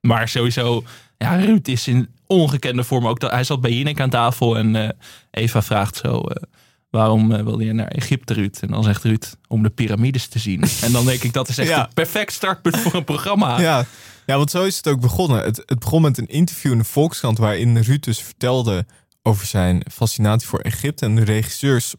Maar 0.00 0.28
sowieso, 0.28 0.82
ja, 1.18 1.34
Ruud 1.36 1.68
is 1.68 1.88
in 1.88 2.08
ongekende 2.26 2.84
vorm 2.84 3.06
ook. 3.06 3.20
Hij 3.20 3.44
zat 3.44 3.60
bij 3.60 3.72
Jinek 3.72 4.00
aan 4.00 4.10
tafel 4.10 4.56
en 4.58 4.76
eh, 4.76 4.88
Eva 5.30 5.62
vraagt 5.62 5.96
zo... 5.96 6.20
eh, 6.20 6.42
waarom 6.90 7.32
eh, 7.32 7.42
wilde 7.44 7.64
je 7.64 7.72
naar 7.72 7.86
Egypte, 7.88 8.34
Ruud? 8.34 8.58
En 8.60 8.68
dan 8.68 8.82
zegt 8.84 9.04
Ruud, 9.04 9.24
om 9.48 9.62
de 9.62 9.70
piramides 9.70 10.26
te 10.26 10.38
zien. 10.38 10.62
en 10.84 10.92
dan 10.92 11.04
denk 11.04 11.22
ik, 11.22 11.32
dat 11.32 11.48
is 11.48 11.58
echt 11.58 11.68
Ja. 11.68 11.84
een 11.86 11.94
perfect 11.94 12.32
startpunt 12.32 12.76
voor 12.78 12.94
een 12.94 13.04
programma. 13.04 13.60
Ja. 13.60 13.84
ja, 14.26 14.36
want 14.36 14.50
zo 14.50 14.64
is 14.64 14.76
het 14.76 14.88
ook 14.88 15.00
begonnen. 15.00 15.42
Het, 15.42 15.62
het 15.66 15.78
begon 15.78 16.02
met 16.02 16.18
een 16.18 16.26
interview 16.28 16.72
in 16.72 16.78
de 16.78 16.84
Volkskrant... 16.84 17.38
waarin 17.38 17.78
Ruud 17.78 18.04
dus 18.04 18.22
vertelde 18.22 18.86
over 19.22 19.46
zijn 19.46 19.82
fascinatie 19.92 20.48
voor 20.48 20.60
Egypte. 20.60 21.04
En 21.06 21.14
de, 21.14 21.24
regisseurs, 21.24 21.94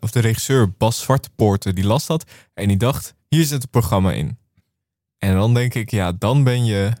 of 0.00 0.10
de 0.10 0.20
regisseur 0.20 0.72
Bas 0.78 1.00
Zwartepoorten, 1.00 1.74
die 1.74 1.84
las 1.86 2.06
dat. 2.06 2.30
En 2.54 2.68
die 2.68 2.76
dacht, 2.76 3.14
hier 3.28 3.44
zit 3.44 3.62
het 3.62 3.70
programma 3.70 4.12
in. 4.12 4.38
En 5.18 5.34
dan 5.34 5.54
denk 5.54 5.74
ik, 5.74 5.90
ja, 5.90 6.12
dan 6.12 6.44
ben 6.44 6.64
je... 6.64 6.92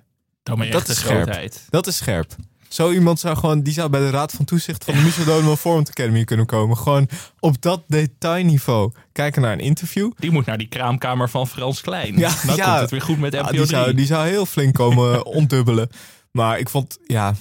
Dan 0.48 0.58
ben 0.58 0.66
je 0.66 0.72
dat 0.72 0.88
is 0.88 0.96
scherp. 0.98 1.22
grootheid. 1.22 1.66
Dat 1.70 1.86
is 1.86 1.96
scherp. 1.96 2.36
Zo 2.68 2.92
iemand 2.92 3.20
zou 3.20 3.36
gewoon, 3.36 3.62
die 3.62 3.72
zou 3.72 3.90
bij 3.90 4.00
de 4.00 4.10
Raad 4.10 4.32
van 4.32 4.44
Toezicht 4.44 4.84
van 4.84 4.94
de 4.94 5.22
Doneman 5.24 5.56
Format 5.56 5.88
Academy 5.88 6.24
kunnen 6.24 6.46
komen. 6.46 6.76
Gewoon 6.76 7.08
op 7.40 7.62
dat 7.62 7.84
detailniveau 7.86 8.92
kijken 9.12 9.42
naar 9.42 9.52
een 9.52 9.60
interview. 9.60 10.10
Die 10.18 10.30
moet 10.30 10.46
naar 10.46 10.58
die 10.58 10.68
kraamkamer 10.68 11.30
van 11.30 11.48
Frans 11.48 11.80
Klein. 11.80 12.18
Ja, 12.18 12.34
dan 12.46 12.56
ja. 12.56 12.64
komt 12.64 12.80
het 12.80 12.90
weer 12.90 13.00
goed 13.02 13.18
met 13.18 13.34
Ah, 13.34 13.50
die, 13.50 13.66
zou, 13.66 13.84
3. 13.84 13.96
die 13.96 14.06
zou 14.06 14.28
heel 14.28 14.46
flink 14.46 14.74
komen 14.74 15.26
ontdubbelen. 15.40 15.88
Maar 16.32 16.58
ik 16.58 16.68
vond, 16.68 16.98
ja, 17.06 17.34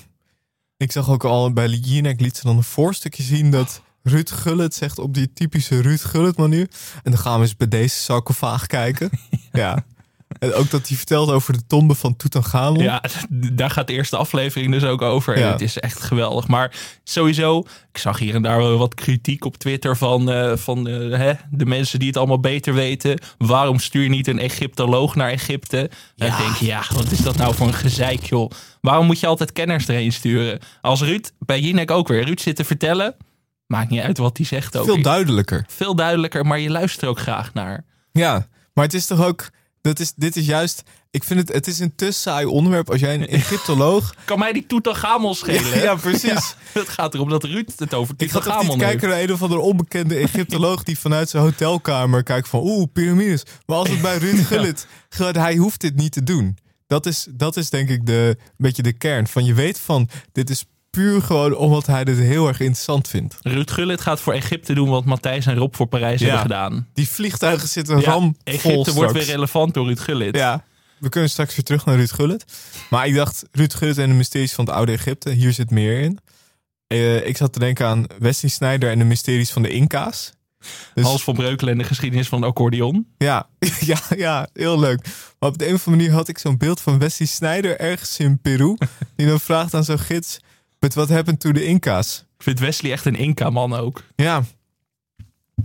ik 0.77 0.91
zag 0.91 1.09
ook 1.09 1.23
al 1.23 1.53
bij 1.53 1.67
Jinek 1.67 2.21
liet 2.21 2.37
ze 2.37 2.43
dan 2.43 2.57
een 2.57 2.63
voorstukje 2.63 3.23
zien 3.23 3.51
dat 3.51 3.81
Ruud 4.03 4.29
Gullit 4.31 4.75
zegt 4.75 4.99
op 4.99 5.13
die 5.13 5.33
typische 5.33 5.81
Ruud 5.81 6.01
Gullit 6.01 6.37
manier. 6.37 6.67
En 7.03 7.11
dan 7.11 7.19
gaan 7.19 7.35
we 7.39 7.45
eens 7.45 7.55
bij 7.55 7.67
deze 7.67 7.95
sarcofaag 7.95 8.67
kijken. 8.67 9.09
ja. 9.51 9.85
En 10.39 10.53
ook 10.53 10.69
dat 10.69 10.87
hij 10.87 10.97
vertelt 10.97 11.29
over 11.31 11.53
de 11.53 11.67
tombe 11.67 11.95
van 11.95 12.15
Tutankhamon. 12.15 12.83
Ja, 12.83 13.03
daar 13.29 13.69
gaat 13.69 13.87
de 13.87 13.93
eerste 13.93 14.17
aflevering 14.17 14.71
dus 14.71 14.83
ook 14.83 15.01
over. 15.01 15.35
En 15.35 15.41
Ja. 15.41 15.51
het 15.51 15.61
is 15.61 15.79
echt 15.79 16.01
geweldig. 16.01 16.47
Maar 16.47 16.75
sowieso, 17.03 17.59
ik 17.91 17.97
zag 17.97 18.19
hier 18.19 18.35
en 18.35 18.41
daar 18.41 18.57
wel 18.57 18.77
wat 18.77 18.93
kritiek 18.93 19.45
op 19.45 19.57
Twitter 19.57 19.97
van, 19.97 20.31
eh, 20.31 20.55
van 20.57 20.87
eh, 20.87 21.17
hè, 21.17 21.33
de 21.49 21.65
mensen 21.65 21.99
die 21.99 22.07
het 22.07 22.17
allemaal 22.17 22.39
beter 22.39 22.73
weten. 22.73 23.19
Waarom 23.37 23.79
stuur 23.79 24.03
je 24.03 24.09
niet 24.09 24.27
een 24.27 24.39
Egyptoloog 24.39 25.15
naar 25.15 25.29
Egypte? 25.29 25.89
En 26.17 26.27
ik 26.27 26.37
denk, 26.37 26.55
ja, 26.55 26.83
wat 26.93 27.11
is 27.11 27.19
dat 27.19 27.37
nou 27.37 27.55
voor 27.55 27.67
een 27.67 27.73
gezeik, 27.73 28.23
joh? 28.23 28.51
Waarom 28.81 29.05
moet 29.05 29.19
je 29.19 29.27
altijd 29.27 29.51
kenners 29.51 29.87
erheen 29.87 30.13
sturen? 30.13 30.59
Als 30.81 31.01
Ruud, 31.01 31.31
bij 31.39 31.59
Jinek 31.59 31.91
ook 31.91 32.07
weer, 32.07 32.23
Ruud 32.25 32.39
zit 32.39 32.55
te 32.55 32.63
vertellen, 32.63 33.15
maakt 33.67 33.89
niet 33.89 34.01
uit 34.01 34.17
wat 34.17 34.37
hij 34.37 34.45
zegt 34.45 34.77
ook. 34.77 34.85
Veel 34.85 35.01
duidelijker. 35.01 35.65
Veel 35.67 35.95
duidelijker, 35.95 36.45
maar 36.45 36.59
je 36.59 36.69
luistert 36.69 37.01
er 37.01 37.09
ook 37.09 37.19
graag 37.19 37.53
naar. 37.53 37.85
Ja, 38.11 38.47
maar 38.73 38.83
het 38.85 38.93
is 38.93 39.05
toch 39.05 39.25
ook. 39.25 39.49
Dat 39.81 39.99
is, 39.99 40.13
dit 40.15 40.35
is 40.35 40.45
juist. 40.45 40.83
Ik 41.11 41.23
vind 41.23 41.39
het. 41.39 41.53
Het 41.53 41.67
is 41.67 41.79
een 41.79 41.95
te 41.95 42.11
saai 42.11 42.45
onderwerp. 42.45 42.89
Als 42.91 42.99
jij 42.99 43.13
een 43.13 43.27
Egyptoloog. 43.41 44.13
Kan 44.25 44.39
mij 44.39 44.53
die 44.53 44.65
Tutankhamon 44.65 45.35
schelen? 45.35 45.71
hè? 45.71 45.83
Ja, 45.83 45.95
precies. 45.95 46.55
het 46.73 46.89
gaat 46.89 47.13
erom 47.13 47.29
dat 47.29 47.43
Ruud 47.43 47.71
het 47.77 47.93
over 47.93 48.13
Ik 48.17 48.33
niet 48.33 48.43
heeft. 48.43 48.77
kijken 48.77 49.09
naar 49.09 49.19
een 49.21 49.31
of 49.33 49.41
andere 49.41 49.61
onbekende 49.61 50.15
Egyptoloog 50.15 50.83
die 50.83 50.99
vanuit 50.99 51.29
zijn 51.29 51.43
hotelkamer 51.43 52.23
kijkt 52.23 52.47
van 52.47 52.59
oeh, 52.63 52.87
piramides. 52.93 53.43
Maar 53.65 53.77
als 53.77 53.89
het 53.89 54.01
bij 54.01 54.17
Ruud 54.17 54.45
Gullit 54.47 54.87
gaat, 55.09 55.35
hij 55.35 55.55
hoeft 55.55 55.81
dit 55.81 55.95
niet 55.95 56.11
te 56.11 56.23
doen. 56.23 56.57
Dat 56.87 57.05
is, 57.05 57.27
dat 57.31 57.57
is 57.57 57.69
denk 57.69 57.89
ik 57.89 58.05
de, 58.05 58.35
een 58.37 58.45
beetje 58.57 58.83
de 58.83 58.93
kern 58.93 59.27
van 59.27 59.45
je 59.45 59.53
weet 59.53 59.79
van 59.79 60.09
dit 60.31 60.49
is 60.49 60.65
puur 60.97 61.21
gewoon 61.21 61.55
omdat 61.55 61.86
hij 61.88 62.03
dit 62.03 62.17
heel 62.17 62.47
erg 62.47 62.60
interessant 62.60 63.07
vindt. 63.07 63.38
Ruud 63.41 63.71
Gullit 63.71 64.01
gaat 64.01 64.19
voor 64.19 64.33
Egypte 64.33 64.73
doen 64.73 64.89
wat 64.89 65.05
Matthijs 65.05 65.45
en 65.45 65.55
Rob 65.57 65.75
voor 65.75 65.86
Parijs 65.88 66.19
Ja. 66.19 66.25
hebben 66.25 66.41
gedaan. 66.43 66.88
Die 66.93 67.07
vliegtuigen 67.07 67.67
zitten 67.67 67.99
Ja, 67.99 68.12
ram 68.12 68.38
Egypte 68.43 68.93
wordt 68.93 69.13
weer 69.13 69.23
relevant 69.23 69.73
door 69.73 69.86
Ruud 69.86 69.99
Gullit. 69.99 70.36
Ja, 70.36 70.63
we 70.97 71.10
kunnen 71.10 71.29
straks 71.29 71.55
weer 71.55 71.63
terug 71.63 71.86
naar 71.86 71.95
Ruud 71.95 72.12
Gullit. 72.12 72.45
Maar 72.89 73.07
ik 73.07 73.15
dacht, 73.15 73.43
Ruud 73.51 73.73
Gullit 73.73 73.97
en 73.97 74.10
de 74.10 74.15
mysteries 74.15 74.53
van 74.53 74.65
het 74.65 74.73
oude 74.73 74.91
Egypte, 74.91 75.29
hier 75.31 75.53
zit 75.53 75.69
meer 75.71 75.99
in. 75.99 76.19
Eh, 76.88 77.27
ik 77.27 77.38
zat 77.38 77.53
te 77.53 77.60
denken 77.60 77.86
aan 77.88 78.05
Wesley 78.19 78.51
Sneijder 78.51 78.91
en 78.91 78.99
de 78.99 79.05
mysteries 79.05 79.51
van 79.51 79.62
de 79.62 79.69
Inca's. 79.69 80.31
Dus- 80.93 81.03
Hans 81.05 81.23
van 81.23 81.33
Breukelen 81.36 81.71
en 81.73 81.77
de 81.79 81.83
geschiedenis 81.83 82.27
van 82.27 82.41
de 82.41 82.47
accordeon. 82.47 83.07
Ja, 83.17 83.47
ja, 83.79 83.99
ja, 84.15 84.47
heel 84.53 84.79
leuk. 84.79 85.07
Maar 85.39 85.49
op 85.49 85.57
de 85.57 85.67
een 85.67 85.73
of 85.73 85.86
andere 85.88 86.03
manier 86.03 86.17
had 86.17 86.27
ik 86.27 86.38
zo'n 86.38 86.57
beeld 86.57 86.81
van 86.81 86.99
Wesley 86.99 87.27
Sneijder 87.27 87.79
ergens 87.79 88.19
in 88.19 88.39
Peru. 88.41 88.75
Die 89.15 89.27
dan 89.27 89.39
vraagt 89.39 89.73
aan 89.73 89.83
zo'n 89.83 89.99
gids, 89.99 90.39
but 90.79 90.93
what 90.93 91.09
happened 91.09 91.39
to 91.39 91.51
the 91.51 91.63
Inca's? 91.65 92.25
Ik 92.37 92.43
vind 92.43 92.59
Wesley 92.59 92.91
echt 92.91 93.05
een 93.05 93.15
Inca-man 93.15 93.73
ook. 93.73 94.03
Ja. 94.15 94.43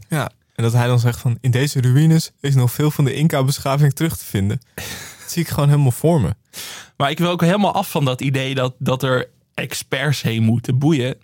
Ja, 0.08 0.30
en 0.54 0.62
dat 0.62 0.72
hij 0.72 0.86
dan 0.86 0.98
zegt 0.98 1.20
van, 1.20 1.38
in 1.40 1.50
deze 1.50 1.80
ruïnes 1.80 2.32
is 2.40 2.54
nog 2.54 2.72
veel 2.72 2.90
van 2.90 3.04
de 3.04 3.14
Inca-beschaving 3.14 3.92
terug 3.92 4.16
te 4.16 4.24
vinden. 4.24 4.60
Dat 4.74 5.30
zie 5.30 5.42
ik 5.42 5.48
gewoon 5.48 5.68
helemaal 5.68 5.90
voor 5.90 6.20
me. 6.20 6.34
Maar 6.96 7.10
ik 7.10 7.18
wil 7.18 7.30
ook 7.30 7.40
helemaal 7.40 7.74
af 7.74 7.90
van 7.90 8.04
dat 8.04 8.20
idee 8.20 8.54
dat, 8.54 8.74
dat 8.78 9.02
er 9.02 9.28
experts 9.54 10.22
heen 10.22 10.42
moeten 10.42 10.78
boeien. 10.78 11.16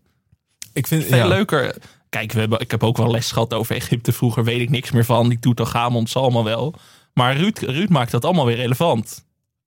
Ik 0.73 0.87
vind 0.87 1.05
Veel 1.05 1.17
ja. 1.17 1.27
leuker. 1.27 1.77
Kijk, 2.09 2.33
we 2.33 2.41
hebben, 2.41 2.61
ik 2.61 2.71
heb 2.71 2.83
ook 2.83 2.97
wel 2.97 3.11
les 3.11 3.33
gehad 3.33 3.55
over 3.55 3.77
Egypte. 3.77 4.13
Vroeger 4.13 4.45
weet 4.45 4.61
ik 4.61 4.71
niks 4.71 4.91
meer 4.91 5.05
van. 5.05 5.29
Die 5.29 5.39
Tutankhamon 5.39 6.07
zal 6.07 6.23
allemaal 6.23 6.45
wel. 6.45 6.75
Maar 7.15 7.37
Ruud, 7.37 7.59
Ruud 7.59 7.89
maakt 7.89 8.11
dat 8.11 8.25
allemaal 8.25 8.47
weer 8.47 8.57
relevant. 8.57 9.25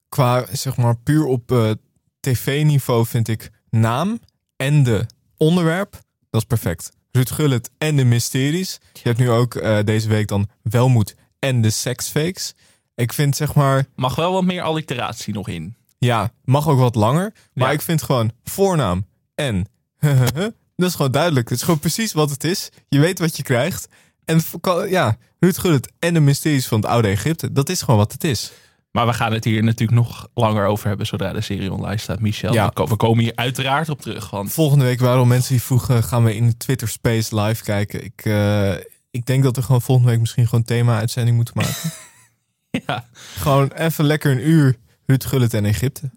qua, 0.10 0.45
zeg 0.51 0.77
maar, 0.77 0.97
puur 0.97 1.25
op 1.25 1.51
eh, 1.51 1.71
tv-niveau 2.19 3.05
vind 3.05 3.27
ik 3.27 3.51
naam 3.71 4.19
en 4.55 4.84
de 4.84 5.05
onderwerp, 5.38 5.91
dat 6.29 6.41
is 6.41 6.47
perfect. 6.47 6.91
Ruud 7.12 7.29
Gullit 7.31 7.69
en 7.77 7.95
de 7.95 8.03
mysteries. 8.03 8.79
Je 8.93 9.01
hebt 9.03 9.17
nu 9.17 9.29
ook 9.29 9.55
eh, 9.55 9.77
deze 9.84 10.07
week 10.07 10.27
dan 10.27 10.49
Welmoed 10.62 11.15
en 11.39 11.62
de 11.62 11.69
seksfakes. 11.69 12.53
Ik 12.95 13.13
vind, 13.13 13.36
zeg 13.36 13.53
maar, 13.53 13.86
Mag 13.95 14.15
wel 14.15 14.31
wat 14.34 14.43
meer 14.43 14.62
alliteratie 14.62 15.34
nog 15.34 15.47
in. 15.47 15.75
ja, 15.97 16.31
mag 16.43 16.67
ook 16.67 16.79
wat 16.79 16.95
langer. 16.95 17.34
Maar 17.53 17.67
Ja. 17.67 17.73
ik 17.73 17.81
vind 17.81 18.03
gewoon 18.03 18.31
voornaam 18.43 19.05
en 19.36 19.67
dat 20.75 20.89
is 20.89 20.95
gewoon 20.95 21.12
duidelijk. 21.12 21.49
Het 21.49 21.57
is 21.57 21.63
gewoon 21.63 21.79
precies 21.79 22.13
wat 22.13 22.29
het 22.29 22.43
is. 22.43 22.69
Je 22.89 22.99
weet 22.99 23.19
wat 23.19 23.38
je 23.38 23.43
krijgt. 23.43 23.88
En 24.25 24.41
ja, 24.89 25.17
Ruud 25.39 25.57
Gullit 25.57 25.91
en 25.99 26.13
de 26.13 26.19
mysteries 26.19 26.67
van 26.67 26.79
het 26.81 26.89
oude 26.89 27.07
Egypte, 27.07 27.51
dat 27.51 27.69
is 27.69 27.81
gewoon 27.81 27.99
wat 27.99 28.12
het 28.12 28.23
is. 28.23 28.51
Maar 28.91 29.06
we 29.08 29.13
gaan 29.13 29.34
het 29.34 29.43
hier 29.43 29.63
natuurlijk 29.63 29.97
nog 29.99 30.27
langer 30.34 30.65
over 30.65 30.88
hebben 30.88 31.06
zodra 31.08 31.34
de 31.34 31.41
serie 31.41 31.71
online 31.73 31.97
staat, 31.97 32.19
Michel. 32.19 32.54
Ja. 32.54 32.65
We 32.67 32.73
ko- 32.73 32.88
We 32.88 32.95
komen 32.95 33.23
hier 33.23 33.36
uiteraard 33.36 33.89
op 33.89 34.01
terug. 34.01 34.30
Want 34.30 34.51
Volgende 34.54 34.86
week 34.86 34.99
waren 34.99 35.19
al 35.19 35.25
mensen 35.25 35.51
die 35.54 35.62
vroegen: 35.62 36.04
gaan 36.04 36.23
we 36.23 36.36
in 36.36 36.47
de 36.47 36.58
Twitter 36.58 36.88
Space 36.88 37.39
live 37.41 37.63
kijken? 37.63 38.04
Ik, 38.04 38.21
eh, 38.25 38.71
ik 39.12 39.25
denk 39.25 39.43
dat 39.43 39.56
we 39.56 39.62
gewoon 39.62 39.82
volgende 39.82 40.12
week 40.12 40.19
misschien 40.19 40.47
gewoon 40.47 40.63
thema-uitzending 40.63 41.36
moeten 41.36 41.54
maken. 41.58 41.91
ja, 42.88 43.06
gewoon 43.38 43.71
even 43.71 44.06
lekker 44.06 44.32
een 44.32 44.47
uur 44.49 44.75
Ruud 45.06 45.23
Gullit 45.25 45.54
en 45.54 45.65
Egypte. 45.65 46.12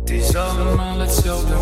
Het 0.00 0.10
is 0.10 0.34
allemaal 0.34 0.98
hetzelfde. 0.98 1.54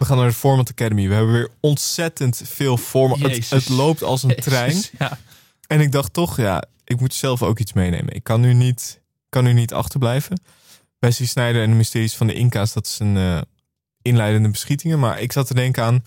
We 0.00 0.06
gaan 0.06 0.16
naar 0.16 0.28
de 0.28 0.34
Format 0.34 0.70
Academy. 0.70 1.08
We 1.08 1.14
hebben 1.14 1.32
weer 1.32 1.48
ontzettend 1.60 2.42
veel 2.44 2.76
format. 2.76 3.48
Het, 3.48 3.68
loopt 3.68 4.02
als 4.02 4.22
een 4.22 4.36
trein. 4.36 4.82
Ja. 4.98 5.18
En 5.66 5.80
ik 5.80 5.92
dacht 5.92 6.12
toch, 6.12 6.36
ja, 6.36 6.64
ik 6.84 7.00
moet 7.00 7.14
zelf 7.14 7.42
ook 7.42 7.58
iets 7.58 7.72
meenemen. 7.72 8.14
Ik 8.14 8.24
kan 8.24 8.40
nu 8.40 8.54
niet, 8.54 9.00
kan 9.28 9.44
nu 9.44 9.52
niet 9.52 9.72
achterblijven. 9.72 10.40
Wesley 10.98 11.28
Snijder 11.28 11.62
en 11.62 11.70
de 11.70 11.76
mysteries 11.76 12.16
van 12.16 12.26
de 12.26 12.32
Inca's, 12.32 12.72
dat 12.72 12.86
is 12.86 12.98
een 12.98 13.16
eh, 13.16 13.40
inleidende 14.02 14.48
beschietingen. 14.48 14.98
Maar 14.98 15.20
ik 15.20 15.32
zat 15.32 15.46
te 15.46 15.54
denken 15.54 15.84
aan 15.84 16.02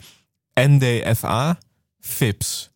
NDFA, 0.54 1.58
FIPS. 2.00 2.72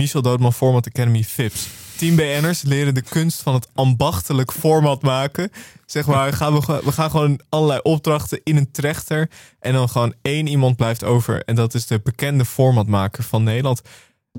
Michel 0.00 0.22
Doodman 0.22 0.52
Format 0.52 0.86
Academy, 0.86 1.22
FIPS. 1.24 1.66
Team 1.96 2.16
BN'ers 2.16 2.62
leren 2.62 2.94
de 2.94 3.02
kunst 3.02 3.42
van 3.42 3.54
het 3.54 3.68
ambachtelijk 3.74 4.52
format 4.52 5.02
maken. 5.02 5.50
Zeg 5.86 6.06
maar, 6.06 6.32
gaan 6.32 6.54
we, 6.60 6.80
we 6.84 6.92
gaan 6.92 7.10
gewoon 7.10 7.40
allerlei 7.48 7.80
opdrachten 7.82 8.40
in 8.44 8.56
een 8.56 8.70
trechter. 8.70 9.30
En 9.58 9.72
dan 9.72 9.88
gewoon 9.88 10.14
één 10.22 10.46
iemand 10.46 10.76
blijft 10.76 11.04
over. 11.04 11.42
En 11.44 11.54
dat 11.54 11.74
is 11.74 11.86
de 11.86 12.00
bekende 12.00 12.44
formatmaker 12.44 13.24
van 13.24 13.42
Nederland. 13.42 13.80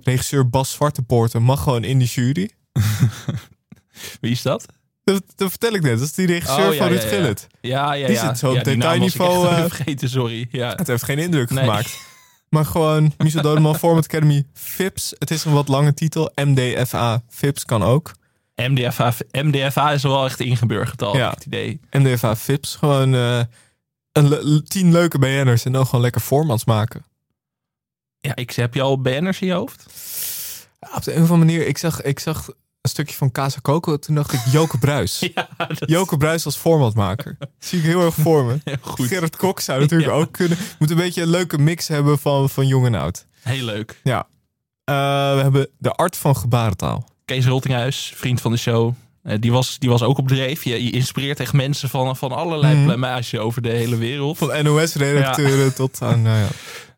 Regisseur 0.04 0.50
Bas 0.50 0.72
Zwartepoorten 0.72 1.42
mag 1.42 1.64
gewoon 1.64 1.84
in 1.84 1.98
die 1.98 2.08
jury. 2.08 2.50
Wie 4.22 4.32
is 4.32 4.42
dat? 4.42 4.66
Dat, 5.04 5.24
dat 5.36 5.50
vertel 5.50 5.74
ik 5.74 5.82
net. 5.82 5.98
Dat 5.98 6.08
is 6.08 6.14
die 6.14 6.28
regisseur 6.28 6.68
Oh, 6.68 6.74
ja, 6.74 6.78
van 6.80 6.88
Ruud 6.88 7.02
ja, 7.02 7.08
ja. 7.10 7.16
Gullit. 7.16 7.48
Ja, 7.62 7.94
ja, 7.94 8.08
Die 8.08 8.16
ja. 8.16 8.28
zit 8.28 8.38
zo 8.38 8.48
op 8.48 8.64
die 8.64 8.64
detailniveau, 8.64 9.48
eh, 9.48 9.60
vergeten, 9.60 10.10
sorry. 10.10 10.48
Ja. 10.52 10.74
Het 10.76 10.88
heeft 10.88 11.04
geen 11.04 11.20
indruk 11.20 11.50
Nee. 11.50 11.60
gemaakt. 11.64 12.10
Maar 12.52 12.66
gewoon 12.66 13.14
Michel 13.18 13.42
Dodeman 13.42 13.76
Format 13.84 14.04
Academy 14.04 14.46
FIPS. 14.54 15.14
Het 15.20 15.32
is 15.32 15.46
een 15.46 15.54
wat 15.54 15.68
lange 15.68 15.94
titel. 15.94 16.32
MDFA 16.36 17.22
FIPS 17.30 17.66
kan 17.66 17.84
ook. 17.84 18.12
MDFA, 18.56 19.14
MDFA 19.32 19.92
is 19.92 20.04
wel 20.04 20.26
echt 20.26 20.40
ingeburgerd 20.40 21.02
al, 21.02 21.18
Ja. 21.18 21.30
het 21.30 21.46
idee. 21.46 21.80
MDFA 21.92 22.36
FIPS. 22.36 22.76
Gewoon 22.76 23.14
eh, 23.16 23.40
een 24.12 24.28
le- 24.30 24.62
tien 24.64 24.92
leuke 24.92 25.20
BN'ers 25.20 25.66
en 25.66 25.72
dan 25.72 25.86
gewoon 25.86 26.02
lekker 26.02 26.22
formats 26.22 26.66
maken. 26.66 27.06
Ja, 28.20 28.36
ik 28.36 28.52
heb 28.52 28.74
je 28.74 28.82
al 28.82 29.02
banners 29.02 29.42
in 29.42 29.48
je 29.48 29.54
hoofd? 29.54 29.86
Ja, 30.80 30.90
op 30.96 31.04
de 31.04 31.12
een 31.16 31.24
of 31.24 31.32
andere 31.32 31.52
manier, 31.52 31.68
ik 31.68 31.78
zag, 31.78 32.02
ik 32.02 32.20
zag 32.20 32.50
een 32.82 32.90
stukje 32.90 33.16
van 33.16 33.32
Casa 33.32 33.60
Coco. 33.62 33.98
Toen 34.00 34.16
dacht 34.16 34.34
ik 34.34 34.40
Joke 34.52 34.78
Bruis. 34.78 35.20
Ja, 35.36 35.48
dat 35.58 35.90
Joke 35.90 36.18
Bruis 36.18 36.46
als 36.46 36.56
formatmaker. 36.56 37.38
zie 37.60 37.80
ik 37.80 37.86
heel 37.86 38.06
erg 38.06 38.14
voor 38.16 38.46
me. 38.46 38.60
Goed. 38.82 39.08
Gerrit 39.08 39.36
Kok 39.36 39.60
zou 39.60 39.80
natuurlijk 39.80 40.12
Ja. 40.12 40.16
ook 40.18 40.32
kunnen. 40.32 40.58
Moet 40.80 40.90
een 40.90 40.96
beetje 40.98 41.22
een 41.22 41.30
leuke 41.30 41.58
mix 41.58 41.88
hebben 41.88 42.20
van, 42.20 42.50
van 42.50 42.68
jong 42.68 42.86
en 42.86 42.96
oud. 42.96 43.26
heel 43.42 43.66
leuk. 43.66 44.00
Ja. 44.04 44.28
Eh, 44.84 44.96
we 45.36 45.42
hebben 45.42 45.68
de 45.78 45.92
art 45.92 46.18
van 46.18 46.36
gebarentaal. 46.36 47.10
Kees 47.26 47.46
Roltinghuis, 47.46 48.14
vriend 48.16 48.42
van 48.42 48.52
de 48.52 48.58
show. 48.58 48.94
eh, 49.24 49.38
die, 49.40 49.52
was, 49.52 49.80
die 49.80 49.90
was 49.90 50.02
ook 50.02 50.18
op 50.18 50.28
dreef. 50.28 50.64
Je, 50.64 50.84
je 50.84 50.92
inspireert 50.92 51.40
echt 51.40 51.54
mensen 51.54 51.90
van, 51.90 52.18
van 52.18 52.32
allerlei 52.32 52.76
Mhm. 52.76 52.86
plamage 52.86 53.40
over 53.40 53.62
de 53.62 53.70
hele 53.70 53.98
wereld. 53.98 54.38
Van 54.38 54.64
NOS-redacteuren 54.64 55.74
tot 55.74 56.02
aan... 56.02 56.22
Nou 56.22 56.38
ja. 56.38 56.48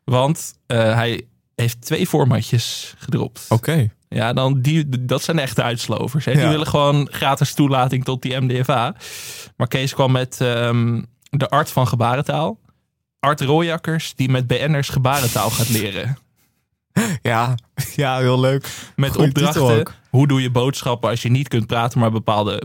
Want 0.04 0.54
eh, 0.66 0.78
hij 0.94 1.22
heeft 1.54 1.80
twee 1.80 2.06
formatjes 2.06 2.94
gedropt. 2.98 3.44
Oké. 3.48 3.90
Ja, 4.14 4.32
dan 4.32 4.60
die, 4.60 5.04
dat 5.04 5.22
zijn 5.22 5.38
echte 5.38 5.62
uitslovers. 5.62 6.24
Hè? 6.24 6.32
Die 6.32 6.40
Ja. 6.40 6.48
willen 6.48 6.66
gewoon 6.66 7.08
gratis 7.10 7.54
toelating 7.54 8.04
tot 8.04 8.22
die 8.22 8.40
MDFA. 8.40 8.94
Maar 9.56 9.68
Kees 9.68 9.94
kwam 9.94 10.12
met 10.12 10.40
ehm, 10.40 11.02
de 11.30 11.48
art 11.48 11.70
van 11.70 11.88
gebarentaal. 11.88 12.58
Art 13.20 13.40
Rooijakkers 13.40 14.14
die 14.14 14.28
met 14.28 14.46
BN'ers 14.46 14.88
gebarentaal 14.88 15.50
gaat 15.50 15.68
leren. 15.68 16.18
Ja, 17.22 17.54
ja, 17.94 18.18
heel 18.18 18.40
leuk. 18.40 18.68
Met 18.96 19.10
Goeie 19.12 19.28
opdrachten. 19.28 19.86
Hoe 20.10 20.26
doe 20.26 20.42
je 20.42 20.50
boodschappen 20.50 21.10
als 21.10 21.22
je 21.22 21.30
niet 21.30 21.48
kunt 21.48 21.66
praten, 21.66 21.98
maar 22.00 22.10
bepaalde 22.10 22.62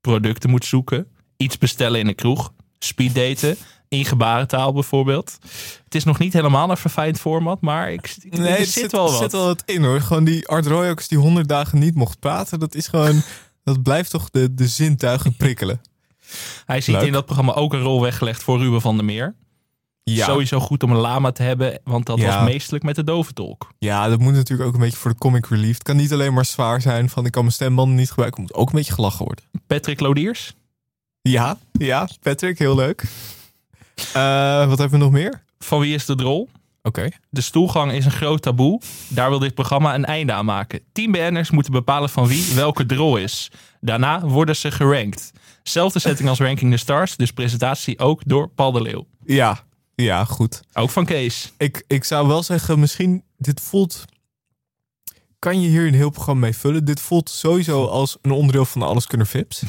producten 0.00 0.50
moet 0.50 0.64
zoeken. 0.64 1.06
Iets 1.36 1.58
bestellen 1.58 2.00
in 2.00 2.06
een 2.08 2.14
kroeg. 2.14 2.52
Speeddaten. 2.78 3.56
In 3.88 4.04
gebarentaal 4.04 4.72
bijvoorbeeld. 4.72 5.38
Het 5.84 5.94
is 5.94 6.04
nog 6.04 6.18
niet 6.18 6.32
helemaal 6.32 6.70
een 6.70 6.76
verfijnd 6.76 7.20
format, 7.20 7.60
maar 7.60 7.92
ik, 7.92 8.16
ik- 8.22 8.36
Nee, 8.38 8.48
er 8.52 8.58
er 8.58 8.66
zit, 8.66 8.92
wel 8.92 9.10
wat. 9.10 9.18
zit 9.20 9.32
wel 9.32 9.44
wat 9.44 9.62
in 9.66 9.84
hoor. 9.84 10.00
Gewoon 10.00 10.24
die 10.24 10.48
Art 10.48 10.66
Royax 10.66 11.08
die 11.08 11.18
honderd 11.18 11.48
dagen 11.48 11.78
niet 11.78 11.94
mocht 11.94 12.18
praten. 12.20 12.58
Dat 12.58 12.74
is 12.74 12.86
gewoon... 12.86 13.22
dat 13.64 13.82
blijft 13.82 14.10
toch 14.10 14.30
de, 14.30 14.54
de 14.54 14.66
zintuigen 14.68 15.36
prikkelen. 15.36 15.80
Hij 16.66 16.80
ziet 16.80 16.94
Leuk. 16.94 17.06
in 17.06 17.12
dat 17.12 17.24
programma 17.24 17.52
ook 17.54 17.72
een 17.72 17.80
rol 17.82 18.00
weggelegd 18.00 18.42
voor 18.42 18.58
Ruben 18.58 18.80
van 18.80 18.96
der 18.96 19.04
Meer. 19.04 19.34
Ja. 20.02 20.24
Sowieso 20.26 20.60
goed 20.60 20.82
om 20.82 20.90
een 20.90 20.96
lama 20.96 21.32
te 21.32 21.42
hebben, 21.42 21.80
want 21.84 22.06
dat 22.06 22.18
Ja. 22.18 22.34
was 22.38 22.44
meestelijk 22.50 22.84
met 22.84 22.94
de 22.96 23.04
doventolk. 23.04 23.72
ja, 23.78 24.08
dat 24.08 24.18
moet 24.18 24.34
natuurlijk 24.34 24.68
ook 24.68 24.74
een 24.74 24.80
beetje 24.80 24.96
voor 24.98 25.10
de 25.10 25.18
comic 25.18 25.46
relief. 25.46 25.74
Het 25.74 25.82
kan 25.82 25.96
niet 25.96 26.12
alleen 26.12 26.32
maar 26.34 26.44
zwaar 26.44 26.80
zijn 26.80 27.08
van 27.08 27.26
ik 27.26 27.32
kan 27.32 27.42
mijn 27.42 27.54
stembanden 27.54 27.96
niet 27.96 28.08
gebruiken. 28.08 28.42
Het 28.42 28.50
moet 28.52 28.60
ook 28.62 28.68
een 28.68 28.74
beetje 28.76 28.92
gelachen 28.92 29.24
worden. 29.24 29.44
Patrick 29.66 30.00
Lodiers, 30.00 30.54
Ja, 31.22 31.58
ja, 31.72 32.08
Patrick, 32.22 32.58
heel 32.58 32.74
leuk. 32.74 33.04
Eh, 34.12 34.66
wat 34.68 34.78
hebben 34.78 34.98
we 34.98 35.04
nog 35.04 35.12
meer? 35.12 35.46
van 35.58 35.80
wie 35.80 35.94
is 35.94 36.04
de 36.04 36.14
drol? 36.14 36.48
Oké. 36.82 37.08
De 37.30 37.40
stoelgang 37.40 37.92
is 37.92 38.04
een 38.04 38.10
groot 38.10 38.42
taboe. 38.42 38.80
Daar 39.08 39.28
wil 39.28 39.38
dit 39.38 39.54
programma 39.54 39.94
een 39.94 40.04
einde 40.04 40.32
aan 40.32 40.44
maken. 40.44 40.80
Team 40.92 41.12
BN'ers 41.12 41.50
moeten 41.50 41.72
bepalen 41.72 42.08
van 42.08 42.26
wie 42.26 42.54
welke 42.54 42.86
drol 42.86 43.16
is. 43.16 43.50
Daarna 43.80 44.20
worden 44.20 44.56
ze 44.56 44.70
gerankt. 44.70 45.32
Zelfde 45.62 45.98
setting 45.98 46.28
als 46.28 46.38
Ranking 46.38 46.70
the 46.70 46.76
Stars, 46.76 47.16
dus 47.16 47.32
presentatie 47.32 47.98
ook 47.98 48.22
door 48.26 48.48
Paul 48.48 48.72
de 48.72 48.82
Leeuw. 48.82 49.06
Ja, 49.24 49.64
ja, 49.94 50.24
goed. 50.24 50.60
Ook 50.72 50.90
van 50.90 51.04
Kees. 51.04 51.52
Ik, 51.56 51.84
ik 51.86 52.04
zou 52.04 52.28
wel 52.28 52.42
zeggen, 52.42 52.78
misschien, 52.78 53.22
dit 53.36 53.60
voelt... 53.60 54.04
Kan 55.38 55.60
je 55.60 55.68
hier 55.68 55.86
een 55.86 55.94
heel 55.94 56.10
programma 56.10 56.40
mee 56.40 56.56
vullen? 56.56 56.84
Dit 56.84 57.00
voelt 57.00 57.30
sowieso 57.30 57.86
als 57.86 58.16
een 58.22 58.30
onderdeel 58.30 58.64
van 58.64 58.80
de 58.80 58.86
Alleskunner 58.86 59.26
Vips. 59.26 59.62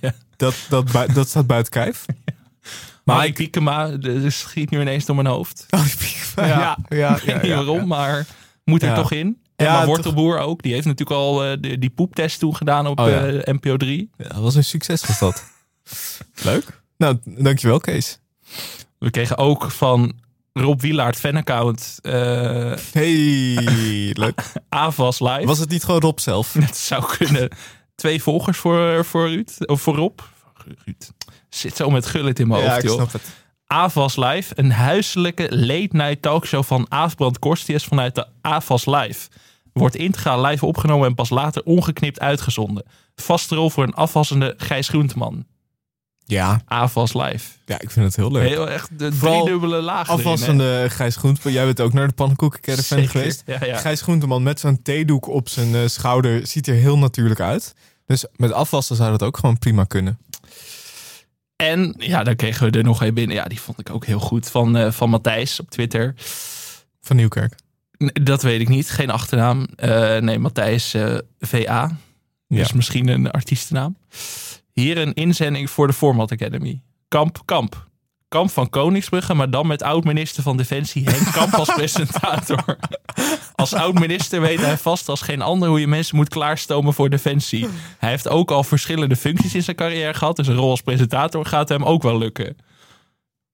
Ja. 0.00 0.14
dat, 0.36 0.54
dat, 0.68 1.14
dat 1.14 1.28
staat 1.28 1.46
buiten 1.46 1.72
kijf. 1.72 2.06
Maar 3.10 3.18
Maar 3.18 3.26
ik 3.26 3.34
Piekema, 3.34 3.90
er 4.02 4.32
schiet 4.32 4.70
nu 4.70 4.80
ineens 4.80 5.04
door 5.04 5.14
mijn 5.16 5.26
hoofd. 5.26 5.66
Oh, 5.70 5.84
Piekema, 5.98 6.46
ja, 6.48 6.76
ja, 6.88 6.96
ja, 6.96 7.16
Ik 7.16 7.22
weet 7.22 7.42
niet 7.42 7.52
waarom, 7.52 7.86
maar 7.86 8.26
moet 8.64 8.82
er 8.82 8.94
toch 8.94 9.12
in. 9.12 9.38
Ja, 9.56 9.66
Ja, 9.66 9.70
maar 9.72 9.78
toch. 9.84 9.88
Wortelboer 9.94 10.38
ook. 10.38 10.62
Die 10.62 10.72
heeft 10.72 10.86
natuurlijk 10.86 11.18
al 11.20 11.34
de- 11.60 11.78
die 11.78 11.90
poeptest 11.90 12.38
toen 12.38 12.56
gedaan 12.56 12.86
op 12.86 13.00
Oh, 13.00 13.08
ja. 13.08 13.26
eh, 13.26 13.54
NPO 13.54 13.76
3. 13.76 14.10
Ja, 14.18 14.28
dat 14.28 14.38
was 14.38 14.54
een 14.54 14.64
succes 14.64 15.06
was 15.06 15.18
dat. 15.18 15.44
Leuk. 16.44 16.82
Nou, 16.96 17.18
dankjewel 17.24 17.78
Kees. 17.80 18.18
We 18.98 19.10
kregen 19.10 19.36
ook 19.38 19.70
van 19.70 20.12
Rob 20.52 20.80
Wielaert 20.80 21.16
fanaccount 21.16 21.98
eh 22.02 22.72
Hey, 22.92 23.54
leuk. 24.24 24.42
AVAS 24.68 25.20
live. 25.20 25.44
Was 25.46 25.58
het 25.58 25.70
niet 25.70 25.84
gewoon 25.84 26.00
Rob 26.00 26.18
zelf? 26.18 26.52
Het 26.52 26.76
zou 26.76 27.16
kunnen. 27.16 27.48
Twee 27.94 28.22
volgers 28.22 28.58
voor, 28.58 29.04
voor 29.04 29.28
Ruud. 29.28 29.50
Of 29.66 29.80
voor 29.82 29.94
Rob. 29.96 30.20
Ruud. 30.84 31.10
Zit 31.50 31.76
zo 31.76 31.90
met 31.90 32.06
gullet 32.06 32.38
in 32.38 32.48
mijn 32.48 32.62
Ja, 32.62 32.66
hoofd, 32.70 32.82
ik 32.82 32.88
joh. 32.88 32.94
snap 32.98 33.12
het. 33.12 33.22
AVAS 33.66 34.16
Live. 34.16 34.52
Een 34.56 34.72
huiselijke 34.72 35.56
late-night 35.56 36.22
talkshow 36.22 36.64
van 36.64 36.86
Aafbrand 36.88 37.38
Korstius 37.38 37.84
vanuit 37.84 38.14
de 38.14 38.26
AVAS 38.40 38.86
Live. 38.86 39.28
Wordt 39.72 39.96
integraal 39.96 40.44
live 40.44 40.66
opgenomen 40.66 41.08
en 41.08 41.14
pas 41.14 41.30
later 41.30 41.62
ongeknipt 41.64 42.20
uitgezonden. 42.20 42.84
Vaste 43.14 43.54
rol 43.54 43.70
voor 43.70 43.84
een 43.84 43.94
afwassende 43.94 44.54
Gijs 44.56 44.88
Groenteman. 44.88 45.44
Ja. 46.24 46.60
AFAS 46.66 47.14
live. 47.14 47.50
Ja, 47.66 47.80
ik 47.80 47.90
vind 47.90 48.06
het 48.06 48.16
heel 48.16 48.30
leuk. 48.32 48.48
Heel 48.48 48.68
echt 48.68 48.98
de 48.98 49.12
Vooral 49.12 49.40
driedubbele 49.40 49.80
laag 49.80 50.08
erin? 50.08 50.18
Afwassende 50.18 50.86
Gijs 50.90 51.16
Groenteman. 51.16 51.52
Jij 51.52 51.64
bent 51.64 51.80
ook 51.80 51.92
naar 51.92 52.08
de 52.08 52.14
pannenkoekencaravan 52.14 53.08
geweest. 53.08 53.42
ja, 53.46 53.64
ja. 53.64 53.76
Gijs 53.78 54.00
Groenteman 54.00 54.42
met 54.42 54.60
zo'n 54.60 54.82
theedoek 54.82 55.28
op 55.28 55.48
zijn 55.48 55.74
eh, 55.74 55.80
schouder 55.86 56.46
ziet 56.46 56.66
er 56.66 56.74
heel 56.74 56.98
natuurlijk 56.98 57.40
uit. 57.40 57.74
Dus 58.06 58.24
met 58.36 58.52
afwassen 58.52 58.96
zou 58.96 59.10
dat 59.10 59.22
ook 59.22 59.36
gewoon 59.36 59.58
prima 59.58 59.84
kunnen. 59.84 60.18
En 61.60 61.94
ja, 61.98 62.22
dan 62.22 62.36
kregen 62.36 62.70
we 62.70 62.78
er 62.78 62.84
nog 62.84 63.02
een 63.02 63.14
binnen. 63.14 63.36
Ja, 63.36 63.44
die 63.44 63.60
vond 63.60 63.80
ik 63.80 63.90
ook 63.90 64.04
heel 64.04 64.18
goed. 64.18 64.50
Van, 64.50 64.76
eh, 64.76 64.90
van 64.90 65.10
Matthijs 65.10 65.60
op 65.60 65.70
Twitter. 65.70 66.14
Van 67.00 67.16
Nieuwkerk. 67.16 67.54
Dat 68.22 68.42
weet 68.42 68.60
ik 68.60 68.68
niet. 68.68 68.90
Geen 68.90 69.10
achternaam. 69.10 69.66
Eh, 69.76 70.16
nee, 70.16 70.38
Matthijs 70.38 70.94
eh, 70.94 71.18
VA. 71.38 71.58
Ja. 71.58 71.90
Dus 72.46 72.72
misschien 72.72 73.08
een 73.08 73.30
artiestennaam. 73.30 73.96
Hier 74.72 74.98
een 74.98 75.14
inzending 75.14 75.70
voor 75.70 75.86
de 75.86 75.92
Format 75.92 76.32
Academy. 76.32 76.80
Kamp, 77.08 77.42
Kamp. 77.44 77.88
Kamp 78.30 78.50
van 78.50 78.70
Koningsbrugge, 78.70 79.34
maar 79.34 79.50
dan 79.50 79.66
met 79.66 79.82
oud-minister 79.82 80.42
van 80.42 80.56
Defensie 80.56 81.04
Henk 81.04 81.32
Kamp 81.32 81.54
als 81.54 81.74
presentator. 81.80 82.78
Als 83.54 83.72
oud-minister 83.72 84.40
weet 84.40 84.60
hij 84.60 84.78
vast 84.78 85.08
als 85.08 85.20
geen 85.20 85.42
ander 85.42 85.68
hoe 85.68 85.80
je 85.80 85.86
mensen 85.86 86.16
moet 86.16 86.28
klaarstomen 86.28 86.94
voor 86.94 87.10
Defensie. 87.10 87.68
Hij 87.98 88.10
heeft 88.10 88.28
ook 88.28 88.50
al 88.50 88.64
verschillende 88.64 89.16
functies 89.16 89.54
in 89.54 89.62
zijn 89.62 89.76
carrière 89.76 90.14
gehad, 90.14 90.36
dus 90.36 90.46
een 90.46 90.56
rol 90.56 90.70
als 90.70 90.80
presentator 90.80 91.46
gaat 91.46 91.68
hem 91.68 91.84
ook 91.84 92.02
wel 92.02 92.18
lukken. 92.18 92.56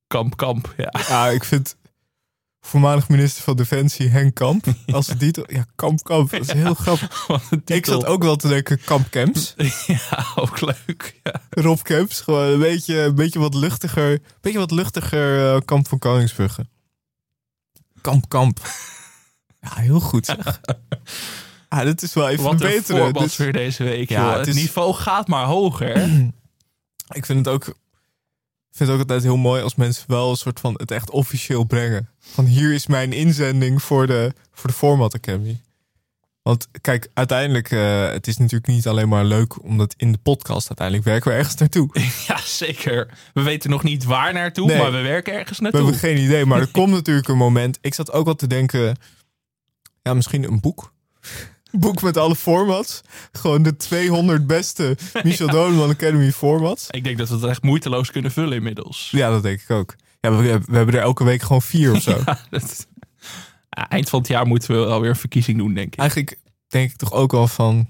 Kamp, 0.07 0.37
Kamp, 0.37 0.75
ja. 0.77 0.93
Ja, 1.09 1.29
ik 1.29 1.45
vind 1.45 1.77
voormalig 2.67 3.09
minister 3.09 3.43
van 3.43 3.57
Defensie 3.57 4.09
Henk 4.09 4.35
Kamp 4.35 4.67
als 4.93 5.07
de 5.07 5.17
titel. 5.17 5.45
Ja, 5.47 5.67
Kamp 5.75 6.03
Kamp. 6.05 6.31
Dat 6.31 6.41
is 6.41 6.53
heel 6.53 6.75
grappig. 6.75 7.29
Ik 7.65 7.87
zat 7.87 8.05
ook 8.05 8.23
wel 8.23 8.37
te 8.37 8.49
denken 8.49 8.81
Kamp 8.85 9.11
Camps. 9.11 9.55
Ja, 9.87 10.27
ook 10.35 10.61
leuk. 10.61 11.21
Ja. 11.23 11.41
Rob 11.51 11.81
Camps. 11.81 12.21
Gewoon 12.21 12.53
een 12.53 12.59
beetje, 12.59 12.99
een 13.01 13.15
beetje 13.15 13.39
wat 13.39 13.55
luchtiger. 13.55 14.11
Een 14.13 14.23
beetje 14.41 14.59
wat 14.59 14.71
luchtiger 14.71 15.55
eh, 15.55 15.61
Kamp 15.65 15.89
van 15.89 15.99
Koningsbrugge. 15.99 16.67
Kamp 18.01 18.29
Kamp. 18.29 18.61
Ja, 19.61 19.75
heel 19.75 20.01
goed 20.01 20.27
zeg. 20.27 20.61
Ah, 21.69 21.83
dit 21.83 22.03
is 22.03 22.15
wel 22.15 22.29
even 22.29 22.45
Wat 22.45 22.53
een 22.53 22.59
betere. 22.59 23.29
weer 23.37 23.53
deze 23.53 23.85
week. 23.85 24.09
Ja, 24.09 24.21
joh. 24.21 24.31
het 24.31 24.39
het 24.39 24.49
is- 24.49 24.55
niveau 24.63 24.95
gaat 24.95 25.29
maar 25.29 25.45
hoger. 25.45 25.97
Ik 27.15 27.27
vind 27.27 27.39
het 27.47 27.49
ook. 27.55 27.75
Ik 28.77 28.83
vind 28.83 28.95
het 28.95 29.01
ook 29.01 29.11
altijd 29.11 29.31
heel 29.33 29.43
mooi 29.43 29.63
als 29.63 29.75
mensen 29.75 30.05
wel 30.07 30.31
een 30.31 30.37
soort 30.37 30.61
van 30.61 30.75
het 30.77 30.91
echt 30.91 31.11
officieel 31.11 31.65
brengen. 31.65 32.09
Van 32.19 32.45
hier 32.45 32.73
is 32.73 32.87
mijn 32.87 33.13
inzending 33.13 33.83
voor 33.83 34.07
de, 34.07 34.33
voor 34.53 34.71
de 34.71 34.77
Format 34.77 35.15
Academy. 35.15 35.61
Want 36.43 36.69
kijk, 36.81 37.09
uiteindelijk, 37.15 37.71
eh, 37.71 38.09
het 38.09 38.27
is 38.27 38.37
natuurlijk 38.37 38.67
niet 38.67 38.87
alleen 38.87 39.09
maar 39.09 39.25
leuk 39.25 39.63
omdat 39.63 39.95
in 39.97 40.13
de 40.13 40.19
podcast 40.19 40.67
uiteindelijk 40.69 41.07
werken 41.07 41.31
we 41.31 41.37
ergens 41.37 41.55
naartoe. 41.55 41.89
Ja, 42.27 42.39
zeker. 42.45 43.09
We 43.35 43.43
weten 43.43 43.71
nog 43.71 43.83
niet 43.83 44.05
waar 44.05 44.33
naartoe, 44.33 44.67
Nee. 44.67 44.79
maar 44.79 44.93
we 44.93 45.01
werken 45.01 45.33
ergens 45.33 45.59
We 45.59 45.63
naartoe. 45.63 45.83
hebben 45.83 46.01
geen 46.01 46.19
idee, 46.19 46.45
maar 46.45 46.61
er 46.61 46.71
komt 46.71 46.93
natuurlijk 46.93 47.29
een 47.29 47.37
moment. 47.37 47.79
Ik 47.81 47.95
zat 47.95 48.13
ook 48.13 48.25
wel 48.25 48.35
te 48.35 48.47
denken, 48.47 48.97
ja, 50.03 50.15
misschien 50.15 50.45
een 50.45 50.61
boek. 50.61 50.93
Boek 51.79 52.03
met 52.03 52.17
alle 52.17 52.37
formats. 52.37 53.01
Gewoon 53.33 53.63
de 53.63 53.77
200 53.77 54.47
beste 54.47 54.97
Michel 55.23 55.47
Doneman 55.57 55.91
Academy 55.91 56.33
formats. 56.33 56.87
Ik 56.91 57.05
denk 57.05 57.19
dat 57.19 57.29
we 57.29 57.35
het 57.35 57.45
echt 57.45 57.63
moeiteloos 57.63 58.11
kunnen 58.11 58.31
vullen 58.31 58.53
inmiddels. 58.57 59.09
Ja, 59.11 59.31
dat 59.31 59.43
denk 59.43 59.61
ik 59.61 59.71
ook. 59.71 59.95
Ja, 60.21 60.31
we, 60.37 60.43
we 60.67 60.77
hebben 60.77 60.95
er 60.95 61.01
elke 61.01 61.25
week 61.25 61.43
gewoon 61.43 61.63
vier 61.63 61.93
of 61.93 62.03
zo. 62.03 62.11
Ja, 62.27 62.39
dat- 62.51 62.87
Ja, 63.71 63.89
eind 63.89 64.09
van 64.09 64.19
het 64.19 64.29
jaar 64.29 64.47
moeten 64.47 64.81
we 64.81 64.87
alweer 64.87 65.11
een 65.11 65.17
verkiezing 65.17 65.59
doen, 65.59 65.75
denk 65.75 65.93
ik. 65.93 65.99
Eigenlijk 65.99 66.39
denk 66.69 66.91
ik 66.91 66.97
toch 66.97 67.13
ook 67.13 67.33
wel 67.33 67.49
van. 67.49 67.89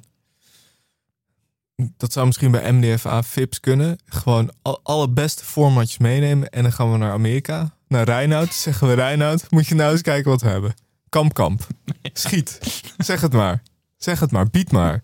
Dat 1.96 2.12
zou 2.12 2.26
misschien 2.26 2.50
bij 2.50 2.72
MDFA 2.72 3.22
Vips 3.22 3.60
kunnen. 3.60 3.98
Gewoon 4.06 4.52
al, 4.62 4.80
alle 4.82 5.08
beste 5.10 5.44
formatjes 5.44 5.98
meenemen. 5.98 6.48
En 6.50 6.62
dan 6.62 6.72
gaan 6.72 6.92
we 6.92 6.98
naar 6.98 7.12
Amerika. 7.12 7.74
Naar 7.88 8.04
Reinoud. 8.04 8.54
Zeggen 8.54 8.88
we 8.88 8.94
Reinoud, 8.94 9.50
moet 9.50 9.66
je 9.66 9.74
nou 9.74 9.92
eens 9.92 10.02
kijken 10.02 10.30
wat 10.30 10.40
we 10.42 10.48
hebben. 10.48 10.74
Kamp, 11.08 11.34
kamp. 11.34 11.66
Schiet. 12.12 12.58
Zeg 12.96 13.20
het 13.20 13.32
maar. 13.32 13.62
Zeg 13.96 14.20
het 14.20 14.30
maar. 14.30 14.50
Bied 14.50 14.72
maar. 14.72 15.02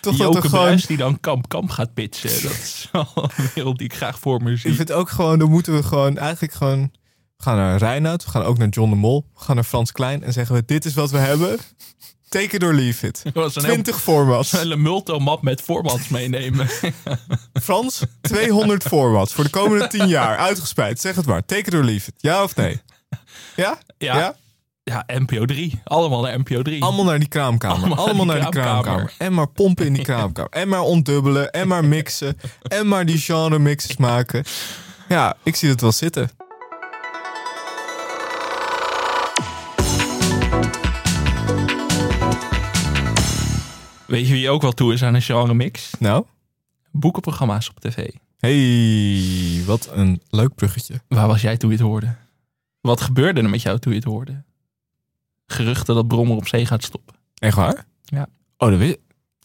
Toch 0.00 0.16
dat 0.16 0.34
er 0.34 0.42
gewoon... 0.42 0.80
Die 0.86 0.96
dan 0.96 1.20
Kamp 1.20 1.48
Kamp 1.48 1.70
gaat 1.70 1.94
pitchen. 1.94 2.42
Dat 2.42 2.52
is 2.52 2.88
wel 2.92 3.08
een 3.14 3.50
wereld 3.54 3.78
die 3.78 3.86
ik 3.86 3.94
graag 3.94 4.18
voor 4.18 4.42
me 4.42 4.56
zie. 4.56 4.70
Ik 4.70 4.76
vind 4.76 4.92
ook 4.92 5.10
gewoon, 5.10 5.38
dan 5.38 5.50
moeten 5.50 5.74
we 5.74 5.82
gewoon 5.82 6.18
eigenlijk 6.18 6.52
gewoon... 6.52 6.92
We 7.36 7.42
gaan 7.42 7.56
naar 7.56 7.76
Reinoud, 7.76 8.24
we 8.24 8.30
gaan 8.30 8.42
ook 8.42 8.58
naar 8.58 8.68
John 8.68 8.90
de 8.90 8.96
Mol. 8.96 9.26
We 9.34 9.40
gaan 9.40 9.54
naar 9.54 9.64
Frans 9.64 9.92
Klein 9.92 10.22
en 10.22 10.32
zeggen 10.32 10.54
we, 10.54 10.62
dit 10.66 10.84
is 10.84 10.94
wat 10.94 11.10
we 11.10 11.18
hebben. 11.18 11.58
Take 12.28 12.56
it 12.56 12.62
or 12.62 12.74
leave 12.74 13.06
it. 13.06 13.20
Dat 13.24 13.34
was 13.34 13.56
een 13.56 13.62
20 13.62 14.02
formats. 14.02 14.52
Een 14.52 14.58
hele 14.58 14.76
multomap 14.76 15.42
met 15.42 15.60
formats 15.60 16.08
meenemen. 16.08 16.66
Frans, 17.62 18.02
200 18.20 18.82
formats 18.82 19.32
voor 19.32 19.44
de 19.44 19.50
komende 19.50 19.86
10 19.86 20.08
jaar. 20.08 20.36
Uitgespreid, 20.36 21.00
zeg 21.00 21.16
het 21.16 21.26
maar. 21.26 21.44
Take 21.44 21.60
it 21.60 21.74
or 21.74 21.84
leave 21.84 22.08
it. 22.08 22.14
Ja 22.16 22.42
of 22.42 22.56
nee? 22.56 22.80
Ja? 23.56 23.78
Ja. 23.98 24.18
Ja, 24.18 24.36
NPO 25.06 25.44
3. 25.44 25.80
Allemaal 25.84 26.20
naar 26.22 26.38
NPO 26.38 26.62
3. 26.62 26.82
Allemaal 26.82 27.04
naar 27.04 27.18
die 27.18 27.28
kraamkamer. 27.28 27.96
Allemaal, 27.96 28.24
naar 28.24 28.40
die 28.40 28.48
kraamkamer. 28.48 29.12
En 29.18 29.34
maar 29.34 29.48
pompen 29.48 29.86
in 29.86 29.92
die 29.92 30.02
kraamkamer. 30.12 30.50
En 30.50 30.68
maar 30.68 30.80
ontdubbelen. 30.80 31.50
En 31.50 31.68
maar 31.68 31.84
mixen. 31.84 32.38
En 32.62 32.88
maar 32.88 33.06
die 33.06 33.18
genre 33.18 33.58
mixes 33.58 33.96
maken. 33.96 34.44
Ja, 35.08 35.36
ik 35.42 35.56
zie 35.56 35.68
het 35.68 35.80
wel 35.80 35.92
zitten. 35.92 36.30
Weet 44.06 44.26
je 44.26 44.32
wie 44.32 44.50
ook 44.50 44.62
wel 44.62 44.72
toe 44.72 44.92
is 44.92 45.02
aan 45.02 45.14
een 45.14 45.22
genre 45.22 45.54
mix? 45.54 45.90
Nou? 45.98 46.24
Boekenprogramma's 46.90 47.68
op 47.68 47.80
tv. 47.80 48.08
Hey, 48.38 49.64
wat 49.64 49.88
een 49.92 50.22
leuk 50.30 50.54
bruggetje. 50.54 51.00
Waar 51.08 51.26
was 51.26 51.42
jij 51.42 51.56
toen 51.56 51.70
je 51.70 51.76
het 51.76 51.84
hoorde? 51.84 52.14
Wat 52.80 53.00
gebeurde 53.00 53.40
er 53.42 53.50
met 53.50 53.62
jou 53.62 53.78
toen 53.78 53.92
je 53.92 53.98
het 53.98 54.08
hoorde? 54.08 54.44
Geruchten 55.46 55.94
dat 55.94 56.08
Brommer 56.08 56.36
op 56.36 56.48
zee 56.48 56.66
gaat 56.66 56.84
stoppen. 56.84 57.14
Echt 57.38 57.56
waar? 57.56 57.86
Ja. 58.04 58.26
Oh, 58.58 58.70
dat 58.70 58.78
weet 58.78 58.98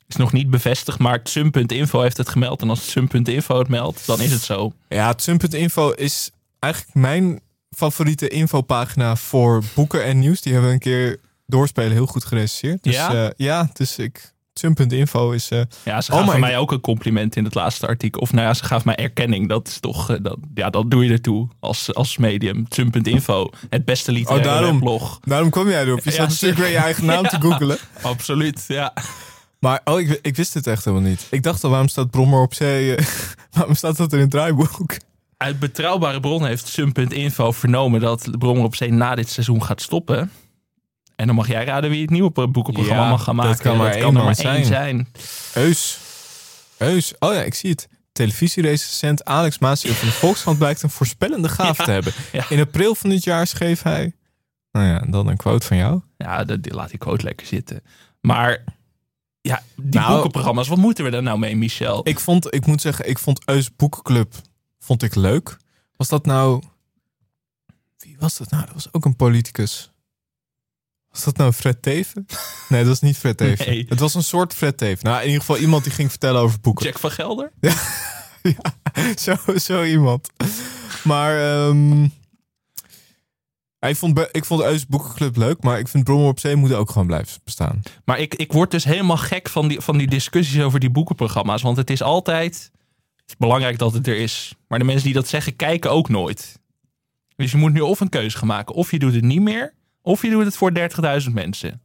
Is 0.08 0.16
nog 0.16 0.32
niet 0.34 0.50
bevestigd, 0.50 1.00
maar 1.00 1.24
Tsum.info 1.24 2.02
heeft 2.02 2.18
het 2.18 2.30
gemeld. 2.30 2.62
En 2.62 2.70
als 2.70 2.86
Tsum.info 2.86 3.60
het 3.60 3.68
meldt, 3.68 4.06
dan 4.06 4.22
is 4.22 4.32
het 4.32 4.42
zo. 4.42 4.74
Ja, 4.88 5.14
Tsum.info 5.14 5.92
is 5.92 6.32
eigenlijk 6.60 6.96
mijn 6.96 7.40
favoriete 7.70 8.28
infopagina 8.28 9.16
voor 9.16 9.64
boeken 9.76 10.04
en 10.04 10.20
nieuws. 10.20 10.42
Die 10.42 10.52
hebben 10.52 10.70
we 10.70 10.76
een 10.76 10.82
keer 10.82 11.20
doorspelen 11.46 11.92
heel 11.92 12.06
goed 12.06 12.26
gerecenseerd. 12.26 12.84
Dus 12.84 12.96
Ja? 12.96 13.14
ja, 13.14 13.34
ja 13.38 13.70
dus 13.74 13.98
ik... 13.98 14.31
Tsum.info 14.54 15.32
is... 15.32 15.50
eh, 15.50 15.62
Ja, 15.84 16.02
ze 16.02 16.12
oh 16.12 16.20
gaven 16.20 16.40
mij 16.40 16.58
ook 16.58 16.72
een 16.72 16.82
compliment 16.82 17.36
in 17.36 17.44
het 17.44 17.54
laatste 17.54 17.88
artikel. 17.88 18.22
Of 18.22 18.34
nou 18.34 18.48
ja, 18.48 18.54
ze 18.54 18.64
gaf 18.64 18.86
mij 18.86 18.96
erkenning. 18.96 19.50
Dat 19.50 19.68
is 19.68 19.80
toch, 19.80 20.10
eh, 20.10 20.18
dat, 20.22 20.38
ja, 20.54 20.70
dat 20.70 20.92
doe 20.92 21.06
je 21.06 21.12
ertoe 21.12 21.48
als, 21.60 21.94
als 21.94 22.18
medium. 22.18 22.68
Tsum.info, 22.70 23.50
het 23.70 23.86
beste 23.86 24.12
Oh, 24.12 24.18
literaire 24.18 24.48
daarom, 24.50 24.72
weblog. 24.74 25.20
daarom 25.24 25.50
kwam 25.50 25.70
jij 25.70 25.84
erop. 25.86 26.04
Je 26.04 26.10
Ja, 26.10 26.16
zat 26.16 26.30
natuurlijk 26.30 26.60
weer 26.62 26.70
je 26.70 26.78
eigen 26.78 27.06
naam 27.06 27.24
te 27.28 27.40
googelen. 27.48 27.78
Absoluut, 28.02 28.66
ja. 28.68 28.94
Maar 29.60 29.82
oh, 29.84 30.00
ik, 30.00 30.20
ik 30.22 30.36
wist 30.36 30.54
het 30.54 30.68
echt 30.68 30.86
helemaal 30.86 31.10
niet. 31.10 31.28
Ik 31.32 31.44
dacht 31.44 31.64
al, 31.64 31.70
waarom 31.70 31.88
staat 31.88 32.10
Brommer 32.12 32.42
op 32.42 32.54
zee? 32.54 32.96
eh, 32.96 33.06
waarom 33.52 33.76
staat 33.76 33.98
dat 33.98 34.14
in 34.14 34.20
het 34.20 34.30
draaiboek? 34.32 34.98
Uit 35.38 35.60
betrouwbare 35.60 36.20
bron 36.20 36.46
heeft 36.46 36.68
Sum.info 36.68 37.52
vernomen 37.52 38.00
dat 38.00 38.28
Brommer 38.40 38.64
op 38.66 38.76
Zee 38.76 38.92
na 38.92 39.16
dit 39.16 39.30
seizoen 39.30 39.64
gaat 39.64 39.82
stoppen. 39.82 40.32
En 41.22 41.28
dan 41.28 41.36
mag 41.36 41.48
jij 41.48 41.66
raden 41.66 41.90
wie 41.90 42.02
het 42.02 42.10
nieuwe 42.10 42.30
boekenprogramma 42.32 43.04
Ja, 43.04 43.10
mag 43.10 43.24
gaan 43.24 43.36
dat 43.36 43.46
maken. 43.46 43.62
kan 43.64 43.78
maar 43.78 43.92
dat 43.92 44.02
kan 44.02 44.16
er 44.16 44.24
maar 44.24 44.38
één 44.38 44.66
zijn. 44.66 44.66
zijn. 44.66 45.08
Eus. 45.54 45.98
Eus. 46.78 47.14
Oh 47.20 47.34
ja, 47.34 47.42
ik 47.42 47.54
zie 47.54 47.70
het. 47.70 47.88
Televisierecensent 48.12 49.26
Alex 49.26 49.60
Maasje 49.60 49.94
van 49.96 50.08
de 50.08 50.14
Volkskrant 50.14 50.58
blijkt 50.58 50.82
een 50.84 50.90
voorspellende 50.90 51.50
Ja, 51.58 51.74
te 51.74 51.92
hebben. 51.92 52.14
ja. 52.32 52.46
In 52.50 52.60
april 52.60 52.96
van 52.96 53.10
dit 53.10 53.24
jaar 53.24 53.48
schreef 53.48 53.82
hij... 53.82 54.14
Nou 54.72 54.86
ja, 54.88 55.00
dan 55.00 55.28
een 55.28 55.38
quote 55.38 55.68
van 55.68 55.78
jou. 55.78 56.02
Ja, 56.18 56.44
dat, 56.44 56.72
laat 56.72 56.90
die 56.90 56.98
quote 57.00 57.24
lekker 57.24 57.48
zitten. 57.48 57.82
Maar 58.22 58.64
ja, 59.42 59.64
die 59.76 60.00
Nou- 60.00 60.12
boekenprogramma's, 60.14 60.68
wat 60.68 60.78
moeten 60.78 61.04
we 61.04 61.10
daar 61.10 61.24
nou 61.24 61.40
mee, 61.40 61.56
Michel? 61.56 62.08
Ik 62.08 62.20
vond, 62.20 62.54
ik 62.54 62.66
moet 62.66 62.82
zeggen, 62.82 63.10
ik 63.10 63.20
vond 63.20 63.42
Eus 63.46 63.76
Boekenclub 63.76 64.34
vond 64.80 65.04
ik 65.04 65.16
leuk. 65.16 65.58
Was 65.96 66.10
dat 66.10 66.26
nou... 66.26 66.64
Wie 67.98 68.16
was 68.20 68.38
dat 68.38 68.50
nou? 68.50 68.66
Dat 68.66 68.74
was 68.74 68.88
ook 68.94 69.06
een 69.06 69.16
politicus. 69.16 69.91
Was 71.12 71.24
dat 71.24 71.38
nou 71.38 71.52
Fred 71.52 71.82
Teven? 71.82 72.26
Nee, 72.70 72.80
dat 72.80 72.90
was 72.90 73.02
niet 73.02 73.18
Fred 73.18 73.38
Teven. 73.38 73.70
Nee. 73.70 73.86
Het 73.90 74.00
was 74.00 74.16
een 74.16 74.24
soort 74.24 74.54
Fred 74.54 74.78
Teven. 74.78 75.06
Nou, 75.06 75.20
in 75.20 75.26
ieder 75.26 75.40
geval 75.40 75.58
iemand 75.58 75.84
die 75.84 75.94
ging 75.94 76.10
vertellen 76.10 76.42
over 76.42 76.60
boeken. 76.60 76.86
Jack 76.86 77.00
van 77.00 77.12
Gelder? 77.12 77.52
zo, 79.16 79.36
zo 79.56 79.84
iemand. 79.84 80.30
Maar 81.04 81.42
ehm, 81.42 82.08
hij 83.80 83.96
vond, 83.96 84.28
ik 84.32 84.46
vond 84.46 84.62
Eus 84.62 84.88
Boekenclub 84.88 85.36
leuk, 85.36 85.64
maar 85.64 85.80
ik 85.80 85.88
vind 85.88 86.04
Brommer 86.04 86.28
op 86.28 86.40
Zee 86.40 86.56
moet 86.56 86.74
ook 86.74 86.92
gewoon 86.92 87.08
blijven 87.08 87.42
bestaan. 87.44 87.82
Maar 88.06 88.20
ik, 88.20 88.36
ik 88.36 88.52
word 88.52 88.72
dus 88.72 88.84
helemaal 88.84 89.18
gek 89.18 89.50
van 89.50 89.68
die, 89.68 89.82
van 89.82 89.98
die 89.98 90.08
discussies 90.08 90.62
over 90.62 90.80
die 90.80 90.90
boekenprogramma's. 90.90 91.62
Want 91.62 91.78
het 91.78 91.90
is 91.90 92.02
altijd 92.02 92.72
het 93.16 93.30
is 93.30 93.38
belangrijk 93.38 93.78
dat 93.78 93.94
het 93.94 94.08
er 94.08 94.18
is. 94.18 94.56
Maar 94.68 94.80
de 94.80 94.86
mensen 94.86 95.06
die 95.06 95.14
dat 95.14 95.28
zeggen, 95.28 95.56
kijken 95.56 95.92
ook 95.92 96.10
nooit. 96.10 96.60
Dus 97.36 97.52
je 97.52 97.58
moet 97.58 97.74
nu 97.74 97.80
of 97.80 98.00
een 98.00 98.10
keuze 98.10 98.38
gaan 98.38 98.48
maken. 98.48 98.76
Of 98.76 98.92
je 98.92 99.00
doet 99.00 99.14
het 99.14 99.24
niet 99.24 99.42
meer, 99.42 99.74
of 100.02 100.22
je 100.22 100.30
doet 100.30 100.46
het 100.46 100.58
voor 100.58 100.72
30.000 101.26 101.32
mensen. 101.32 101.82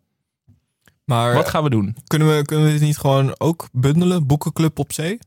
Maar 1.05 1.35
Wat 1.35 1.49
gaan 1.49 1.63
we 1.63 1.71
doen? 1.71 1.97
kunnen 2.07 2.37
we, 2.37 2.45
kunnen 2.45 2.67
we 2.67 2.73
dit 2.73 2.81
niet 2.81 2.99
gewoon 2.99 3.35
ook 3.39 3.69
bundelen? 3.73 4.27
Boekenclub 4.27 4.79
op 4.79 4.93
Zee? 4.93 5.19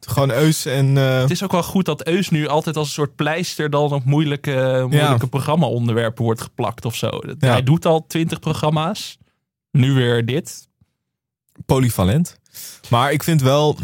Gewoon 0.00 0.30
Eus 0.30 0.64
en... 0.66 0.96
eh, 0.96 1.20
Het 1.20 1.30
is 1.30 1.42
ook 1.42 1.52
wel 1.52 1.62
goed 1.62 1.84
dat 1.84 2.06
Eus 2.06 2.28
nu 2.30 2.46
altijd 2.48 2.76
als 2.76 2.86
een 2.86 2.92
soort 2.92 3.14
pleister 3.16 3.70
dan 3.70 3.92
op 3.92 4.04
moeilijke, 4.04 4.86
moeilijke 4.90 5.26
programma-onderwerpen 5.26 6.24
wordt 6.24 6.40
geplakt 6.42 6.84
of 6.84 6.94
zo. 6.94 7.20
Ja. 7.38 7.48
Hij 7.50 7.62
doet 7.62 7.86
al 7.86 8.06
twintig 8.06 8.38
programma's. 8.38 9.18
Nu 9.70 9.92
weer 9.92 10.26
dit. 10.26 10.68
polyvalent. 11.66 12.38
Maar 12.90 13.12
ik 13.12 13.22
vind 13.22 13.42
wel... 13.42 13.76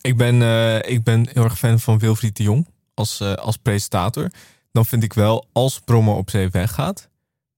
Ik 0.00 0.16
ben, 0.16 0.42
eh, 0.42 0.90
ik 0.92 1.02
ben 1.04 1.28
heel 1.32 1.44
erg 1.44 1.58
fan 1.58 1.80
van 1.80 1.98
Wilfried 1.98 2.36
de 2.36 2.42
Jong 2.42 2.68
als, 2.94 3.20
eh, 3.20 3.32
als 3.32 3.56
presentator. 3.56 4.30
Dan 4.74 4.86
vind 4.86 5.02
ik 5.02 5.12
wel, 5.12 5.48
als 5.52 5.80
Brommer 5.84 6.14
op 6.14 6.30
zee 6.30 6.48
weggaat... 6.48 7.08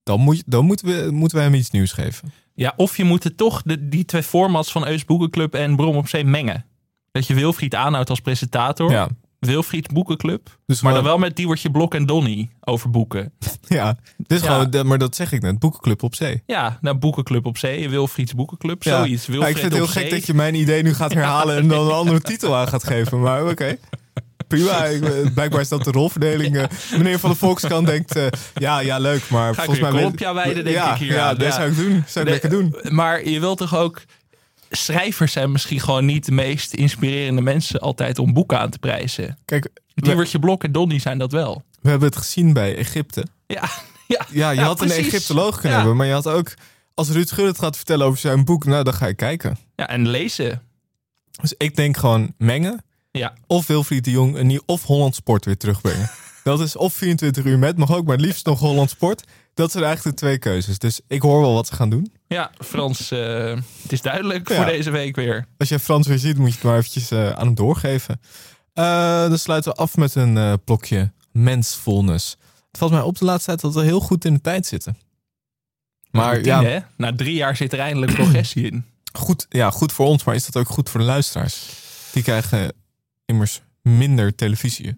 dan, 0.02 0.20
moet, 0.20 0.42
dan 0.46 0.64
moeten, 0.64 0.86
we, 0.86 1.10
moeten 1.10 1.36
wij 1.36 1.46
hem 1.46 1.54
iets 1.54 1.70
nieuws 1.70 1.92
geven. 1.92 2.32
Ja, 2.54 2.72
of 2.76 2.96
je 2.96 3.04
moet 3.04 3.24
het 3.24 3.36
toch 3.36 3.62
de, 3.62 3.88
die 3.88 4.04
twee 4.04 4.22
formats 4.22 4.72
van 4.72 4.86
Eus 4.86 5.04
Boekenclub 5.04 5.54
en 5.54 5.76
Brom 5.76 5.96
op 5.96 6.08
Zee 6.08 6.24
mengen. 6.24 6.64
Dat 7.12 7.26
je 7.26 7.34
Wilfried 7.34 7.74
aanhoudt 7.74 8.10
als 8.10 8.20
presentator. 8.20 8.90
Ja, 8.90 9.08
Wilfried 9.38 9.92
Boekenclub. 9.92 10.58
dus 10.66 10.80
Maar 10.80 10.94
dan 10.94 11.04
wel 11.04 11.18
met 11.18 11.36
Diewertje 11.36 11.70
Blok 11.70 11.94
en 11.94 12.06
Donny 12.06 12.50
over 12.60 12.90
boeken. 12.90 13.32
Ja, 13.68 13.96
dus 14.16 14.40
Ja. 14.42 14.60
gewoon, 14.64 14.86
maar 14.86 14.98
dat 14.98 15.16
zeg 15.16 15.32
ik 15.32 15.42
net. 15.42 15.58
Boekenclub 15.58 16.02
op 16.02 16.14
zee. 16.14 16.42
Ja, 16.46 16.78
nou 16.80 16.96
Boekenclub 16.96 17.46
op 17.46 17.58
Zee, 17.58 17.88
Wilfrieds 17.90 18.34
Boekenclub, 18.34 18.82
Ja. 18.82 18.96
zoiets. 18.96 19.26
Ja, 19.26 19.32
Wilfried 19.32 19.54
ik 19.54 19.60
vind 19.60 19.72
het 19.72 19.82
heel 19.82 19.92
gek 19.92 20.02
zee. 20.02 20.10
dat 20.10 20.26
je 20.26 20.34
mijn 20.34 20.54
idee 20.54 20.82
nu 20.82 20.94
gaat 20.94 21.12
herhalen 21.12 21.56
en 21.60 21.68
dan 21.68 21.86
een 21.86 21.92
andere 21.92 22.20
titel 22.20 22.56
aan 22.56 22.68
gaat 22.68 22.84
geven. 22.84 23.20
Maar 23.20 23.48
oké. 23.48 23.76
Prima, 24.48 24.84
ik, 24.84 25.04
eh, 25.04 25.32
blijkbaar 25.34 25.60
is 25.60 25.68
dat 25.68 25.84
de 25.84 25.90
rolverdeling. 25.90 26.56
eh. 26.56 26.64
meneer 26.90 27.18
van 27.18 27.30
de 27.30 27.36
Volkskrant 27.36 27.86
denkt, 27.86 28.16
eh, 28.16 28.26
ja, 28.54 28.78
ja, 28.78 28.98
leuk, 28.98 29.28
maar 29.28 29.54
Ga 29.54 29.62
ik 29.62 29.64
volgens 29.68 29.80
mij... 29.80 29.90
kolompia 29.90 30.34
wijden, 30.34 30.64
denk 30.64 30.76
ja, 30.76 30.92
ik 30.92 30.98
hier 30.98 31.12
Ja, 31.12 31.34
dat 31.34 31.46
Ja. 31.46 31.52
zou 31.52 31.70
ik 31.70 31.76
doen. 31.76 32.04
Zou 32.06 32.24
ik 32.24 32.30
lekker 32.30 32.50
doen. 32.50 32.74
Maar 32.82 33.28
je 33.28 33.40
wilt 33.40 33.58
toch 33.58 33.76
ook... 33.76 34.02
Schrijvers 34.70 35.32
zijn 35.32 35.52
misschien 35.52 35.80
gewoon 35.80 36.04
niet 36.04 36.24
de 36.24 36.32
meest 36.32 36.72
inspirerende 36.74 37.40
mensen 37.42 37.80
altijd 37.80 38.18
om 38.18 38.32
boeken 38.32 38.58
aan 38.58 38.70
te 38.70 38.78
prijzen. 38.78 39.38
Kijk, 39.44 39.68
we, 39.94 40.02
Diewertje 40.02 40.38
Blok 40.38 40.64
en 40.64 40.72
Donny 40.72 40.98
zijn 40.98 41.18
dat 41.18 41.32
wel. 41.32 41.62
we 41.80 41.88
hebben 41.90 42.08
het 42.08 42.16
gezien 42.18 42.52
bij 42.52 42.76
Egypte. 42.76 43.24
Ja, 43.46 43.62
ja, 44.06 44.26
Ja, 44.30 44.50
je 44.50 44.60
had 44.60 44.76
precies. 44.76 44.96
een 44.96 45.04
Egyptoloog 45.04 45.52
kunnen 45.54 45.70
Ja. 45.70 45.76
hebben, 45.76 45.96
maar 45.96 46.06
je 46.06 46.12
had 46.12 46.26
ook... 46.28 46.54
Als 46.94 47.10
Ruud 47.10 47.30
Gullit 47.30 47.58
gaat 47.58 47.76
vertellen 47.76 48.06
over 48.06 48.18
zijn 48.18 48.44
boek, 48.44 48.64
nou, 48.64 48.84
dan 48.84 48.94
ga 48.94 49.06
je 49.06 49.14
kijken. 49.14 49.56
Ja, 49.76 49.88
en 49.88 50.08
lezen. 50.08 50.62
Dus 51.40 51.54
ik 51.56 51.76
denk 51.76 51.96
gewoon 51.96 52.34
mengen. 52.38 52.84
Ja, 53.16 53.34
Of 53.46 53.66
Wilfried 53.66 54.04
de 54.04 54.10
Jong 54.10 54.36
een 54.36 54.46
nieuw, 54.46 54.60
of 54.66 54.82
Holland 54.82 55.14
Sport 55.14 55.44
weer 55.44 55.56
terugbrengen. 55.56 56.10
dat 56.44 56.60
is 56.60 56.76
of 56.76 56.94
24 56.94 57.44
uur 57.44 57.58
met, 57.58 57.76
mag 57.76 57.94
ook, 57.94 58.06
maar 58.06 58.16
liefst 58.16 58.46
nog 58.46 58.58
Holland 58.58 58.90
Sport. 58.90 59.24
Dat 59.54 59.70
zijn 59.72 59.84
eigenlijk 59.84 60.16
de 60.16 60.22
twee 60.24 60.38
keuzes. 60.38 60.78
Dus 60.78 61.00
ik 61.08 61.22
hoor 61.22 61.40
wel 61.40 61.54
wat 61.54 61.66
ze 61.66 61.74
gaan 61.74 61.90
doen. 61.90 62.12
ja 62.26 62.50
Frans, 62.58 63.10
eh, 63.10 63.54
het 63.82 63.92
is 63.92 64.02
duidelijk 64.02 64.48
Ja. 64.48 64.56
voor 64.56 64.64
deze 64.64 64.90
week 64.90 65.16
weer. 65.16 65.46
Als 65.58 65.68
je 65.68 65.78
Frans 65.78 66.06
weer 66.06 66.18
ziet, 66.18 66.36
moet 66.38 66.48
je 66.48 66.54
het 66.54 66.62
maar 66.62 66.76
eventjes 66.76 67.10
eh, 67.10 67.30
aan 67.30 67.46
hem 67.46 67.54
doorgeven. 67.54 68.20
Eh, 68.72 69.28
dan 69.28 69.38
sluiten 69.38 69.72
we 69.72 69.78
af 69.78 69.96
met 69.96 70.14
een 70.14 70.58
blokje 70.64 71.12
mensfulness. 71.32 72.36
Het 72.68 72.78
valt 72.78 72.90
mij 72.90 73.00
op 73.00 73.18
de 73.18 73.24
laatste 73.24 73.46
tijd 73.46 73.60
dat 73.60 73.74
we 73.74 73.82
heel 73.82 74.00
goed 74.00 74.24
in 74.24 74.34
de 74.34 74.40
tijd 74.40 74.66
zitten. 74.66 74.96
Maar 76.10 76.44
ja, 76.44 76.62
hè? 76.62 76.78
Na 76.96 77.14
drie 77.14 77.34
jaar 77.34 77.56
zit 77.56 77.72
er 77.72 77.78
eindelijk 77.78 78.14
progressie 78.14 78.64
in. 78.70 78.84
goed, 79.12 79.46
ja, 79.48 79.70
goed 79.70 79.92
voor 79.92 80.06
ons, 80.06 80.24
maar 80.24 80.34
is 80.34 80.44
dat 80.46 80.56
ook 80.56 80.68
goed 80.68 80.90
voor 80.90 81.00
de 81.00 81.06
luisteraars? 81.06 81.66
Die 82.12 82.22
krijgen 82.22 82.72
immers 83.26 83.62
minder 83.82 84.34
televisie. 84.34 84.94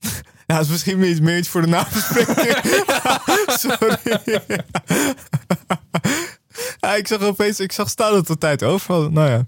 Ja, 0.46 0.54
dat 0.56 0.64
is 0.64 0.70
misschien 0.70 0.98
meer 0.98 1.10
iets, 1.10 1.20
meer 1.20 1.38
iets 1.38 1.48
voor 1.48 1.60
de 1.60 1.66
nabespreking. 1.66 2.56
Sorry. 3.60 3.98
ja, 6.80 6.94
ik 6.94 7.06
zag 7.06 7.20
opeens, 7.20 7.60
ik 7.60 7.72
zag 7.72 7.88
staan 7.88 8.12
dat 8.12 8.26
de 8.26 8.38
tijd 8.38 8.62
over. 8.62 9.12
Nou 9.12 9.28
ja. 9.30 9.46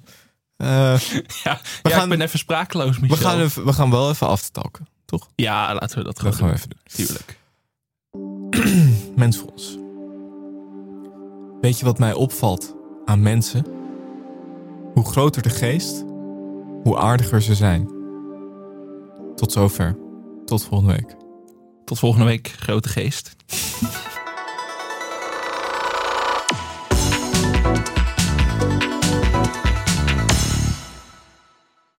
Eh, 0.57 1.01
Ja, 1.43 1.61
We 1.83 1.89
ja 1.89 1.91
gaan- 1.97 2.03
ik 2.03 2.09
ben 2.19 2.21
even 2.21 2.39
sprakeloos, 2.39 2.99
Michel. 2.99 3.17
we, 3.17 3.23
gaan 3.25 3.41
even, 3.41 3.65
we 3.65 3.73
gaan 3.73 3.91
wel 3.91 4.11
even 4.11 4.27
aftalken, 4.27 4.87
toch? 5.05 5.29
Ja, 5.35 5.75
laten 5.75 5.99
we 5.99 6.05
dat 6.05 6.17
Dat 6.17 6.35
gewoon 6.35 6.35
gaan 6.35 6.49
we 6.49 6.55
even 6.55 6.69
doen. 6.69 6.81
Tuurlijk. 7.07 7.39
Mensvols. 9.23 9.79
Weet 11.61 11.79
je 11.79 11.85
wat 11.85 11.99
mij 11.99 12.13
opvalt 12.13 12.75
aan 13.05 13.23
mensen? 13.23 13.65
Hoe 14.95 15.05
groter 15.11 15.43
de 15.43 15.51
geest, 15.51 16.05
hoe 16.83 16.99
aardiger 16.99 17.43
ze 17.43 17.55
zijn. 17.55 17.89
Tot 19.35 19.53
zover. 19.53 19.99
Tot 20.45 20.65
volgende 20.65 20.93
week. 20.95 21.17
Tot 21.85 21.99
volgende 21.99 22.27
week, 22.27 22.49
grote 22.49 22.89
geest. 22.89 23.37